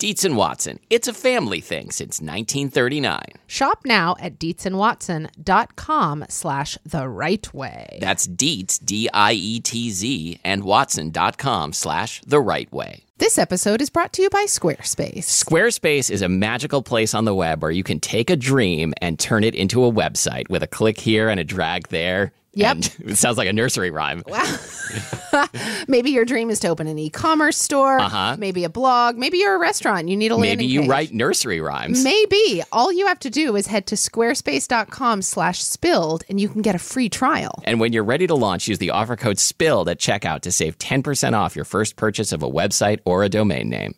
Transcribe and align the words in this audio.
Dietz 0.00 0.24
and 0.24 0.34
Watson. 0.34 0.80
It's 0.88 1.08
a 1.08 1.12
family 1.12 1.60
thing 1.60 1.90
since 1.90 2.22
1939. 2.22 3.20
Shop 3.46 3.80
now 3.84 4.16
at 4.18 4.38
dietzandwatson.com 4.38 6.24
slash 6.30 6.78
the 6.86 7.06
right 7.06 7.52
way. 7.52 7.98
That's 8.00 8.26
Dietz, 8.26 8.78
D 8.78 9.10
I 9.12 9.34
E 9.34 9.60
T 9.60 9.90
Z, 9.90 10.40
and 10.42 10.64
Watson.com 10.64 11.74
slash 11.74 12.22
the 12.26 12.40
right 12.40 12.72
way. 12.72 13.04
This 13.18 13.36
episode 13.36 13.82
is 13.82 13.90
brought 13.90 14.14
to 14.14 14.22
you 14.22 14.30
by 14.30 14.44
Squarespace. 14.44 15.24
Squarespace 15.24 16.10
is 16.10 16.22
a 16.22 16.28
magical 16.30 16.80
place 16.80 17.12
on 17.12 17.26
the 17.26 17.34
web 17.34 17.60
where 17.60 17.70
you 17.70 17.82
can 17.82 18.00
take 18.00 18.30
a 18.30 18.36
dream 18.36 18.94
and 19.02 19.18
turn 19.18 19.44
it 19.44 19.54
into 19.54 19.84
a 19.84 19.92
website 19.92 20.48
with 20.48 20.62
a 20.62 20.66
click 20.66 20.98
here 20.98 21.28
and 21.28 21.38
a 21.38 21.44
drag 21.44 21.88
there. 21.88 22.32
Yep. 22.54 22.74
And 22.76 22.96
it 23.10 23.16
sounds 23.16 23.38
like 23.38 23.48
a 23.48 23.52
nursery 23.52 23.90
rhyme. 23.90 24.22
Maybe 25.88 26.10
your 26.10 26.24
dream 26.24 26.50
is 26.50 26.58
to 26.60 26.68
open 26.68 26.86
an 26.86 26.98
e-commerce 26.98 27.56
store, 27.56 27.98
Uh-huh. 28.00 28.36
maybe 28.38 28.64
a 28.64 28.68
blog, 28.68 29.16
maybe 29.16 29.38
you're 29.38 29.54
a 29.54 29.58
restaurant, 29.60 30.08
you 30.08 30.16
need 30.16 30.32
a 30.32 30.38
Maybe 30.38 30.64
you 30.66 30.80
page. 30.80 30.88
write 30.88 31.12
nursery 31.14 31.60
rhymes. 31.60 32.02
Maybe. 32.02 32.62
All 32.72 32.92
you 32.92 33.06
have 33.06 33.20
to 33.20 33.30
do 33.30 33.54
is 33.56 33.66
head 33.68 33.86
to 33.88 33.94
squarespace.com 33.94 35.22
slash 35.22 35.62
spilled 35.62 36.24
and 36.28 36.40
you 36.40 36.48
can 36.48 36.62
get 36.62 36.74
a 36.74 36.78
free 36.78 37.08
trial. 37.08 37.60
And 37.64 37.78
when 37.80 37.92
you're 37.92 38.04
ready 38.04 38.26
to 38.26 38.34
launch, 38.34 38.66
use 38.68 38.78
the 38.78 38.90
offer 38.90 39.16
code 39.16 39.38
SPILLED 39.38 39.88
at 39.88 39.98
checkout 39.98 40.40
to 40.42 40.52
save 40.52 40.78
10% 40.78 41.34
off 41.34 41.54
your 41.56 41.64
first 41.64 41.96
purchase 41.96 42.32
of 42.32 42.42
a 42.42 42.50
website 42.50 42.98
or 43.04 43.22
a 43.22 43.28
domain 43.28 43.68
name. 43.68 43.94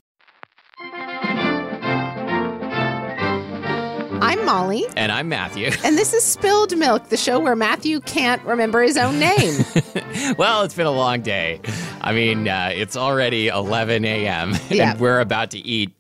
I'm 4.43 4.47
Molly, 4.47 4.85
And 4.97 5.13
I'm 5.13 5.29
Matthew. 5.29 5.71
and 5.85 5.97
this 5.97 6.13
is 6.13 6.25
Spilled 6.25 6.77
Milk, 6.77 7.11
the 7.11 7.17
show 7.17 7.39
where 7.39 7.55
Matthew 7.55 8.01
can't 8.01 8.43
remember 8.45 8.83
his 8.83 8.97
own 8.97 9.21
name. 9.21 9.65
well, 10.37 10.63
it's 10.65 10.75
been 10.75 10.87
a 10.87 10.91
long 10.91 11.21
day. 11.21 11.61
I 12.01 12.13
mean, 12.13 12.49
uh, 12.49 12.71
it's 12.75 12.97
already 12.97 13.47
11 13.47 14.05
a.m. 14.05 14.55
Yeah. 14.69 14.93
and 14.93 15.01
we're 15.01 15.21
about 15.21 15.53
to 15.53 15.59
eat 15.59 15.93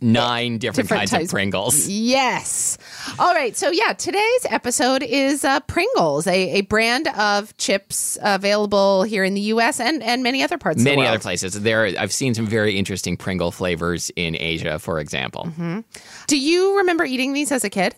nine 0.00 0.58
different, 0.58 0.88
Different 0.88 1.00
kinds 1.00 1.10
types- 1.10 1.24
of 1.24 1.30
Pringles. 1.30 1.88
yes. 1.88 2.76
All 3.18 3.32
right. 3.32 3.56
So, 3.56 3.70
yeah, 3.70 3.92
today's 3.94 4.46
episode 4.50 5.02
is 5.02 5.44
uh, 5.44 5.60
Pringles, 5.60 6.26
a, 6.26 6.58
a 6.58 6.60
brand 6.62 7.08
of 7.16 7.56
chips 7.56 8.18
available 8.22 9.04
here 9.04 9.24
in 9.24 9.34
the 9.34 9.40
U.S. 9.42 9.80
and, 9.80 10.02
and 10.02 10.22
many 10.22 10.42
other 10.42 10.58
parts 10.58 10.78
of 10.78 10.84
the 10.84 10.90
world. 10.90 10.98
Many 10.98 11.08
other 11.08 11.18
places. 11.22 11.54
There, 11.60 11.86
I've 11.98 12.12
seen 12.12 12.34
some 12.34 12.46
very 12.46 12.76
interesting 12.76 13.16
Pringle 13.16 13.50
flavors 13.50 14.10
in 14.16 14.36
Asia, 14.38 14.78
for 14.78 14.98
example. 15.00 15.44
Mm-hmm. 15.46 15.80
Do 16.26 16.38
you 16.38 16.76
remember 16.78 17.04
eating 17.04 17.32
these 17.32 17.50
as 17.50 17.64
a 17.64 17.70
kid? 17.70 17.94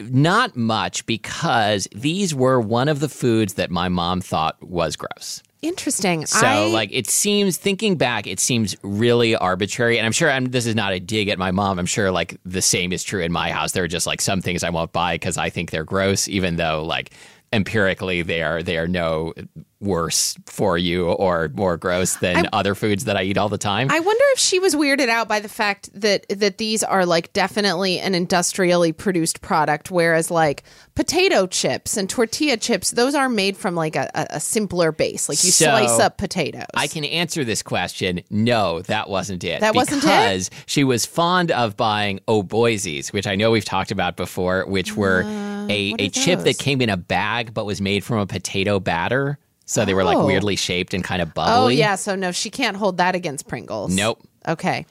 Not 0.00 0.56
much 0.56 1.06
because 1.06 1.88
these 1.94 2.34
were 2.34 2.60
one 2.60 2.88
of 2.88 3.00
the 3.00 3.08
foods 3.08 3.54
that 3.54 3.70
my 3.70 3.88
mom 3.88 4.20
thought 4.20 4.56
was 4.62 4.96
gross. 4.96 5.42
Interesting. 5.62 6.26
So, 6.26 6.46
I, 6.46 6.66
like, 6.66 6.90
it 6.92 7.08
seems, 7.08 7.56
thinking 7.56 7.96
back, 7.96 8.26
it 8.26 8.38
seems 8.38 8.76
really 8.82 9.34
arbitrary. 9.34 9.98
And 9.98 10.06
I'm 10.06 10.12
sure, 10.12 10.30
I'm, 10.30 10.46
this 10.46 10.66
is 10.66 10.74
not 10.74 10.92
a 10.92 11.00
dig 11.00 11.28
at 11.28 11.38
my 11.38 11.50
mom. 11.50 11.78
I'm 11.78 11.86
sure, 11.86 12.10
like, 12.10 12.38
the 12.44 12.62
same 12.62 12.92
is 12.92 13.02
true 13.02 13.22
in 13.22 13.32
my 13.32 13.50
house. 13.50 13.72
There 13.72 13.84
are 13.84 13.88
just, 13.88 14.06
like, 14.06 14.20
some 14.20 14.40
things 14.40 14.62
I 14.62 14.70
won't 14.70 14.92
buy 14.92 15.14
because 15.14 15.38
I 15.38 15.50
think 15.50 15.70
they're 15.70 15.84
gross, 15.84 16.28
even 16.28 16.56
though, 16.56 16.84
like, 16.84 17.12
empirically 17.52 18.22
they 18.22 18.42
are 18.42 18.60
they 18.60 18.76
are 18.76 18.88
no 18.88 19.32
worse 19.80 20.36
for 20.46 20.78
you 20.78 21.10
or 21.10 21.50
more 21.54 21.76
gross 21.76 22.16
than 22.16 22.48
other 22.52 22.74
foods 22.74 23.04
that 23.04 23.16
I 23.16 23.22
eat 23.24 23.36
all 23.36 23.48
the 23.48 23.58
time. 23.58 23.88
I 23.90 24.00
wonder 24.00 24.24
if 24.32 24.38
she 24.38 24.58
was 24.58 24.74
weirded 24.74 25.08
out 25.08 25.28
by 25.28 25.40
the 25.40 25.48
fact 25.48 25.90
that 26.00 26.26
that 26.30 26.58
these 26.58 26.82
are 26.82 27.04
like 27.04 27.32
definitely 27.32 27.98
an 27.98 28.14
industrially 28.14 28.92
produced 28.92 29.42
product, 29.42 29.90
whereas 29.90 30.30
like 30.30 30.62
potato 30.94 31.46
chips 31.46 31.96
and 31.96 32.08
tortilla 32.08 32.56
chips, 32.56 32.92
those 32.92 33.14
are 33.14 33.28
made 33.28 33.56
from 33.56 33.74
like 33.74 33.96
a, 33.96 34.10
a, 34.14 34.26
a 34.36 34.40
simpler 34.40 34.92
base. 34.92 35.28
Like 35.28 35.44
you 35.44 35.50
So, 35.50 35.66
slice 35.66 36.00
up 36.00 36.16
potatoes. 36.16 36.64
I 36.74 36.86
can 36.86 37.04
answer 37.04 37.44
this 37.44 37.62
question. 37.62 38.22
No, 38.30 38.80
that 38.82 39.10
wasn't 39.10 39.44
it. 39.44 39.60
That 39.60 39.74
wasn't 39.74 40.04
it? 40.04 40.06
because 40.06 40.50
she 40.64 40.84
was 40.84 41.04
fond 41.04 41.50
of 41.50 41.76
buying 41.76 42.20
O'Boisies, 42.28 43.12
which 43.12 43.26
I 43.26 43.34
know 43.36 43.50
we've 43.50 43.64
talked 43.64 43.90
about 43.90 44.16
before, 44.16 44.64
which 44.66 44.96
were 44.96 45.20
a, 45.68 45.92
Uh, 45.92 45.96
a 45.98 46.06
are 46.06 46.08
chip 46.08 46.40
that 46.40 46.58
came 46.58 46.80
in 46.80 46.88
a 46.88 46.96
bag 46.96 47.52
but 47.52 47.66
was 47.66 47.80
made 47.80 48.04
from 48.04 48.18
a 48.18 48.26
potato 48.26 48.80
batter. 48.80 49.38
So 49.66 49.84
they 49.84 49.94
were 49.94 50.04
like 50.04 50.16
Oh. 50.16 50.26
weirdly 50.26 50.56
shaped 50.56 50.94
and 50.94 51.02
kind 51.04 51.20
of 51.20 51.34
bubbly. 51.34 51.52
oh 51.54 51.68
yeah, 51.68 51.96
so 51.96 52.14
no, 52.14 52.32
she 52.32 52.50
can't 52.50 52.76
hold 52.76 52.96
that 52.98 53.14
against 53.14 53.48
Pringles. 53.48 53.94
Nope. 53.94 54.22
Okay. 54.48 54.86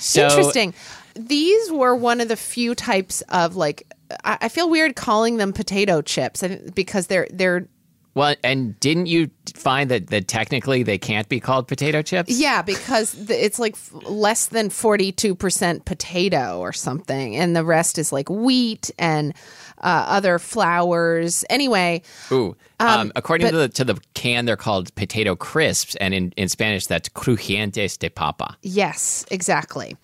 So 0.00 0.24
Interesting. 0.28 0.74
These 1.14 1.70
were 1.70 1.94
one 1.94 2.20
of 2.20 2.28
the 2.28 2.36
few 2.36 2.74
types 2.74 3.20
of 3.28 3.54
like 3.56 3.86
I, 4.24 4.38
I 4.42 4.48
feel 4.48 4.68
weird 4.68 4.96
calling 4.96 5.36
them 5.36 5.52
potato 5.52 6.02
chips 6.02 6.42
I 6.42 6.48
think- 6.48 6.74
because 6.74 7.06
they're 7.06 7.28
they're 7.30 7.68
well, 8.16 8.36
and 8.44 8.78
didn't 8.78 9.06
you 9.06 9.28
find 9.56 9.90
that 9.90 10.06
that 10.06 10.28
technically 10.28 10.84
they 10.84 10.98
can't 10.98 11.28
be 11.28 11.40
called 11.40 11.66
potato 11.66 12.00
chips? 12.00 12.30
Yeah, 12.38 12.62
because 12.62 13.10
the, 13.12 13.44
it's 13.44 13.58
like 13.58 13.72
f- 13.74 13.90
less 14.08 14.46
than 14.46 14.68
42% 14.68 15.84
potato 15.84 16.60
or 16.60 16.72
something. 16.72 17.34
And 17.34 17.56
the 17.56 17.64
rest 17.64 17.98
is 17.98 18.12
like 18.12 18.30
wheat 18.30 18.92
and 19.00 19.34
uh, 19.84 20.04
other 20.08 20.38
flowers. 20.40 21.44
Anyway, 21.48 22.02
Ooh. 22.32 22.56
Um, 22.80 23.12
according 23.14 23.46
but- 23.46 23.50
to 23.52 23.56
the 23.58 23.68
to 23.68 23.84
the 23.84 24.00
can, 24.14 24.46
they're 24.46 24.56
called 24.56 24.92
potato 24.96 25.36
crisps, 25.36 25.94
and 25.96 26.12
in, 26.12 26.32
in 26.36 26.48
Spanish, 26.48 26.86
that's 26.86 27.08
crujientes 27.08 27.98
de 27.98 28.08
papa. 28.10 28.56
yes, 28.62 29.24
exactly. 29.30 29.96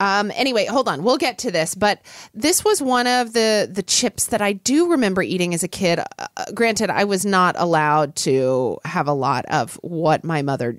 Um, 0.00 0.30
anyway, 0.36 0.64
hold 0.66 0.88
on. 0.88 1.02
We'll 1.02 1.16
get 1.18 1.38
to 1.38 1.50
this, 1.50 1.74
but 1.74 2.00
this 2.32 2.64
was 2.64 2.80
one 2.80 3.06
of 3.08 3.32
the 3.32 3.68
the 3.68 3.82
chips 3.82 4.26
that 4.26 4.40
I 4.40 4.52
do 4.52 4.90
remember 4.90 5.22
eating 5.22 5.54
as 5.54 5.62
a 5.64 5.68
kid. 5.68 5.98
Uh, 5.98 6.26
granted, 6.54 6.90
I 6.90 7.02
was 7.04 7.26
not 7.26 7.56
allowed 7.58 8.14
to 8.16 8.78
have 8.84 9.08
a 9.08 9.12
lot 9.12 9.44
of 9.46 9.74
what 9.82 10.22
my 10.22 10.42
mother 10.42 10.78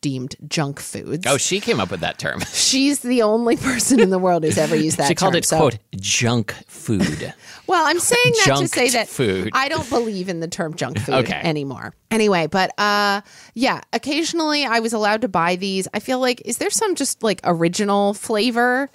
deemed 0.00 0.36
junk 0.48 0.80
foods. 0.80 1.26
Oh, 1.26 1.36
she 1.36 1.60
came 1.60 1.78
up 1.80 1.90
with 1.90 2.00
that 2.00 2.18
term. 2.18 2.40
She's 2.52 3.00
the 3.00 3.22
only 3.22 3.56
person 3.56 4.00
in 4.00 4.10
the 4.10 4.18
world 4.18 4.44
who's 4.44 4.58
ever 4.58 4.74
used 4.76 4.98
that. 4.98 5.08
she 5.08 5.14
called 5.14 5.32
term, 5.34 5.38
it 5.38 5.44
so- 5.44 5.56
quote 5.58 5.78
junk 5.96 6.52
food. 6.66 7.34
Well, 7.68 7.86
I'm 7.86 8.00
saying 8.00 8.34
that 8.44 8.56
to 8.58 8.68
say 8.68 8.90
that 8.90 9.08
food. 9.08 9.50
I 9.54 9.68
don't 9.68 9.88
believe 9.88 10.28
in 10.28 10.40
the 10.40 10.48
term 10.48 10.74
junk 10.74 10.98
food 11.06 11.14
Okay. 11.14 11.40
anymore. 11.42 11.94
Anyway, 12.10 12.48
but 12.48 12.76
uh 12.78 13.20
yeah, 13.54 13.80
occasionally 13.92 14.64
I 14.66 14.80
was 14.80 14.92
allowed 14.92 15.22
to 15.22 15.28
buy 15.28 15.56
these. 15.56 15.86
I 15.94 16.00
feel 16.00 16.18
like 16.18 16.42
is 16.44 16.58
there 16.58 16.70
some 16.70 16.96
just 16.96 17.22
like 17.22 17.40
original 17.44 18.14
flavor? 18.14 18.90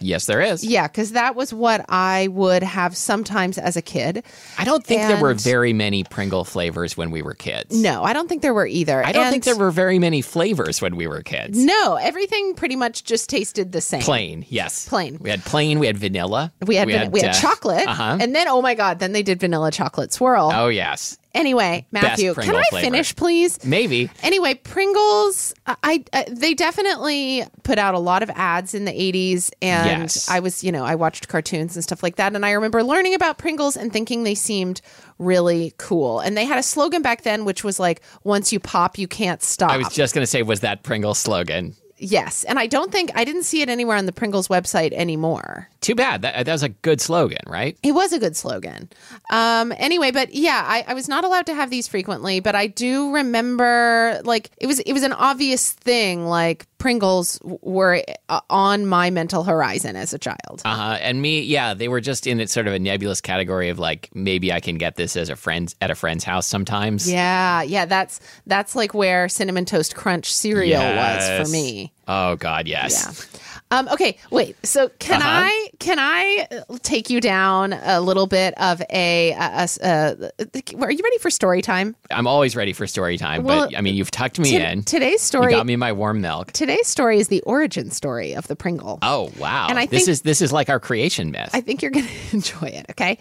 Yes, 0.00 0.26
there 0.26 0.40
is. 0.40 0.64
Yeah, 0.64 0.88
cuz 0.88 1.12
that 1.12 1.34
was 1.36 1.52
what 1.54 1.84
I 1.88 2.28
would 2.28 2.62
have 2.62 2.96
sometimes 2.96 3.58
as 3.58 3.76
a 3.76 3.82
kid. 3.82 4.24
I 4.58 4.64
don't 4.64 4.84
think 4.84 5.02
there 5.02 5.20
were 5.20 5.34
very 5.34 5.72
many 5.72 6.04
Pringle 6.04 6.44
flavors 6.44 6.96
when 6.96 7.10
we 7.10 7.22
were 7.22 7.34
kids. 7.34 7.76
No, 7.80 8.02
I 8.02 8.12
don't 8.12 8.28
think 8.28 8.42
there 8.42 8.54
were 8.54 8.66
either. 8.66 9.04
I 9.04 9.12
don't 9.12 9.24
And 9.24 9.32
think 9.32 9.44
there 9.44 9.56
were 9.56 9.70
very 9.70 9.98
many 9.98 10.22
flavors 10.22 10.80
when 10.82 10.96
we 10.96 11.06
were 11.06 11.22
kids. 11.22 11.58
No, 11.58 11.94
everything 11.96 12.54
pretty 12.54 12.76
much 12.76 13.04
just 13.04 13.28
tasted 13.30 13.72
the 13.72 13.80
same. 13.80 14.00
Plain, 14.02 14.44
yes. 14.48 14.88
Plain. 14.88 15.18
We 15.20 15.30
had 15.30 15.44
plain. 15.44 15.78
We 15.78 15.86
had 15.86 15.96
vanilla. 15.98 16.52
We 16.66 16.76
had 16.76 16.86
we 16.86 16.92
had, 16.94 17.12
we 17.12 17.20
had 17.20 17.30
uh, 17.30 17.40
chocolate, 17.40 17.86
Uh-huh. 17.86 18.18
and 18.20 18.34
then 18.34 18.48
oh 18.48 18.62
my 18.62 18.74
god, 18.74 18.98
then 18.98 19.12
they 19.12 19.22
did 19.22 19.38
vanilla 19.40 19.70
chocolate 19.70 20.12
swirl. 20.12 20.50
oh 20.54 20.68
yes. 20.68 21.16
Anyway, 21.32 21.86
Matthew, 21.92 22.34
can 22.34 22.56
I 22.56 22.62
flavor. 22.70 22.84
finish, 22.84 23.14
please? 23.14 23.64
Maybe. 23.64 24.10
Anyway, 24.22 24.54
Pringles, 24.54 25.54
I, 25.66 25.76
I 25.82 26.04
uh, 26.12 26.24
they 26.28 26.54
definitely 26.54 27.44
put 27.62 27.78
out 27.78 27.94
a 27.94 28.00
lot 28.00 28.22
of 28.24 28.30
ads 28.30 28.74
in 28.74 28.84
the 28.84 28.92
80s 28.92 29.50
and 29.62 30.02
Yes. 30.02 30.28
I 30.28 30.40
was, 30.40 30.64
you 30.64 30.72
know, 30.72 30.84
I 30.84 30.96
watched 30.96 31.28
cartoons 31.28 31.76
and 31.76 31.84
stuff 31.84 32.02
like 32.02 32.16
that 32.16 32.34
and 32.34 32.44
I 32.44 32.50
remember 32.52 32.82
learning 32.82 33.14
about 33.14 33.38
Pringles 33.38 33.76
and 33.76 33.92
thinking 33.92 34.24
they 34.24 34.34
seemed 34.34 34.80
really 35.18 35.72
cool. 35.78 36.18
And 36.18 36.36
they 36.36 36.44
had 36.44 36.58
a 36.58 36.62
slogan 36.64 37.02
back 37.02 37.22
then 37.22 37.44
which 37.44 37.62
was 37.62 37.78
like 37.78 38.00
once 38.24 38.52
you 38.52 38.58
pop 38.58 38.98
you 38.98 39.06
can't 39.06 39.42
stop. 39.42 39.70
I 39.70 39.76
was 39.76 39.88
just 39.90 40.14
going 40.14 40.22
to 40.22 40.26
say, 40.26 40.42
was 40.42 40.60
that 40.60 40.82
Pringle 40.82 41.14
slogan? 41.14 41.76
Yes. 42.00 42.44
And 42.44 42.58
I 42.58 42.66
don't 42.66 42.90
think 42.90 43.10
I 43.14 43.24
didn't 43.24 43.44
see 43.44 43.62
it 43.62 43.68
anywhere 43.68 43.96
on 43.96 44.06
the 44.06 44.12
Pringles 44.12 44.48
website 44.48 44.92
anymore. 44.92 45.68
Too 45.80 45.94
bad. 45.94 46.22
That, 46.22 46.46
that 46.46 46.52
was 46.52 46.62
a 46.62 46.68
good 46.68 47.00
slogan, 47.00 47.42
right? 47.46 47.78
It 47.82 47.92
was 47.92 48.12
a 48.12 48.18
good 48.18 48.36
slogan. 48.36 48.88
Um, 49.30 49.72
anyway, 49.76 50.10
but 50.10 50.34
yeah, 50.34 50.64
I, 50.66 50.84
I 50.88 50.94
was 50.94 51.08
not 51.08 51.24
allowed 51.24 51.46
to 51.46 51.54
have 51.54 51.70
these 51.70 51.88
frequently, 51.88 52.40
but 52.40 52.54
I 52.54 52.66
do 52.66 53.12
remember 53.12 54.20
like 54.24 54.50
it 54.58 54.66
was 54.66 54.80
it 54.80 54.92
was 54.92 55.02
an 55.02 55.12
obvious 55.12 55.72
thing. 55.72 56.26
Like 56.26 56.66
Pringles 56.80 57.38
were 57.42 58.02
uh, 58.30 58.40
on 58.48 58.86
my 58.86 59.10
mental 59.10 59.44
horizon 59.44 59.96
as 59.96 60.12
a 60.14 60.18
child. 60.18 60.62
Uh 60.64 60.74
huh. 60.74 60.98
And 61.00 61.20
me, 61.20 61.42
yeah, 61.42 61.74
they 61.74 61.88
were 61.88 62.00
just 62.00 62.26
in 62.26 62.40
it 62.40 62.48
sort 62.48 62.66
of 62.66 62.72
a 62.72 62.78
nebulous 62.78 63.20
category 63.20 63.68
of 63.68 63.78
like 63.78 64.08
maybe 64.14 64.50
I 64.50 64.60
can 64.60 64.78
get 64.78 64.96
this 64.96 65.14
as 65.14 65.28
a 65.28 65.36
friend 65.36 65.72
at 65.82 65.90
a 65.90 65.94
friend's 65.94 66.24
house 66.24 66.46
sometimes. 66.46 67.10
Yeah, 67.10 67.62
yeah, 67.62 67.84
that's 67.84 68.18
that's 68.46 68.74
like 68.74 68.94
where 68.94 69.28
cinnamon 69.28 69.66
toast 69.66 69.94
crunch 69.94 70.34
cereal 70.34 70.80
was 70.82 71.46
for 71.46 71.52
me. 71.52 71.92
Oh 72.08 72.36
God, 72.36 72.66
yes. 72.66 73.28
Yeah. 73.32 73.40
Um, 73.72 73.86
okay, 73.88 74.18
wait. 74.32 74.56
So 74.66 74.88
can 74.98 75.22
Uh-huh. 75.22 75.30
I 75.46 75.70
can 75.78 75.98
I 76.00 76.48
uh, 76.68 76.76
take 76.82 77.08
you 77.08 77.20
down 77.20 77.72
a 77.72 78.00
little 78.00 78.26
bit 78.26 78.52
of 78.60 78.82
a, 78.90 79.30
a, 79.32 79.68
a, 79.80 80.30
a- 80.40 80.76
Are 80.82 80.90
you 80.90 81.00
ready 81.04 81.18
for 81.18 81.30
story 81.30 81.62
time? 81.62 81.94
I'm 82.10 82.26
always 82.26 82.56
ready 82.56 82.72
for 82.72 82.86
story 82.88 83.16
time, 83.16 83.44
Well, 83.44 83.68
but 83.68 83.78
I 83.78 83.80
mean, 83.80 83.94
you've 83.94 84.10
tucked 84.10 84.40
me 84.40 84.50
T- 84.50 84.56
in. 84.56 84.82
today's 84.82 85.12
You 85.12 85.18
story. 85.18 85.52
got 85.52 85.66
me 85.66 85.76
my 85.76 85.92
warm 85.92 86.20
milk. 86.20 86.50
Today's 86.52 86.88
story 86.88 87.18
is 87.20 87.28
the 87.28 87.42
origin 87.42 87.90
story 87.92 88.32
of 88.34 88.48
the 88.48 88.56
Pringle. 88.56 88.98
Oh 89.02 89.30
wow! 89.38 89.68
And 89.70 89.78
I 89.78 89.86
this 89.86 90.00
think- 90.06 90.08
is 90.08 90.22
this 90.22 90.42
is 90.42 90.52
like 90.52 90.68
our 90.68 90.80
creation 90.80 91.30
myth. 91.30 91.50
I 91.52 91.60
think 91.60 91.80
you're 91.80 91.92
going 91.92 92.06
to 92.30 92.34
enjoy 92.36 92.66
it. 92.68 92.86
Okay. 92.90 93.18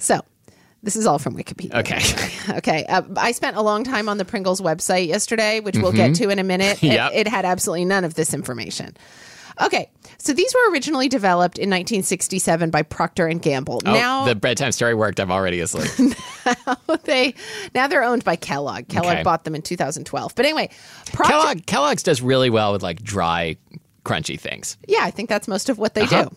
So 0.00 0.20
this 0.82 0.96
is 0.96 1.06
all 1.06 1.18
from 1.20 1.36
Wikipedia. 1.36 1.74
Okay. 1.76 2.00
Okay. 2.58 2.84
Uh, 2.88 3.02
I 3.16 3.32
spent 3.32 3.56
a 3.56 3.62
long 3.62 3.82
time 3.82 4.08
on 4.08 4.18
the 4.18 4.24
Pringles 4.24 4.60
website 4.60 5.08
yesterday, 5.08 5.58
which 5.60 5.76
we'll 5.76 5.90
get 5.92 6.14
to 6.16 6.28
in 6.30 6.38
a 6.38 6.44
minute. 6.44 6.78
It- 6.82 6.92
Yep. 6.92 7.10
it, 7.14 7.28
had 7.28 7.44
absolutely 7.44 7.84
none 7.84 8.04
of 8.04 8.14
this 8.14 8.32
information. 8.32 8.96
Okay. 9.62 9.90
So 10.18 10.32
these 10.32 10.54
were 10.54 10.72
originally 10.72 11.08
developed 11.08 11.58
in 11.58 11.70
1967 11.70 12.70
by 12.70 12.82
Procter 12.82 13.26
and 13.26 13.40
Gamble. 13.40 13.80
oh, 13.86 13.92
now 13.92 14.24
the 14.24 14.34
bedtime 14.34 14.72
story 14.72 14.94
worked. 14.94 15.18
I'm 15.20 15.30
already 15.30 15.60
asleep. 15.60 15.90
now 16.66 16.76
they 17.04 17.34
now 17.74 17.86
they're 17.86 18.02
owned 18.04 18.24
by 18.24 18.36
Kellogg. 18.36 18.88
Kellogg 18.88 19.12
Okay. 19.14 19.22
bought 19.22 19.44
them 19.44 19.54
in 19.54 19.62
2012. 19.62 20.34
But 20.34 20.44
anyway, 20.44 20.70
Procter 21.12 21.32
Kellogg 21.32 21.66
Kellogg's 21.66 22.02
does 22.02 22.20
really 22.22 22.50
well 22.50 22.72
with 22.72 22.82
like 22.82 23.02
dry, 23.02 23.56
crunchy 24.04 24.38
things. 24.38 24.76
Yeah, 24.86 25.00
I 25.02 25.10
think 25.10 25.28
that's 25.28 25.48
most 25.48 25.68
of 25.68 25.78
what 25.78 25.94
they 25.94 26.02
Uh-huh. 26.02 26.24
do. 26.28 26.36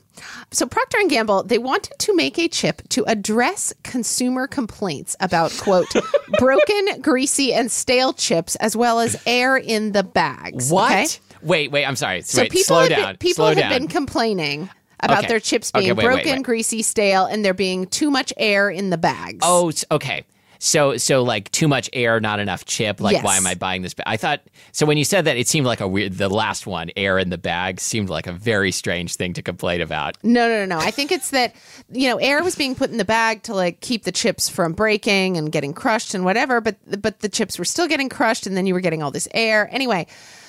So 0.52 0.66
Procter 0.66 0.98
and 1.00 1.10
Gamble, 1.10 1.44
they 1.44 1.58
wanted 1.60 1.94
to 2.00 2.16
make 2.16 2.38
a 2.40 2.48
chip 2.48 2.82
to 2.90 3.04
address 3.06 3.74
consumer 3.84 4.48
complaints 4.48 5.16
about 5.20 5.52
quote 5.60 5.88
broken, 6.40 7.02
greasy, 7.02 7.54
and 7.54 7.72
stale 7.72 8.14
chips, 8.14 8.56
as 8.58 8.76
well 8.76 9.00
as 9.00 9.22
air 9.26 9.56
in 9.58 9.92
the 9.94 10.04
bags. 10.04 10.72
What? 10.72 10.92
okay? 10.92 11.08
Wait, 11.42 11.72
wait. 11.72 11.86
I'm 11.86 11.96
sorry. 11.96 12.22
So 12.22 12.42
wait, 12.42 12.52
people 12.52 12.64
slow 12.66 12.82
had 12.82 12.90
down. 12.90 13.06
been, 13.14 13.18
people 13.18 13.46
slow 13.46 13.56
had 13.56 13.58
down. 13.58 13.72
been 13.72 13.88
complaining 13.88 14.70
about 15.02 15.20
Okay. 15.20 15.28
their 15.28 15.40
chips 15.40 15.72
being 15.72 15.88
wait, 15.96 15.98
wait, 15.98 16.04
broken, 16.04 16.36
wait. 16.38 16.44
greasy, 16.44 16.82
stale, 16.82 17.26
and 17.26 17.44
there 17.46 17.54
being 17.54 17.88
too 17.88 18.12
much 18.12 18.34
air 18.38 18.70
in 18.70 18.90
the 18.90 18.98
bags. 18.98 19.40
Oh, 19.42 19.72
okay. 19.92 20.26
So, 20.62 20.98
so 20.98 21.24
like 21.24 21.50
too 21.52 21.70
much 21.70 21.90
air, 21.94 22.20
not 22.20 22.42
enough 22.42 22.66
chip. 22.66 23.00
Like, 23.00 23.14
Yes. 23.14 23.24
why 23.24 23.38
am 23.38 23.48
I 23.48 23.56
buying 23.56 23.82
this? 23.82 23.94
ba- 23.94 24.04
I 24.06 24.18
thought 24.18 24.42
so. 24.74 24.86
When 24.86 24.98
you 24.98 25.06
said 25.06 25.24
that, 25.24 25.38
it 25.38 25.48
seemed 25.48 25.66
like 25.66 25.80
a 25.80 25.88
weird. 25.88 26.18
The 26.18 26.28
last 26.28 26.68
one, 26.68 26.92
air 26.98 27.18
in 27.18 27.30
the 27.30 27.38
bag, 27.38 27.80
seemed 27.80 28.10
like 28.10 28.28
a 28.28 28.34
very 28.34 28.74
strange 28.74 29.16
thing 29.16 29.32
to 29.36 29.42
complain 29.42 29.80
about. 29.80 30.18
No, 30.22 30.50
no, 30.50 30.66
no, 30.66 30.76
no. 30.78 30.78
I 30.86 30.92
think 30.92 31.14
it's 31.14 31.30
that 31.30 31.56
you 31.90 32.10
know 32.10 32.18
air 32.18 32.44
was 32.44 32.58
being 32.58 32.76
put 32.76 32.90
in 32.92 32.98
the 32.98 33.06
bag 33.06 33.44
to 33.44 33.54
like 33.54 33.80
keep 33.80 34.04
the 34.04 34.12
chips 34.12 34.50
from 34.50 34.74
breaking 34.74 35.38
and 35.38 35.50
getting 35.50 35.72
crushed 35.72 36.14
and 36.14 36.26
whatever, 36.26 36.60
but 36.60 36.76
but 37.02 37.22
the 37.22 37.30
chips 37.30 37.58
were 37.58 37.64
still 37.64 37.88
getting 37.88 38.10
crushed, 38.10 38.46
and 38.46 38.58
then 38.58 38.66
you 38.68 38.74
were 38.74 38.82
getting 38.82 39.02
all 39.02 39.12
this 39.12 39.30
air. 39.34 39.70
Anyway, 39.72 40.08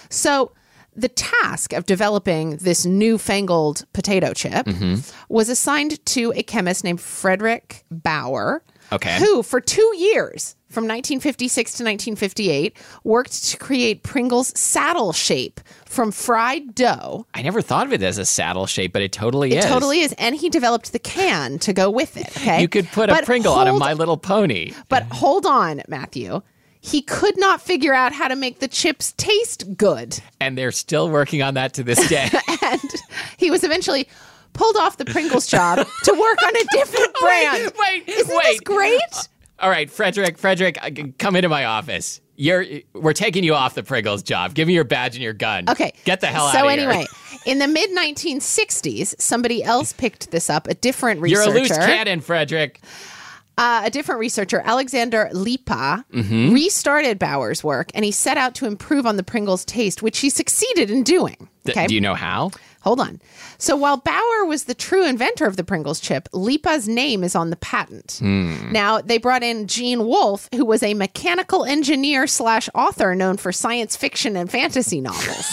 so 0.09 0.51
the 0.95 1.09
task 1.09 1.73
of 1.73 1.87
developing 1.87 2.57
this 2.57 2.85
newfangled 2.85 3.85
potato 3.93 4.33
chip 4.33 4.67
mm-hmm. 4.67 4.97
was 5.29 5.49
assigned 5.49 6.05
to 6.07 6.33
a 6.37 6.43
chemist 6.43 6.85
named 6.85 6.99
Fredric 6.99 7.83
Baur, 7.91 8.63
Okay. 8.93 9.19
who 9.19 9.43
for 9.43 9.61
two 9.61 9.95
years. 9.97 10.57
From 10.69 10.85
1956 10.85 11.73
to 11.79 11.83
1958, 11.83 12.77
worked 13.03 13.45
to 13.47 13.57
create 13.57 14.05
Pringles 14.05 14.57
saddle 14.57 15.13
shape 15.13 15.61
from 15.85 16.13
fried 16.13 16.77
dough 16.77 17.27
I 17.35 17.43
never 17.43 17.61
thought 17.61 17.89
of 17.89 17.93
it 17.93 18.05
as 18.05 18.19
a 18.19 18.25
saddle 18.25 18.67
shape, 18.67 18.93
but 18.93 19.03
it 19.03 19.11
totally 19.11 19.51
it 19.51 19.59
is. 19.59 19.65
totally 19.65 19.99
is. 19.99 20.13
And 20.13 20.37
he 20.37 20.49
developed 20.49 20.93
the 20.93 21.01
can 21.01 21.59
to 21.61 21.73
go 21.73 21.91
with 21.91 22.17
it. 22.17 22.37
Okay. 22.37 22.61
You 22.61 22.69
could 22.69 22.87
put 22.87 23.11
a 23.11 23.15
But 23.15 23.25
Pringle 23.25 23.53
on 23.53 23.67
a 23.67 23.73
My 23.73 23.95
Little 23.95 24.17
Pony. 24.17 24.73
But 24.89 25.03
hold 25.11 25.45
on, 25.45 25.83
Matthew. 25.89 26.41
He 26.83 27.03
could 27.03 27.39
not 27.39 27.61
figure 27.61 27.93
out 27.93 28.13
how 28.13 28.29
to 28.29 28.37
make 28.37 28.61
the 28.61 28.69
chips 28.69 29.13
taste 29.17 29.77
good. 29.77 30.19
And 30.41 30.57
they're 30.57 30.73
still 30.73 31.11
working 31.11 31.43
on 31.43 31.55
that 31.55 31.75
to 31.75 31.83
this 31.83 32.07
day. 32.09 32.29
And 32.63 32.81
he 33.37 33.51
was 33.51 33.65
eventually 33.65 34.07
pulled 34.53 34.77
off 34.77 34.97
the 34.97 35.05
Pringles 35.05 35.47
job 35.49 35.79
to 36.05 36.13
work 36.13 36.39
on 36.45 36.57
a 36.57 36.65
different 36.73 37.13
brand. 37.21 37.73
wait, 37.79 38.09
Isn't 38.09 38.37
wait. 38.37 38.43
this 38.45 38.61
great? 38.61 39.01
Uh, 39.13 39.23
all 39.61 39.71
right, 39.71 39.89
Fredric, 39.91 40.39
Fredric, 40.39 40.79
uh, 40.81 41.11
come 41.19 41.35
into 41.37 41.49
my 41.49 41.65
office. 41.65 42.21
You're 42.37 42.65
we're 42.95 43.13
taking 43.13 43.43
you 43.45 43.55
off 43.55 43.75
the 43.75 43.83
Pringles 43.83 44.23
job. 44.23 44.55
Give 44.55 44.69
me 44.69 44.75
your 44.75 44.85
badge 44.85 45.17
and 45.17 45.23
your 45.23 45.33
gun. 45.33 45.69
Okay. 45.69 45.93
Get 46.05 46.21
the 46.21 46.29
hell 46.29 46.47
out 46.47 46.53
So 46.53 46.67
of 46.69 46.71
here. 46.79 46.89
anyway, 46.89 47.07
in 47.45 47.59
the 47.59 47.67
mid 47.69 47.91
1960s, 47.91 49.21
somebody 49.21 49.63
else 49.65 49.93
picked 49.93 50.31
this 50.31 50.49
up, 50.49 50.67
a 50.69 50.75
different 50.75 51.21
researcher. 51.21 51.51
You're 51.51 51.57
a 51.57 51.61
loose 51.61 51.77
cannon, 51.77 52.21
Fredric. 52.21 52.77
Uh, 53.59 53.83
a 53.85 53.91
different 53.91 54.21
researcher, 54.21 54.63
Alexander 54.65 55.29
Liepa, 55.33 56.05
Mm-hmm. 56.13 56.55
restarted 56.55 57.19
Baur's 57.19 57.63
work 57.63 57.91
and 57.95 58.05
he 58.07 58.11
set 58.11 58.39
out 58.39 58.55
to 58.55 58.67
improve 58.67 59.05
on 59.07 59.17
the 59.17 59.23
Pringles 59.23 59.65
taste, 59.67 60.03
which 60.03 60.21
he 60.21 60.31
succeeded 60.31 60.91
in 60.91 61.03
doing. 61.03 61.49
Okay. 61.69 61.87
Do 61.87 61.95
you 61.95 62.01
know 62.01 62.15
how? 62.15 62.53
Hold 62.81 63.01
on. 63.01 63.21
So 63.59 63.77
while 63.77 63.99
Baur 63.99 64.47
was 64.47 64.65
the 64.65 64.75
true 64.75 65.05
inventor 65.05 65.45
of 65.45 65.59
the 65.59 65.65
Pringles 65.65 66.01
chip, 66.01 66.27
Liepa's 66.33 66.89
name 66.89 67.23
is 67.23 67.35
on 67.37 67.51
the 67.51 67.57
patent. 67.57 68.17
Hmm. 68.21 68.73
Now 68.73 69.03
they 69.03 69.19
brought 69.19 69.43
in 69.43 69.67
Gene 69.67 70.07
Wolfe, 70.07 70.49
who 70.55 70.65
was 70.65 70.83
a 70.83 70.95
mechanical 70.95 71.67
engineer 71.67 72.27
slash 72.27 72.71
author 72.75 73.15
known 73.15 73.37
for 73.37 73.53
science 73.53 73.95
fiction 73.95 74.35
and 74.37 74.51
fantasy 74.51 75.03
novels. 75.03 75.47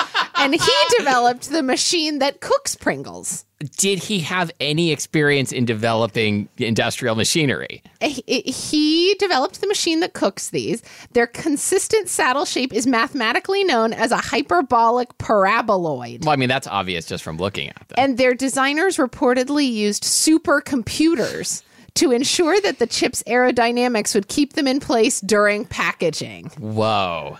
and 0.34 0.52
he 0.54 0.72
developed 0.98 1.48
the 1.48 1.62
machine 1.62 2.18
that 2.18 2.42
cooks 2.42 2.74
Pringles. 2.76 3.46
Did 3.76 3.98
he 3.98 4.20
have 4.20 4.50
any 4.60 4.90
experience 4.90 5.52
in 5.52 5.64
developing 5.64 6.48
industrial 6.58 7.14
machinery? 7.14 7.82
Eh, 8.00 8.08
he 8.26 8.40
he 8.42 9.14
developed 9.18 9.60
the 9.60 9.66
machine 9.66 10.00
that 10.00 10.12
cooks 10.12 10.50
these. 10.50 10.82
Their 11.12 11.26
consistent 11.26 12.08
saddle 12.08 12.44
shape 12.44 12.72
is 12.72 12.86
mathematically 12.86 13.64
known 13.64 13.92
as 13.92 14.12
a 14.12 14.16
hyperbolic 14.16 15.16
paraboloid. 15.18 16.24
Well, 16.24 16.32
I 16.32 16.36
mean, 16.36 16.48
that's 16.48 16.66
obvious 16.66 17.06
just 17.06 17.24
from 17.24 17.38
looking 17.38 17.68
at 17.68 17.88
them. 17.88 17.96
And 17.96 18.18
their 18.18 18.34
designers 18.34 18.96
reportedly 18.96 19.70
used 19.70 20.02
supercomputers 20.04 21.62
to 21.94 22.10
ensure 22.10 22.60
that 22.60 22.78
the 22.78 22.86
chip's 22.86 23.22
aerodynamics 23.24 24.14
would 24.14 24.28
keep 24.28 24.54
them 24.54 24.66
in 24.66 24.80
place 24.80 25.20
during 25.20 25.64
packaging. 25.64 26.46
Whoa. 26.58 27.38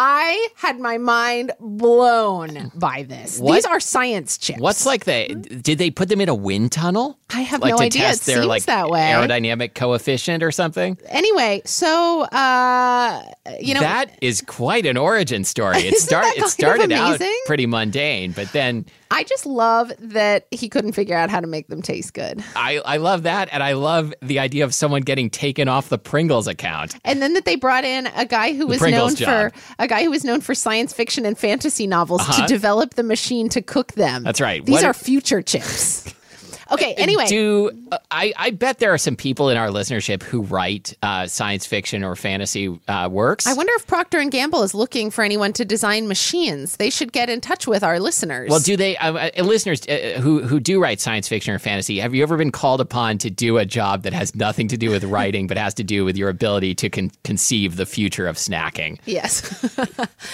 I 0.00 0.48
had 0.54 0.78
my 0.78 0.96
mind 0.96 1.50
blown 1.58 2.70
by 2.74 3.02
this. 3.02 3.40
What- 3.40 3.54
These 3.54 3.64
are 3.64 3.80
science 3.80 4.38
chips. 4.38 4.60
What's 4.60 4.86
like 4.86 5.04
the? 5.06 5.34
Did 5.60 5.78
they 5.78 5.90
put 5.90 6.08
them 6.08 6.20
in 6.20 6.28
a 6.28 6.34
wind 6.34 6.70
tunnel? 6.70 7.18
I 7.30 7.40
have 7.40 7.60
like 7.62 7.72
no 7.72 7.78
to 7.78 7.84
idea. 7.84 8.02
test 8.02 8.22
It 8.22 8.26
their 8.26 8.36
seems 8.36 8.46
like 8.46 8.64
that 8.66 8.88
way. 8.90 9.00
aerodynamic 9.00 9.74
coefficient 9.74 10.42
or 10.44 10.52
something? 10.52 10.96
anyway, 11.08 11.62
so 11.64 12.22
uh 12.22 13.22
you 13.60 13.74
know 13.74 13.80
that 13.80 14.16
is 14.22 14.40
quite 14.42 14.86
an 14.86 14.96
origin 14.96 15.42
story. 15.44 15.78
It 15.78 15.96
start 15.98 16.26
it 16.36 16.46
started 16.46 16.92
out 16.92 17.20
pretty 17.46 17.66
mundane, 17.66 18.32
but 18.32 18.52
then 18.52 18.86
I 19.10 19.24
just 19.24 19.46
love 19.46 19.90
that 20.00 20.46
he 20.50 20.68
couldn't 20.68 20.92
figure 20.92 21.16
out 21.16 21.30
how 21.30 21.40
to 21.40 21.46
make 21.46 21.68
them 21.68 21.80
taste 21.82 22.14
good. 22.14 22.42
I 22.54 22.80
I 22.84 22.96
love 22.98 23.22
that, 23.24 23.48
and 23.52 23.62
I 23.62 23.72
love 23.72 24.12
the 24.22 24.38
idea 24.38 24.64
of 24.64 24.74
someone 24.74 25.02
getting 25.02 25.30
taken 25.30 25.66
off 25.68 25.88
the 25.88 25.98
Pringles 25.98 26.46
account. 26.46 26.96
And 27.04 27.22
then 27.22 27.34
that 27.34 27.44
they 27.44 27.56
brought 27.56 27.84
in 27.84 28.06
a 28.16 28.26
guy 28.26 28.52
who 28.54 28.66
was 28.66 28.78
Pringles 28.78 29.12
known 29.12 29.16
job. 29.16 29.52
for 29.52 29.60
a 29.78 29.86
guy 29.88 30.04
who 30.04 30.10
was 30.10 30.24
known 30.24 30.40
for 30.40 30.54
science 30.54 30.92
fiction 30.92 31.24
and 31.24 31.38
fantasy 31.38 31.86
novels 31.86 32.20
Uh-huh. 32.20 32.42
to 32.46 32.52
develop 32.52 32.94
the 32.94 33.02
machine 33.02 33.48
to 33.50 33.62
cook 33.62 33.92
them. 33.92 34.22
That's 34.24 34.40
right. 34.40 34.64
These 34.64 34.72
What- 34.74 34.84
are 34.84 34.94
future 34.94 35.42
chips. 35.42 36.04
Okay, 36.70 36.94
anyway. 36.94 37.26
Do 37.26 37.70
uh, 37.90 37.98
I? 38.10 38.32
I 38.36 38.50
bet 38.50 38.78
there 38.78 38.92
are 38.92 38.98
some 38.98 39.16
people 39.16 39.48
in 39.48 39.56
our 39.56 39.68
listenership 39.68 40.22
who 40.22 40.42
write 40.42 40.94
uh, 41.02 41.26
science 41.26 41.66
fiction 41.66 42.04
or 42.04 42.14
fantasy 42.14 42.78
uh, 42.88 43.08
works. 43.10 43.46
I 43.46 43.54
wonder 43.54 43.72
if 43.76 43.86
Procter 43.86 44.18
and 44.18 44.30
Gamble 44.30 44.62
is 44.62 44.74
looking 44.74 45.10
for 45.10 45.24
anyone 45.24 45.52
to 45.54 45.64
design 45.64 46.08
machines. 46.08 46.76
They 46.76 46.90
should 46.90 47.12
get 47.12 47.30
in 47.30 47.40
touch 47.40 47.66
with 47.66 47.82
our 47.82 47.98
listeners. 47.98 48.50
well, 48.50 48.60
do 48.60 48.76
they, 48.76 48.96
uh, 48.98 49.30
uh, 49.38 49.42
listeners 49.42 49.80
uh, 49.88 50.20
who 50.20 50.42
who 50.42 50.60
do 50.60 50.80
write 50.80 51.00
science 51.00 51.26
fiction 51.26 51.54
or 51.54 51.58
fantasy? 51.58 52.00
Have 52.00 52.14
you 52.14 52.22
ever 52.22 52.36
been 52.36 52.52
called 52.52 52.80
upon 52.80 53.18
to 53.18 53.30
do 53.30 53.56
a 53.56 53.64
job 53.64 54.02
that 54.02 54.12
has 54.12 54.34
nothing 54.34 54.68
to 54.68 54.76
do 54.76 54.90
with 54.90 55.04
writing, 55.04 55.46
but 55.46 55.56
has 55.56 55.74
to 55.74 55.84
do 55.84 56.04
with 56.04 56.16
your 56.16 56.28
ability 56.28 56.74
to 56.76 56.90
con- 56.90 57.10
conceive 57.24 57.76
the 57.76 57.86
future 57.86 58.26
of 58.26 58.36
snacking? 58.36 58.98
yes. 59.06 59.42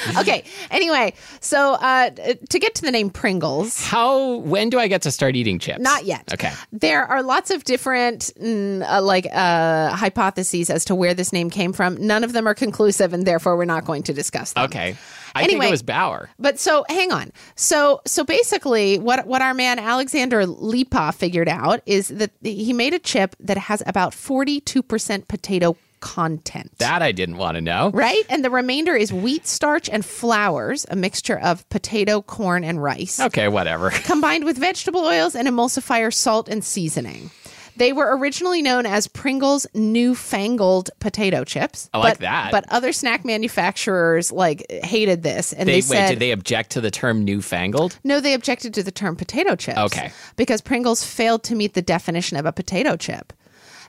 okay. 0.18 0.44
Anyway, 0.70 1.14
so 1.40 1.74
uh, 1.74 2.10
to 2.10 2.58
get 2.58 2.74
to 2.74 2.82
the 2.82 2.90
name 2.90 3.10
Pringles, 3.10 3.84
How? 3.84 4.36
When 4.38 4.70
do 4.70 4.78
I 4.80 4.88
get 4.88 5.02
to 5.02 5.10
start 5.10 5.36
eating 5.36 5.58
chips? 5.58 5.80
Not 5.80 6.04
yet. 6.04 6.23
Okay. 6.32 6.52
There 6.72 7.04
are 7.04 7.22
lots 7.22 7.50
of 7.50 7.64
different 7.64 8.30
mm, 8.40 8.82
uh, 8.88 9.02
like 9.02 9.26
uh, 9.32 9.90
hypotheses 9.90 10.70
as 10.70 10.84
to 10.86 10.94
where 10.94 11.14
this 11.14 11.32
name 11.32 11.50
came 11.50 11.72
from. 11.72 11.96
None 12.06 12.24
of 12.24 12.32
them 12.32 12.46
are 12.46 12.54
conclusive, 12.54 13.12
and 13.12 13.26
therefore 13.26 13.56
we're 13.56 13.64
not 13.64 13.84
going 13.84 14.02
to 14.04 14.12
discuss 14.12 14.52
them. 14.52 14.64
Okay. 14.64 14.96
I 15.36 15.40
think 15.40 15.52
Anyway. 15.52 15.66
it 15.66 15.70
was 15.72 15.82
Baur. 15.82 16.30
But 16.38 16.60
so 16.60 16.84
hang 16.88 17.10
on. 17.10 17.32
So 17.56 18.00
so 18.06 18.22
basically 18.24 18.98
what 18.98 19.26
what 19.26 19.42
our 19.42 19.52
man 19.52 19.78
Alexander 19.80 20.46
Liepa 20.46 21.12
figured 21.12 21.48
out 21.48 21.80
is 21.86 22.08
that 22.08 22.30
he 22.42 22.72
made 22.72 22.94
a 22.94 23.00
chip 23.00 23.34
that 23.40 23.58
has 23.58 23.82
about 23.84 24.12
42% 24.12 25.26
potato 25.26 25.76
content. 26.04 26.70
That 26.78 27.00
I 27.00 27.12
didn't 27.12 27.38
want 27.38 27.54
to 27.54 27.62
know. 27.62 27.90
right? 27.94 28.24
And 28.28 28.44
the 28.44 28.50
remainder 28.50 28.94
is 28.94 29.10
wheat 29.10 29.46
starch 29.46 29.88
and 29.88 30.04
flours, 30.04 30.84
a 30.90 30.96
mixture 30.96 31.38
of 31.40 31.66
potato, 31.70 32.20
corn, 32.20 32.62
and 32.62 32.80
rice. 32.82 33.18
Okay, 33.18 33.48
whatever. 33.48 33.88
combined 34.04 34.44
with 34.44 34.58
vegetable 34.58 35.00
oils 35.00 35.34
and 35.34 35.48
emulsifier 35.48 36.12
salt 36.12 36.46
and 36.50 36.62
seasoning. 36.62 37.30
They 37.76 37.92
were 37.94 38.16
originally 38.16 38.60
known 38.62 38.84
as 38.86 39.08
Pringles 39.08 39.66
Newfangled 39.74 40.90
Potato 41.00 41.42
Chips. 41.42 41.88
I 41.92 41.98
like 41.98 42.12
but, 42.14 42.20
that. 42.20 42.52
But 42.52 42.64
other 42.68 42.92
snack 42.92 43.24
manufacturers 43.24 44.30
like 44.30 44.64
hated 44.70 45.22
this, 45.22 45.52
and 45.54 45.66
They, 45.68 45.80
they, 45.80 45.88
wait, 45.88 45.96
said 45.96 46.08
did 46.10 46.18
they 46.20 46.30
object 46.32 46.70
to 46.72 46.80
the 46.80 46.90
term 46.90 47.24
newfangled? 47.24 47.98
no. 48.04 48.20
They 48.20 48.34
objected 48.34 48.74
to 48.74 48.82
the 48.82 48.92
term 48.92 49.16
potato 49.16 49.56
chips. 49.56 49.78
Okay. 49.78 50.12
because 50.36 50.60
Pringles 50.60 51.02
failed 51.02 51.42
to 51.44 51.54
meet 51.54 51.74
the 51.74 51.82
definition 51.82 52.36
of 52.36 52.46
a 52.46 52.52
potato 52.52 52.96
chip. 52.96 53.32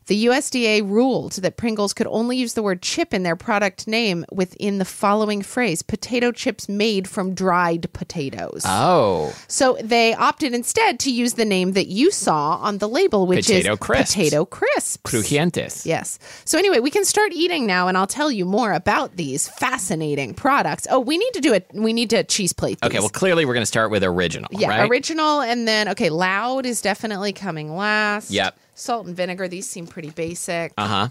The 0.07 0.25
USDA 0.27 0.88
ruled 0.88 1.33
that 1.33 1.57
Pringles 1.57 1.91
could 1.93 2.05
only 2.07 2.38
use 2.38 2.53
the 2.53 2.62
word 2.62 2.83
chip 2.83 3.12
in 3.13 3.24
their 3.24 3.35
product 3.35 3.88
name 3.88 4.24
within 4.31 4.77
the 4.77 4.85
following 4.85 5.41
phrase 5.41 5.81
potato 5.81 6.31
chips 6.31 6.69
made 6.69 7.07
from 7.07 7.33
dried 7.33 7.91
potatoes. 7.91 8.62
Oh, 8.65 9.33
So 9.47 9.77
they 9.83 10.13
opted 10.13 10.53
instead 10.53 11.00
to 11.01 11.12
use 11.12 11.33
the 11.33 11.45
name 11.45 11.74
that 11.74 11.88
you 11.88 12.12
saw 12.12 12.57
on 12.57 12.77
the 12.77 12.88
label, 12.88 13.25
which 13.25 13.47
Potato 13.47 13.74
is 13.74 13.79
crisps. 13.79 14.13
potato 14.15 14.45
crisps. 14.45 14.97
crujientes. 15.03 15.85
Yes. 15.88 16.19
So 16.45 16.59
anyway, 16.59 16.79
we 16.79 16.91
can 16.91 17.03
start 17.05 17.31
eating 17.33 17.65
now, 17.65 17.88
and 17.88 17.97
I'll 17.97 18.05
tell 18.05 18.31
you 18.31 18.45
more 18.45 18.74
about 18.74 19.15
these 19.15 19.47
fascinating 19.47 20.35
products. 20.35 20.85
Oh, 20.91 21.00
we 21.00 21.17
need 21.17 21.33
to 21.33 21.41
do 21.41 21.51
it. 21.53 21.67
We 21.74 21.93
need 21.93 22.12
to 22.12 22.24
cheese 22.24 22.53
plate. 22.53 22.79
These. 22.81 22.89
Okay, 22.91 23.00
well, 23.00 23.09
clearly 23.09 23.45
we're 23.45 23.53
going 23.55 23.62
to 23.63 23.65
start 23.65 23.89
with 23.89 24.03
original, 24.03 24.50
yeah, 24.51 24.69
right? 24.69 24.89
original, 24.89 25.41
and 25.41 25.67
then 25.67 25.89
okay, 25.89 26.09
loud 26.12 26.65
is 26.67 26.81
definitely 26.81 27.33
coming 27.33 27.75
last. 27.75 28.29
Yep. 28.29 28.55
Salt 28.75 29.08
and 29.08 29.15
vinegar. 29.15 29.48
These 29.48 29.67
seem 29.67 29.88
pretty 29.88 30.12
basic. 30.12 30.74
uh 30.77 30.88
huh. 30.88 31.10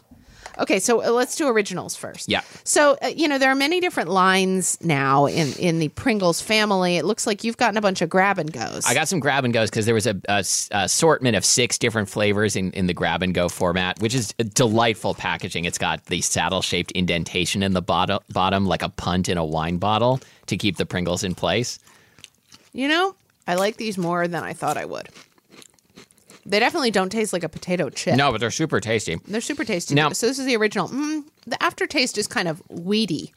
Okay, 0.58 0.78
so 0.78 1.02
uh, 1.02 1.10
let's 1.10 1.34
do 1.34 1.48
originals 1.48 1.96
first. 1.96 2.28
Yeah. 2.28 2.42
So 2.62 2.96
uh, 3.02 3.08
you 3.08 3.26
know 3.26 3.38
there 3.38 3.50
are 3.50 3.56
many 3.56 3.80
different 3.80 4.10
lines 4.10 4.78
now 4.82 5.26
in 5.26 5.52
in 5.58 5.78
the 5.80 5.88
Pringles 5.88 6.40
family. 6.40 6.96
It 6.96 7.04
looks 7.04 7.26
like 7.26 7.42
you've 7.42 7.56
gotten 7.56 7.76
a 7.76 7.80
bunch 7.80 8.02
of 8.02 8.08
grab 8.08 8.38
and 8.38 8.52
goes. 8.52 8.84
I 8.86 8.94
got 8.94 9.08
some 9.08 9.18
grab 9.18 9.44
and 9.44 9.52
goes 9.52 9.70
because 9.70 9.86
there 9.86 9.94
was 9.94 10.06
a 10.06 10.14
a 10.28 10.44
assortment 10.70 11.34
of 11.34 11.44
six 11.44 11.76
different 11.78 12.08
flavors 12.08 12.54
in, 12.54 12.70
in 12.72 12.86
the 12.86 12.94
grab 12.94 13.22
and 13.22 13.34
go 13.34 13.48
format, 13.48 14.00
which 14.00 14.14
is 14.14 14.32
a 14.38 14.44
delightful 14.44 15.14
packaging. 15.14 15.64
It's 15.64 15.78
got 15.78 16.04
the 16.06 16.20
saddle 16.20 16.62
shaped 16.62 16.92
indentation 16.92 17.62
in 17.62 17.72
the 17.72 17.82
bottom, 17.82 18.20
bottom, 18.32 18.66
like 18.66 18.82
a 18.82 18.90
punt 18.90 19.28
in 19.28 19.38
a 19.38 19.44
wine 19.44 19.78
bottle 19.78 20.20
to 20.46 20.56
keep 20.56 20.76
the 20.76 20.86
Pringles 20.86 21.24
in 21.24 21.34
place. 21.34 21.80
You 22.72 22.86
know, 22.88 23.14
I 23.48 23.54
like 23.54 23.76
these 23.76 23.98
more 23.98 24.28
than 24.28 24.44
I 24.44 24.52
thought 24.52 24.76
I 24.76 24.84
would. 24.84 25.08
They 26.46 26.58
definitely 26.60 26.90
don't 26.90 27.10
taste 27.10 27.32
like 27.32 27.44
a 27.44 27.48
potato 27.48 27.88
chip. 27.90 28.16
No, 28.16 28.30
but 28.32 28.40
they're 28.40 28.50
super 28.50 28.80
tasty. 28.80 29.18
They're 29.26 29.40
super 29.40 29.64
tasty. 29.64 29.94
Now- 29.94 30.10
so 30.10 30.26
this 30.26 30.38
is 30.38 30.46
the 30.46 30.56
original. 30.56 30.88
Mm, 30.88 31.24
the 31.46 31.62
aftertaste 31.62 32.18
is 32.18 32.26
kind 32.26 32.48
of 32.48 32.62
weedy. 32.68 33.32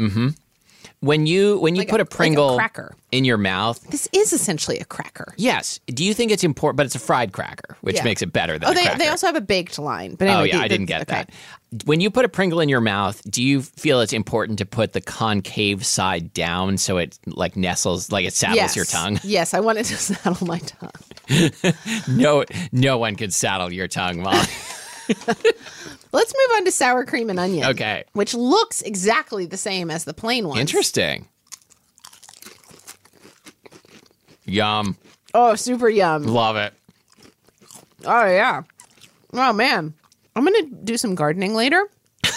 When 0.99 1.27
you 1.27 1.59
when 1.59 1.75
you 1.75 1.81
Like 1.81 1.89
a- 1.89 1.91
put 1.91 1.99
a 1.99 2.03
like 2.03 2.13
a 2.13 2.15
Pringle 2.15 2.55
cracker. 2.55 2.95
in 3.11 3.23
your 3.23 3.37
mouth, 3.37 3.79
This 3.91 4.09
is 4.13 4.33
essentially 4.33 4.79
a 4.79 4.85
cracker. 4.85 5.31
yes. 5.37 5.79
Do 5.85 6.03
you 6.03 6.15
think 6.15 6.31
it's 6.31 6.43
important? 6.43 6.77
But 6.77 6.87
it's 6.87 6.95
a 6.95 6.99
fried 6.99 7.33
cracker, 7.33 7.77
which 7.81 7.97
Yeah. 7.97 8.03
makes 8.03 8.23
it 8.23 8.33
better 8.33 8.57
than 8.57 8.67
Oh, 8.67 8.71
a 8.71 8.75
they, 8.75 8.81
cracker. 8.81 8.97
they 8.97 9.07
also 9.07 9.27
have 9.27 9.35
a 9.35 9.41
baked 9.41 9.77
line. 9.77 10.15
But 10.15 10.27
anyway, 10.27 10.41
Oh 10.41 10.45
yeah, 10.45 10.57
the- 10.57 10.63
I 10.63 10.67
didn't 10.67 10.87
get 10.87 11.01
okay. 11.03 11.13
that. 11.13 11.29
When 11.85 11.99
you 11.99 12.09
put 12.09 12.23
a 12.23 12.29
Pringle 12.29 12.61
in 12.61 12.69
your 12.69 12.79
mouth, 12.79 13.21
do 13.29 13.43
you 13.43 13.61
feel 13.61 13.99
it's 13.99 14.13
important 14.13 14.57
to 14.59 14.65
put 14.65 14.93
the 14.93 15.01
concave 15.01 15.85
side 15.85 16.33
down 16.33 16.77
so 16.77 16.97
it 16.97 17.19
like 17.25 17.57
nestles, 17.57 18.09
like 18.09 18.25
it 18.25 18.33
saddles 18.33 18.55
Yes. 18.57 18.75
your 18.77 18.85
tongue? 18.85 19.19
Yes, 19.23 19.53
I 19.53 19.59
wanted 19.59 19.83
to 19.85 19.97
saddle 19.97 20.47
my 20.47 20.59
tongue. 20.59 21.51
No, 22.07 22.45
no 22.71 22.97
one 22.97 23.17
could 23.17 23.33
saddle 23.33 23.71
your 23.73 23.89
tongue, 23.89 24.21
mom. 24.21 24.33
Let's 26.13 26.33
move 26.33 26.55
on 26.55 26.65
to 26.65 26.71
sour 26.71 27.03
cream 27.05 27.29
and 27.29 27.37
onion. 27.39 27.65
Okay. 27.71 28.05
Which 28.13 28.33
looks 28.33 28.81
exactly 28.81 29.45
the 29.45 29.57
same 29.57 29.91
as 29.91 30.05
the 30.05 30.13
plain 30.13 30.47
one. 30.47 30.57
Interesting. 30.59 31.27
Yum. 34.45 34.95
Oh, 35.33 35.55
super 35.55 35.89
yum. 35.89 36.23
Love 36.23 36.55
it. 36.55 36.73
Oh, 38.05 38.25
yeah. 38.25 38.63
Oh, 39.33 39.51
man. 39.51 39.93
I'm 40.37 40.45
going 40.45 40.69
to 40.69 40.75
do 40.83 40.97
some 40.97 41.15
gardening 41.15 41.53
later. 41.55 41.83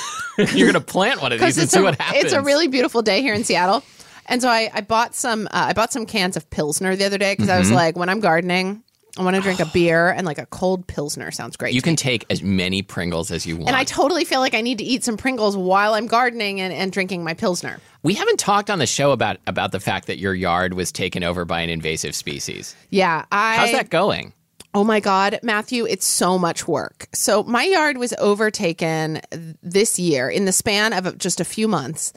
You're 0.55 0.69
gonna 0.69 0.81
plant 0.81 1.21
one 1.21 1.33
of 1.33 1.41
these 1.41 1.59
and 1.59 1.69
see 1.69 1.81
a, 1.81 1.83
what 1.83 2.01
happens. 2.01 2.25
It's 2.25 2.33
a 2.33 2.41
really 2.41 2.67
beautiful 2.69 3.03
day 3.03 3.21
here 3.21 3.35
in 3.35 3.45
Seattle, 3.45 3.83
and 4.27 4.41
so 4.41 4.49
I, 4.49 4.71
I 4.73 4.81
bought 4.81 5.15
some 5.15 5.47
uh, 5.49 5.51
I 5.69 5.73
bought 5.75 5.93
some 5.93 6.07
cans 6.07 6.37
of 6.37 6.49
pilsner 6.51 6.97
the 6.97 7.05
other 7.05 7.19
day 7.19 7.33
because 7.35 7.49
I 7.49 7.53
Mm-hmm. 7.55 7.61
was 7.61 7.71
like, 7.73 7.97
when 7.97 8.09
I'm 8.09 8.21
gardening, 8.21 8.83
I 9.19 9.23
want 9.25 9.37
to 9.37 9.43
drink 9.43 9.61
a 9.61 9.67
beer 9.67 10.09
and 10.09 10.25
like 10.27 10.39
a 10.39 10.47
cold 10.47 10.87
pilsner 10.87 11.31
sounds 11.31 11.57
great. 11.57 11.75
You 11.75 11.81
to 11.83 11.85
can 11.85 11.97
take 11.97 12.25
as 12.31 12.43
many 12.43 12.81
Pringles 12.81 13.31
as 13.31 13.45
you 13.45 13.57
want. 13.57 13.69
and 13.69 13.77
I 13.77 13.85
totally 13.85 14.25
feel 14.25 14.41
like 14.41 14.55
I 14.55 14.63
need 14.63 14.79
to 14.79 14.85
eat 14.85 15.05
some 15.05 15.17
Pringles 15.19 15.57
while 15.59 15.93
I'm 15.95 16.07
gardening 16.07 16.61
and, 16.61 16.73
and 16.73 16.91
drinking 16.91 17.23
my 17.23 17.35
pilsner. 17.35 17.79
we 18.03 18.15
haven't 18.15 18.39
talked 18.39 18.71
on 18.71 18.79
the 18.79 18.87
show 18.87 19.11
about 19.11 19.39
about 19.47 19.73
the 19.73 19.81
fact 19.81 20.07
that 20.07 20.19
your 20.19 20.33
yard 20.33 20.73
was 20.75 20.91
taken 20.91 21.23
over 21.23 21.45
by 21.45 21.61
an 21.61 21.69
invasive 21.69 22.15
species. 22.15 22.75
Yeah, 22.89 23.27
I. 23.31 23.57
How's 23.57 23.73
that 23.73 23.91
going? 23.91 24.33
Oh 24.73 24.85
my 24.85 25.01
God, 25.01 25.41
Matthew, 25.43 25.85
it's 25.87 26.07
so 26.07 26.39
much 26.39 26.69
work. 26.69 27.09
So, 27.13 27.43
my 27.43 27.65
yard 27.65 27.99
was 27.99 28.15
overtaken 28.19 29.21
this 29.63 29.99
year 29.99 30.29
in 30.29 30.45
the 30.45 30.53
span 30.53 30.93
of 30.93 31.19
just 31.19 31.41
a 31.41 31.45
few 31.45 31.67
months. 31.67 32.13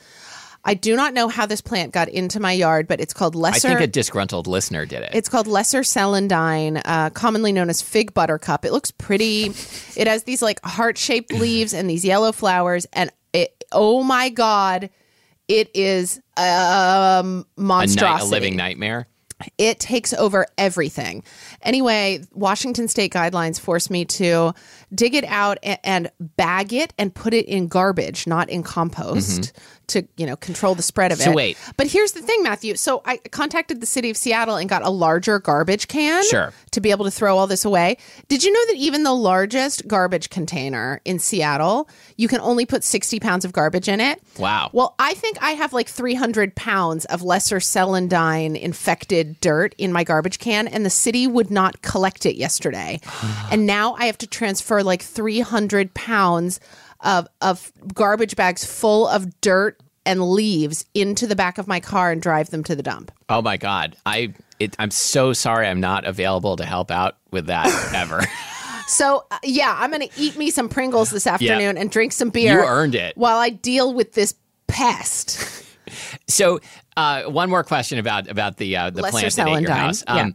I 0.66 0.76
do 0.76 0.96
not 0.96 1.14
know 1.14 1.28
how 1.28 1.46
this 1.46 1.60
plant 1.60 1.92
got 1.92 2.08
into 2.08 2.40
my 2.40 2.54
yard, 2.54 2.88
but 2.88 3.02
it's 3.02 3.14
called 3.14 3.36
lesser. 3.36 3.68
I 3.68 3.72
think 3.72 3.82
a 3.82 3.88
disgruntled 3.88 4.48
listener 4.48 4.86
did 4.86 5.02
it. 5.02 5.10
It's 5.14 5.28
called 5.28 5.46
Lesser 5.46 5.82
Celandine, 5.82 6.82
uh, 6.86 7.10
commonly 7.10 7.52
known 7.52 7.70
as 7.70 7.82
fig 7.82 8.14
buttercup. 8.14 8.64
It 8.64 8.72
looks 8.72 8.90
pretty. 8.92 9.48
It 9.98 10.08
has 10.08 10.24
these 10.24 10.42
like 10.42 10.64
heart 10.64 10.98
shaped 10.98 11.34
leaves 11.34 11.74
and 11.74 11.90
these 11.90 12.06
yellow 12.06 12.32
flowers. 12.32 12.86
And 12.94 13.12
it, 13.34 13.66
oh 13.74 14.04
my 14.04 14.30
God, 14.30 14.90
it 15.50 15.70
is 15.74 16.22
um, 16.38 16.44
a, 16.44 17.34
night, 17.34 17.46
monstrosity. 17.58 18.30
a 18.30 18.32
living 18.32 18.56
nightmare. 18.56 19.08
It 19.58 19.80
takes 19.80 20.14
over 20.14 20.46
everything. 20.58 21.24
Anyway, 21.62 22.24
Washington 22.34 22.88
state 22.88 23.14
guidelines 23.14 23.60
force 23.60 23.90
me 23.90 24.06
to 24.06 24.54
dig 24.94 25.14
it 25.16 25.26
out 25.26 25.58
and, 25.64 25.80
and 25.84 26.12
bag 26.20 26.74
it 26.74 26.94
and 26.98 27.14
put 27.14 27.34
it 27.34 27.46
in 27.46 27.68
garbage, 27.68 28.28
not 28.28 28.50
in 28.50 28.64
compost. 28.64 29.54
To 29.88 30.08
you 30.16 30.26
know 30.26 30.38
control 30.38 30.76
the 30.76 30.82
spread 30.82 31.12
of 31.12 31.18
Mm-hmm. 31.18 31.26
So 31.26 31.32
it. 31.32 31.36
wait. 31.36 31.58
but 31.76 31.88
here's 31.88 32.14
the 32.14 32.22
thing, 32.22 32.42
Matthew. 32.42 32.76
So 32.78 33.02
I 33.06 33.18
contacted 33.18 33.82
the 33.82 33.86
city 33.86 34.10
of 34.10 34.16
Seattle 34.16 34.56
and 34.56 34.70
got 34.70 34.82
a 34.82 34.90
larger 34.90 35.40
garbage 35.40 35.90
can 35.90 36.24
Sure. 36.24 36.54
to 36.72 36.80
be 36.80 36.90
able 36.92 37.04
to 37.04 37.12
throw 37.12 37.38
all 37.38 37.48
this 37.48 37.66
away. 37.66 37.98
Did 38.30 38.46
you 38.46 38.54
know 38.54 38.66
that 38.68 38.78
even 38.78 39.04
the 39.04 39.14
largest 39.14 39.86
garbage 39.86 40.30
container 40.30 41.02
in 41.04 41.20
Seattle, 41.20 41.90
you 42.16 42.30
can 42.30 42.40
only 42.40 42.66
put 42.66 42.82
60 42.86 43.20
pounds 43.20 43.44
of 43.44 43.52
garbage 43.52 43.90
in 43.90 44.00
it? 44.00 44.22
Wow. 44.40 44.70
Well, 44.72 44.96
I 45.00 45.16
think 45.16 45.38
I 45.42 45.52
have 45.52 45.74
like 45.74 45.90
300 45.90 46.56
pounds 46.56 47.04
of 47.06 47.22
lesser 47.22 47.58
celandine 47.60 48.58
infected 48.60 49.40
dirt 49.42 49.76
in 49.78 49.92
my 49.92 50.06
garbage 50.06 50.40
can, 50.40 50.68
and 50.68 50.86
the 50.86 50.90
city 50.90 51.28
would 51.28 51.52
not 51.52 51.82
collect 51.82 52.26
it 52.26 52.38
yesterday. 52.38 53.02
and 53.52 53.66
now 53.66 53.96
I 53.96 54.06
have 54.06 54.18
to 54.20 54.28
transfer 54.28 54.82
like 54.84 55.02
300 55.02 55.94
pounds 55.94 56.60
of, 57.02 57.28
of 57.42 57.72
garbage 57.94 58.36
bags 58.36 58.64
full 58.66 59.08
of 59.08 59.42
dirt 59.42 59.80
and 60.06 60.22
leaves 60.22 60.86
into 60.94 61.28
the 61.28 61.36
back 61.36 61.58
of 61.58 61.68
my 61.68 61.80
car 61.80 62.12
and 62.12 62.22
drive 62.22 62.50
them 62.50 62.64
to 62.66 62.76
the 62.76 62.84
dump. 62.84 63.12
Oh 63.30 63.42
my 63.42 63.58
god. 63.58 63.96
I 64.06 64.34
it, 64.60 64.76
I'm 64.80 64.92
so 64.92 65.34
sorry 65.34 65.68
I'm 65.68 65.80
not 65.80 66.06
available 66.06 66.56
to 66.58 66.66
help 66.66 66.92
out 66.92 67.18
with 67.32 67.48
that 67.48 67.68
ever. 67.96 68.22
So, 68.88 69.26
uh, 69.32 69.40
yeah, 69.44 69.76
I'm 69.80 69.92
going 69.92 70.08
to 70.08 70.20
eat 70.20 70.38
me 70.38 70.52
some 70.52 70.70
Pringles 70.70 71.10
this 71.10 71.26
afternoon 71.26 71.78
and 71.78 71.90
drink 71.90 72.12
some 72.12 72.30
beer. 72.30 72.60
You 72.60 72.68
earned 72.68 72.96
it. 72.96 73.16
While 73.18 73.38
I 73.38 73.50
deal 73.50 73.94
with 73.94 74.14
this 74.14 74.36
pest. 74.68 75.66
so, 76.28 76.60
uh, 76.96 77.24
one 77.24 77.50
more 77.50 77.64
question 77.64 77.98
about 77.98 78.28
about 78.28 78.58
the 78.58 78.78
uh, 78.78 78.90
the 78.90 79.02
Lesser 79.02 79.30
plant 79.32 79.62
your 79.62 79.72
house. 79.72 80.04
Yeah. 80.08 80.30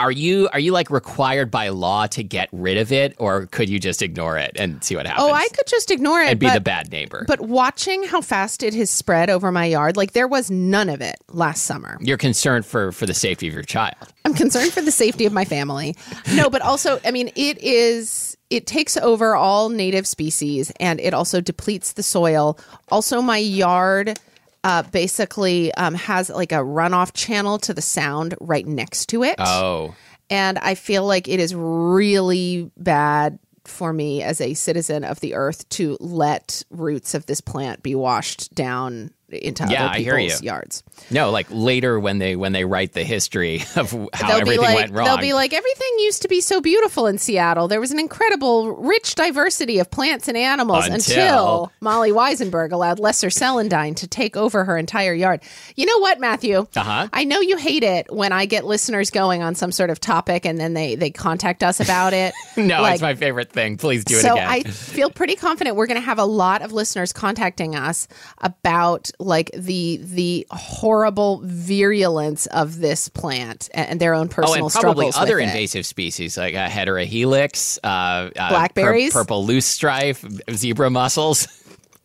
Are 0.00 0.10
you 0.10 0.48
are 0.52 0.58
you 0.58 0.72
like 0.72 0.90
required 0.90 1.50
by 1.50 1.68
law 1.68 2.06
to 2.08 2.22
get 2.22 2.48
rid 2.52 2.78
of 2.78 2.90
it, 2.90 3.14
or 3.18 3.46
could 3.46 3.68
you 3.68 3.78
just 3.78 4.00
ignore 4.00 4.38
it 4.38 4.52
and 4.56 4.82
see 4.82 4.96
what 4.96 5.06
happens? 5.06 5.26
Oh, 5.28 5.32
I 5.32 5.46
could 5.48 5.66
just 5.66 5.90
ignore 5.90 6.20
it 6.20 6.30
and 6.30 6.40
be 6.40 6.46
but, 6.46 6.54
the 6.54 6.60
bad 6.60 6.90
neighbor. 6.90 7.24
But 7.28 7.40
watching 7.42 8.04
how 8.04 8.22
fast 8.22 8.62
it 8.62 8.72
has 8.74 8.90
spread 8.90 9.28
over 9.28 9.52
my 9.52 9.66
yard, 9.66 9.96
like 9.96 10.12
there 10.12 10.26
was 10.26 10.50
none 10.50 10.88
of 10.88 11.02
it 11.02 11.16
last 11.28 11.64
summer. 11.64 11.98
You're 12.00 12.16
concerned 12.16 12.64
for 12.64 12.92
for 12.92 13.04
the 13.04 13.14
safety 13.14 13.46
of 13.46 13.52
your 13.52 13.62
child. 13.62 13.94
I'm 14.24 14.34
concerned 14.34 14.72
for 14.72 14.80
the 14.80 14.90
safety 14.90 15.26
of 15.26 15.32
my 15.32 15.44
family. 15.44 15.94
No, 16.34 16.48
but 16.48 16.62
also, 16.62 16.98
I 17.04 17.10
mean, 17.10 17.30
it 17.36 17.58
is 17.58 18.36
it 18.48 18.66
takes 18.66 18.96
over 18.96 19.36
all 19.36 19.68
native 19.68 20.06
species 20.06 20.72
and 20.80 20.98
it 21.00 21.14
also 21.14 21.40
depletes 21.40 21.92
the 21.92 22.02
soil. 22.02 22.58
Also, 22.90 23.20
my 23.20 23.38
yard 23.38 24.18
uh, 24.64 24.82
basically 24.84 25.72
um, 25.74 25.94
has 25.94 26.30
like 26.30 26.52
a 26.52 26.56
runoff 26.56 27.12
channel 27.12 27.58
to 27.58 27.74
the 27.74 27.82
sound 27.82 28.34
right 28.40 28.66
next 28.66 29.06
to 29.06 29.22
it. 29.24 29.36
Oh, 29.38 29.94
And 30.28 30.58
I 30.58 30.74
feel 30.74 31.04
like 31.04 31.28
it 31.28 31.40
is 31.40 31.54
really 31.54 32.70
bad 32.76 33.38
for 33.64 33.92
me 33.92 34.22
as 34.22 34.40
a 34.40 34.54
citizen 34.54 35.04
of 35.04 35.20
the 35.20 35.34
earth 35.34 35.68
to 35.70 35.96
let 36.00 36.62
roots 36.70 37.14
of 37.14 37.26
this 37.26 37.40
plant 37.40 37.82
be 37.82 37.94
washed 37.94 38.54
down 38.54 39.12
into 39.32 39.66
Yeah, 39.68 39.86
other 39.86 39.94
I 39.94 39.98
hear 40.00 40.16
people's 40.16 40.42
you. 40.42 40.46
yards. 40.46 40.82
no! 41.10 41.30
Like 41.30 41.46
later 41.50 41.98
when 41.98 42.18
they 42.18 42.36
when 42.36 42.52
they 42.52 42.64
write 42.64 42.92
the 42.92 43.04
history 43.04 43.62
of 43.76 43.90
how 44.12 44.28
they'll 44.28 44.40
everything 44.40 44.60
like, 44.64 44.74
went 44.76 44.92
wrong. 44.92 45.06
They'll 45.06 45.18
be 45.18 45.32
like, 45.32 45.52
everything 45.52 45.88
used 46.00 46.22
to 46.22 46.28
be 46.28 46.40
so 46.40 46.60
beautiful 46.60 47.06
in 47.06 47.18
Seattle. 47.18 47.68
There 47.68 47.80
was 47.80 47.90
an 47.92 47.98
incredible, 47.98 48.72
rich 48.76 49.14
diversity 49.14 49.78
of 49.78 49.90
plants 49.90 50.28
and 50.28 50.36
animals 50.36 50.86
Until- 50.86 51.00
until, 51.20 51.72
Molly 51.80 52.10
Wizenberg 52.12 52.72
allowed 52.72 52.98
Lesser 52.98 53.28
Celandine 53.28 53.94
to 53.96 54.06
take 54.06 54.36
over 54.36 54.64
her 54.64 54.76
entire 54.76 55.14
yard. 55.14 55.42
You 55.76 55.86
know 55.86 55.98
what, 55.98 56.20
Matthew? 56.20 56.66
Uh-huh. 56.76 57.08
I 57.12 57.24
know 57.24 57.40
you 57.40 57.56
hate 57.56 57.82
it 57.82 58.12
when 58.12 58.32
I 58.32 58.46
get 58.46 58.64
listeners 58.64 59.10
going 59.10 59.42
on 59.42 59.54
some 59.54 59.72
sort 59.72 59.90
of 59.90 60.00
topic 60.00 60.44
and 60.46 60.58
then 60.58 60.74
they 60.74 60.94
they 60.94 61.10
contact 61.10 61.62
us 61.62 61.80
about 61.80 62.12
it. 62.12 62.34
no, 62.56 62.82
Like, 62.82 62.94
it's 62.94 63.02
my 63.02 63.14
favorite 63.14 63.50
thing. 63.52 63.76
Please 63.76 64.04
do 64.04 64.16
it 64.16 64.20
so 64.22 64.34
again. 64.34 64.48
I 64.48 64.62
feel 64.62 65.10
pretty 65.10 65.36
confident 65.36 65.76
we're 65.76 65.86
going 65.86 66.00
to 66.00 66.04
have 66.06 66.18
a 66.18 66.24
lot 66.24 66.62
of 66.62 66.72
listeners 66.72 67.12
contacting 67.12 67.74
us 67.76 68.08
about 68.38 69.10
like 69.20 69.50
the 69.56 69.98
the 70.02 70.46
horrible 70.50 71.40
virulence 71.44 72.46
of 72.46 72.78
this 72.78 73.08
plant 73.08 73.68
and, 73.74 74.00
their 74.00 74.14
own 74.14 74.28
personal 74.28 74.64
Oh, 74.64 74.66
and 74.66 74.72
probably 74.72 75.10
other 75.14 75.36
with 75.36 75.44
it. 75.44 75.48
invasive 75.48 75.86
species 75.86 76.36
like 76.36 76.54
uh, 76.54 76.68
heterohelix, 76.68 77.78
uh, 77.84 77.86
uh, 77.86 78.30
pur- 78.30 78.48
Blackberries? 78.48 79.12
purple 79.12 79.46
loosestrife, 79.46 80.24
zebra 80.54 80.90
mussels. 80.90 81.46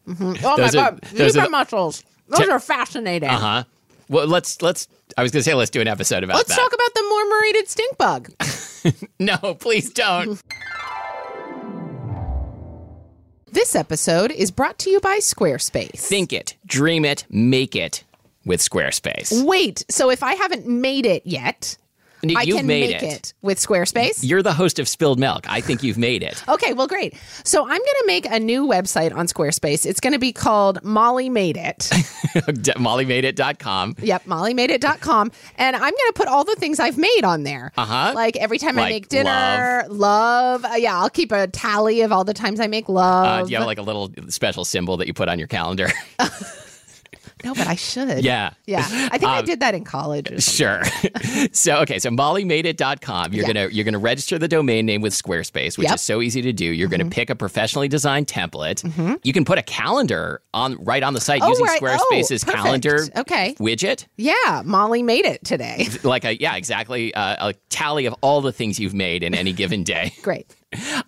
Oh 0.08 0.14
Those 0.14 0.76
my 0.76 0.82
are- 0.82 0.92
god, 0.92 1.00
zebra 1.16 1.44
are 1.46 1.50
mussels. 1.50 2.04
Those 2.28 2.42
Te- 2.46 2.50
are 2.52 2.60
fascinating. 2.60 3.30
Uh 3.30 3.38
huh. 3.40 3.64
Well, 4.10 4.28
let's 4.28 4.62
let's. 4.62 4.88
I 5.18 5.24
was 5.24 5.32
gonna 5.32 5.44
say 5.44 5.54
let's 5.54 5.72
do 5.72 5.82
an 5.82 5.88
episode 5.88 6.24
about 6.24 6.36
Let's 6.38 6.50
that. 6.50 6.56
talk 6.56 6.74
about 6.74 6.94
the 6.94 7.04
marmorated 7.10 7.68
stink 7.70 7.98
bug. 7.98 8.30
no, 9.20 9.56
please 9.56 9.90
don't. 9.92 10.42
This 13.56 13.74
episode 13.74 14.32
is 14.32 14.52
brought 14.52 14.78
to 14.80 14.90
you 14.90 15.00
by 15.00 15.20
Squarespace. 15.20 15.92
Think 16.02 16.34
it, 16.34 16.58
dream 16.66 17.06
it, 17.06 17.24
make 17.30 17.74
it 17.74 18.04
with 18.46 18.60
Squarespace. 18.60 19.46
Wait, 19.46 19.86
so 19.88 20.10
if 20.10 20.24
I 20.24 20.34
haven't 20.34 20.68
made 20.68 21.06
it 21.06 21.26
yet, 21.26 21.78
And 22.30 22.38
I 22.38 22.42
You've 22.44 22.58
can 22.58 22.68
made 22.68 22.90
make 23.02 23.04
it. 23.04 23.34
with 23.42 23.60
Squarespace? 23.60 24.20
You're 24.24 24.42
the 24.44 24.54
host 24.54 24.80
of 24.80 24.88
Spilled 24.88 25.20
Milk. 25.20 25.46
I 25.50 25.62
think 25.62 25.84
you've 25.84 25.98
made 25.98 26.24
it. 26.24 26.44
Okay, 26.56 26.74
well, 26.74 26.88
great. 26.88 27.14
So 27.44 27.62
I'm 27.64 27.68
going 27.68 27.82
to 27.82 28.04
make 28.08 28.26
a 28.32 28.40
new 28.40 28.66
website 28.66 29.14
on 29.14 29.28
Squarespace. 29.28 29.86
It's 29.86 30.00
going 30.00 30.14
to 30.14 30.20
be 30.20 30.32
called 30.32 30.82
Molly 30.84 31.28
Made 31.30 31.58
It. 31.58 31.90
MollyMadeIt.com. 32.78 33.96
yep, 34.02 34.24
mollymadeit.com. 34.26 35.32
And 35.58 35.76
I'm 35.76 35.82
going 35.82 35.94
to 35.94 36.14
put 36.16 36.28
all 36.28 36.44
the 36.44 36.56
things 36.56 36.80
I've 36.80 36.98
made 36.98 37.24
on 37.24 37.44
there. 37.44 37.72
Uh-huh. 37.78 38.14
Like 38.16 38.38
every 38.38 38.58
time 38.58 38.76
Like 38.76 38.86
I 38.86 38.90
make 38.90 39.10
dinner, 39.10 39.86
love. 39.90 40.64
Uh, 40.66 40.76
yeah, 40.78 40.98
I'll 40.98 41.10
keep 41.10 41.32
a 41.32 41.48
tally 41.48 42.02
of 42.02 42.12
all 42.12 42.24
the 42.24 42.34
times 42.34 42.60
I 42.60 42.68
make 42.68 42.88
Uh, 42.90 42.94
love. 42.94 43.48
do 43.48 43.52
you 43.52 43.58
have 43.58 43.68
like 43.68 43.78
a 43.80 43.84
little 43.84 44.12
special 44.30 44.66
symbol 44.66 44.98
that 44.98 45.08
you 45.08 45.14
put 45.14 45.28
on 45.30 45.40
your 45.40 45.48
calendar? 45.48 45.90
no, 47.46 47.54
but 47.54 47.68
I 47.68 47.76
should. 47.76 48.26
yeah. 48.26 48.52
Yeah. 48.66 48.80
I 49.12 49.18
think 49.18 49.32
I 49.32 49.42
did 49.44 49.60
that 49.62 49.74
in 49.76 49.84
college. 49.86 50.44
Sure. 50.44 50.82
so 51.54 51.78
okay, 51.84 52.00
so 52.00 52.10
mollymadeit.com. 52.10 53.34
You're 53.34 53.46
Yeah. 53.48 53.54
gonna 53.54 53.70
you're 53.72 53.86
gonna 53.86 54.00
register 54.00 54.38
the 54.38 54.48
domain 54.48 54.86
name 54.86 55.02
with 55.02 55.14
Squarespace, 55.14 55.78
which 55.78 55.86
Yep. 55.88 55.96
is 55.96 56.02
so 56.02 56.22
easy 56.22 56.42
to 56.42 56.52
do. 56.54 56.66
You're 56.66 56.90
Mm-hmm. 56.90 56.98
gonna 57.04 57.10
pick 57.12 57.30
a 57.30 57.36
professionally 57.36 57.88
designed 57.88 58.28
template. 58.28 58.84
You 59.24 59.34
can 59.34 59.46
put 59.46 59.58
a 59.58 59.64
calendar 59.64 60.42
on 60.54 60.76
right 60.84 61.04
on 61.04 61.14
the 61.14 61.22
site 61.22 61.42
Oh, 61.44 61.50
using 61.50 61.66
right. 61.66 61.80
Oh, 61.82 61.86
Squarespace's 62.12 62.44
perfect. 62.44 62.64
calendar 62.64 63.08
Okay. 63.18 63.56
widget. 63.60 64.06
Yeah, 64.18 64.62
Molly 64.66 65.04
made 65.04 65.26
it 65.26 65.44
today. 65.44 65.88
Like 66.04 66.26
a 66.26 66.40
yeah, 66.40 66.56
exactly 66.56 67.14
uh, 67.14 67.50
a 67.50 67.54
tally 67.70 68.06
of 68.08 68.16
all 68.22 68.42
the 68.42 68.52
things 68.52 68.80
you've 68.80 68.94
made 68.94 69.24
in 69.24 69.34
any 69.36 69.54
given 69.54 69.84
day. 69.96 70.14
Great. 70.22 70.54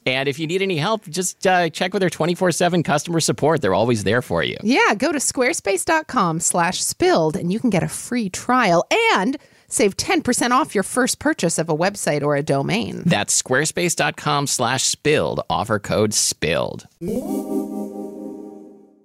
And 0.06 0.30
if 0.30 0.40
you 0.40 0.48
need 0.48 0.62
any 0.62 0.78
help, 0.78 1.06
just 1.08 1.46
uh, 1.46 1.70
check 1.70 1.94
with 1.94 2.02
their 2.02 2.10
24/7 2.10 2.84
customer 2.84 3.20
support. 3.20 3.62
They're 3.62 3.74
always 3.74 4.04
there 4.04 4.22
for 4.22 4.44
you. 4.44 4.58
Yeah, 4.64 4.96
go 4.96 5.12
to 5.12 5.20
squarespace.com 5.20 6.40
slash 6.40 6.84
spilled 6.84 7.36
and 7.36 7.52
you 7.52 7.60
can 7.60 7.70
get 7.70 7.84
a 7.84 7.88
free 7.88 8.30
trial 8.30 8.86
and 9.14 9.38
save 9.68 9.98
10% 9.98 10.52
off 10.52 10.74
your 10.74 10.84
first 10.84 11.20
purchase 11.20 11.58
of 11.58 11.70
a 11.70 11.76
website 11.76 12.24
or 12.24 12.36
a 12.36 12.44
domain. 12.44 13.04
That's 13.06 13.42
squarespace.com 13.42 14.48
slash 14.48 14.84
spilled. 14.84 15.42
Offer 15.50 15.80
code 15.80 16.14
spilled. 16.14 16.88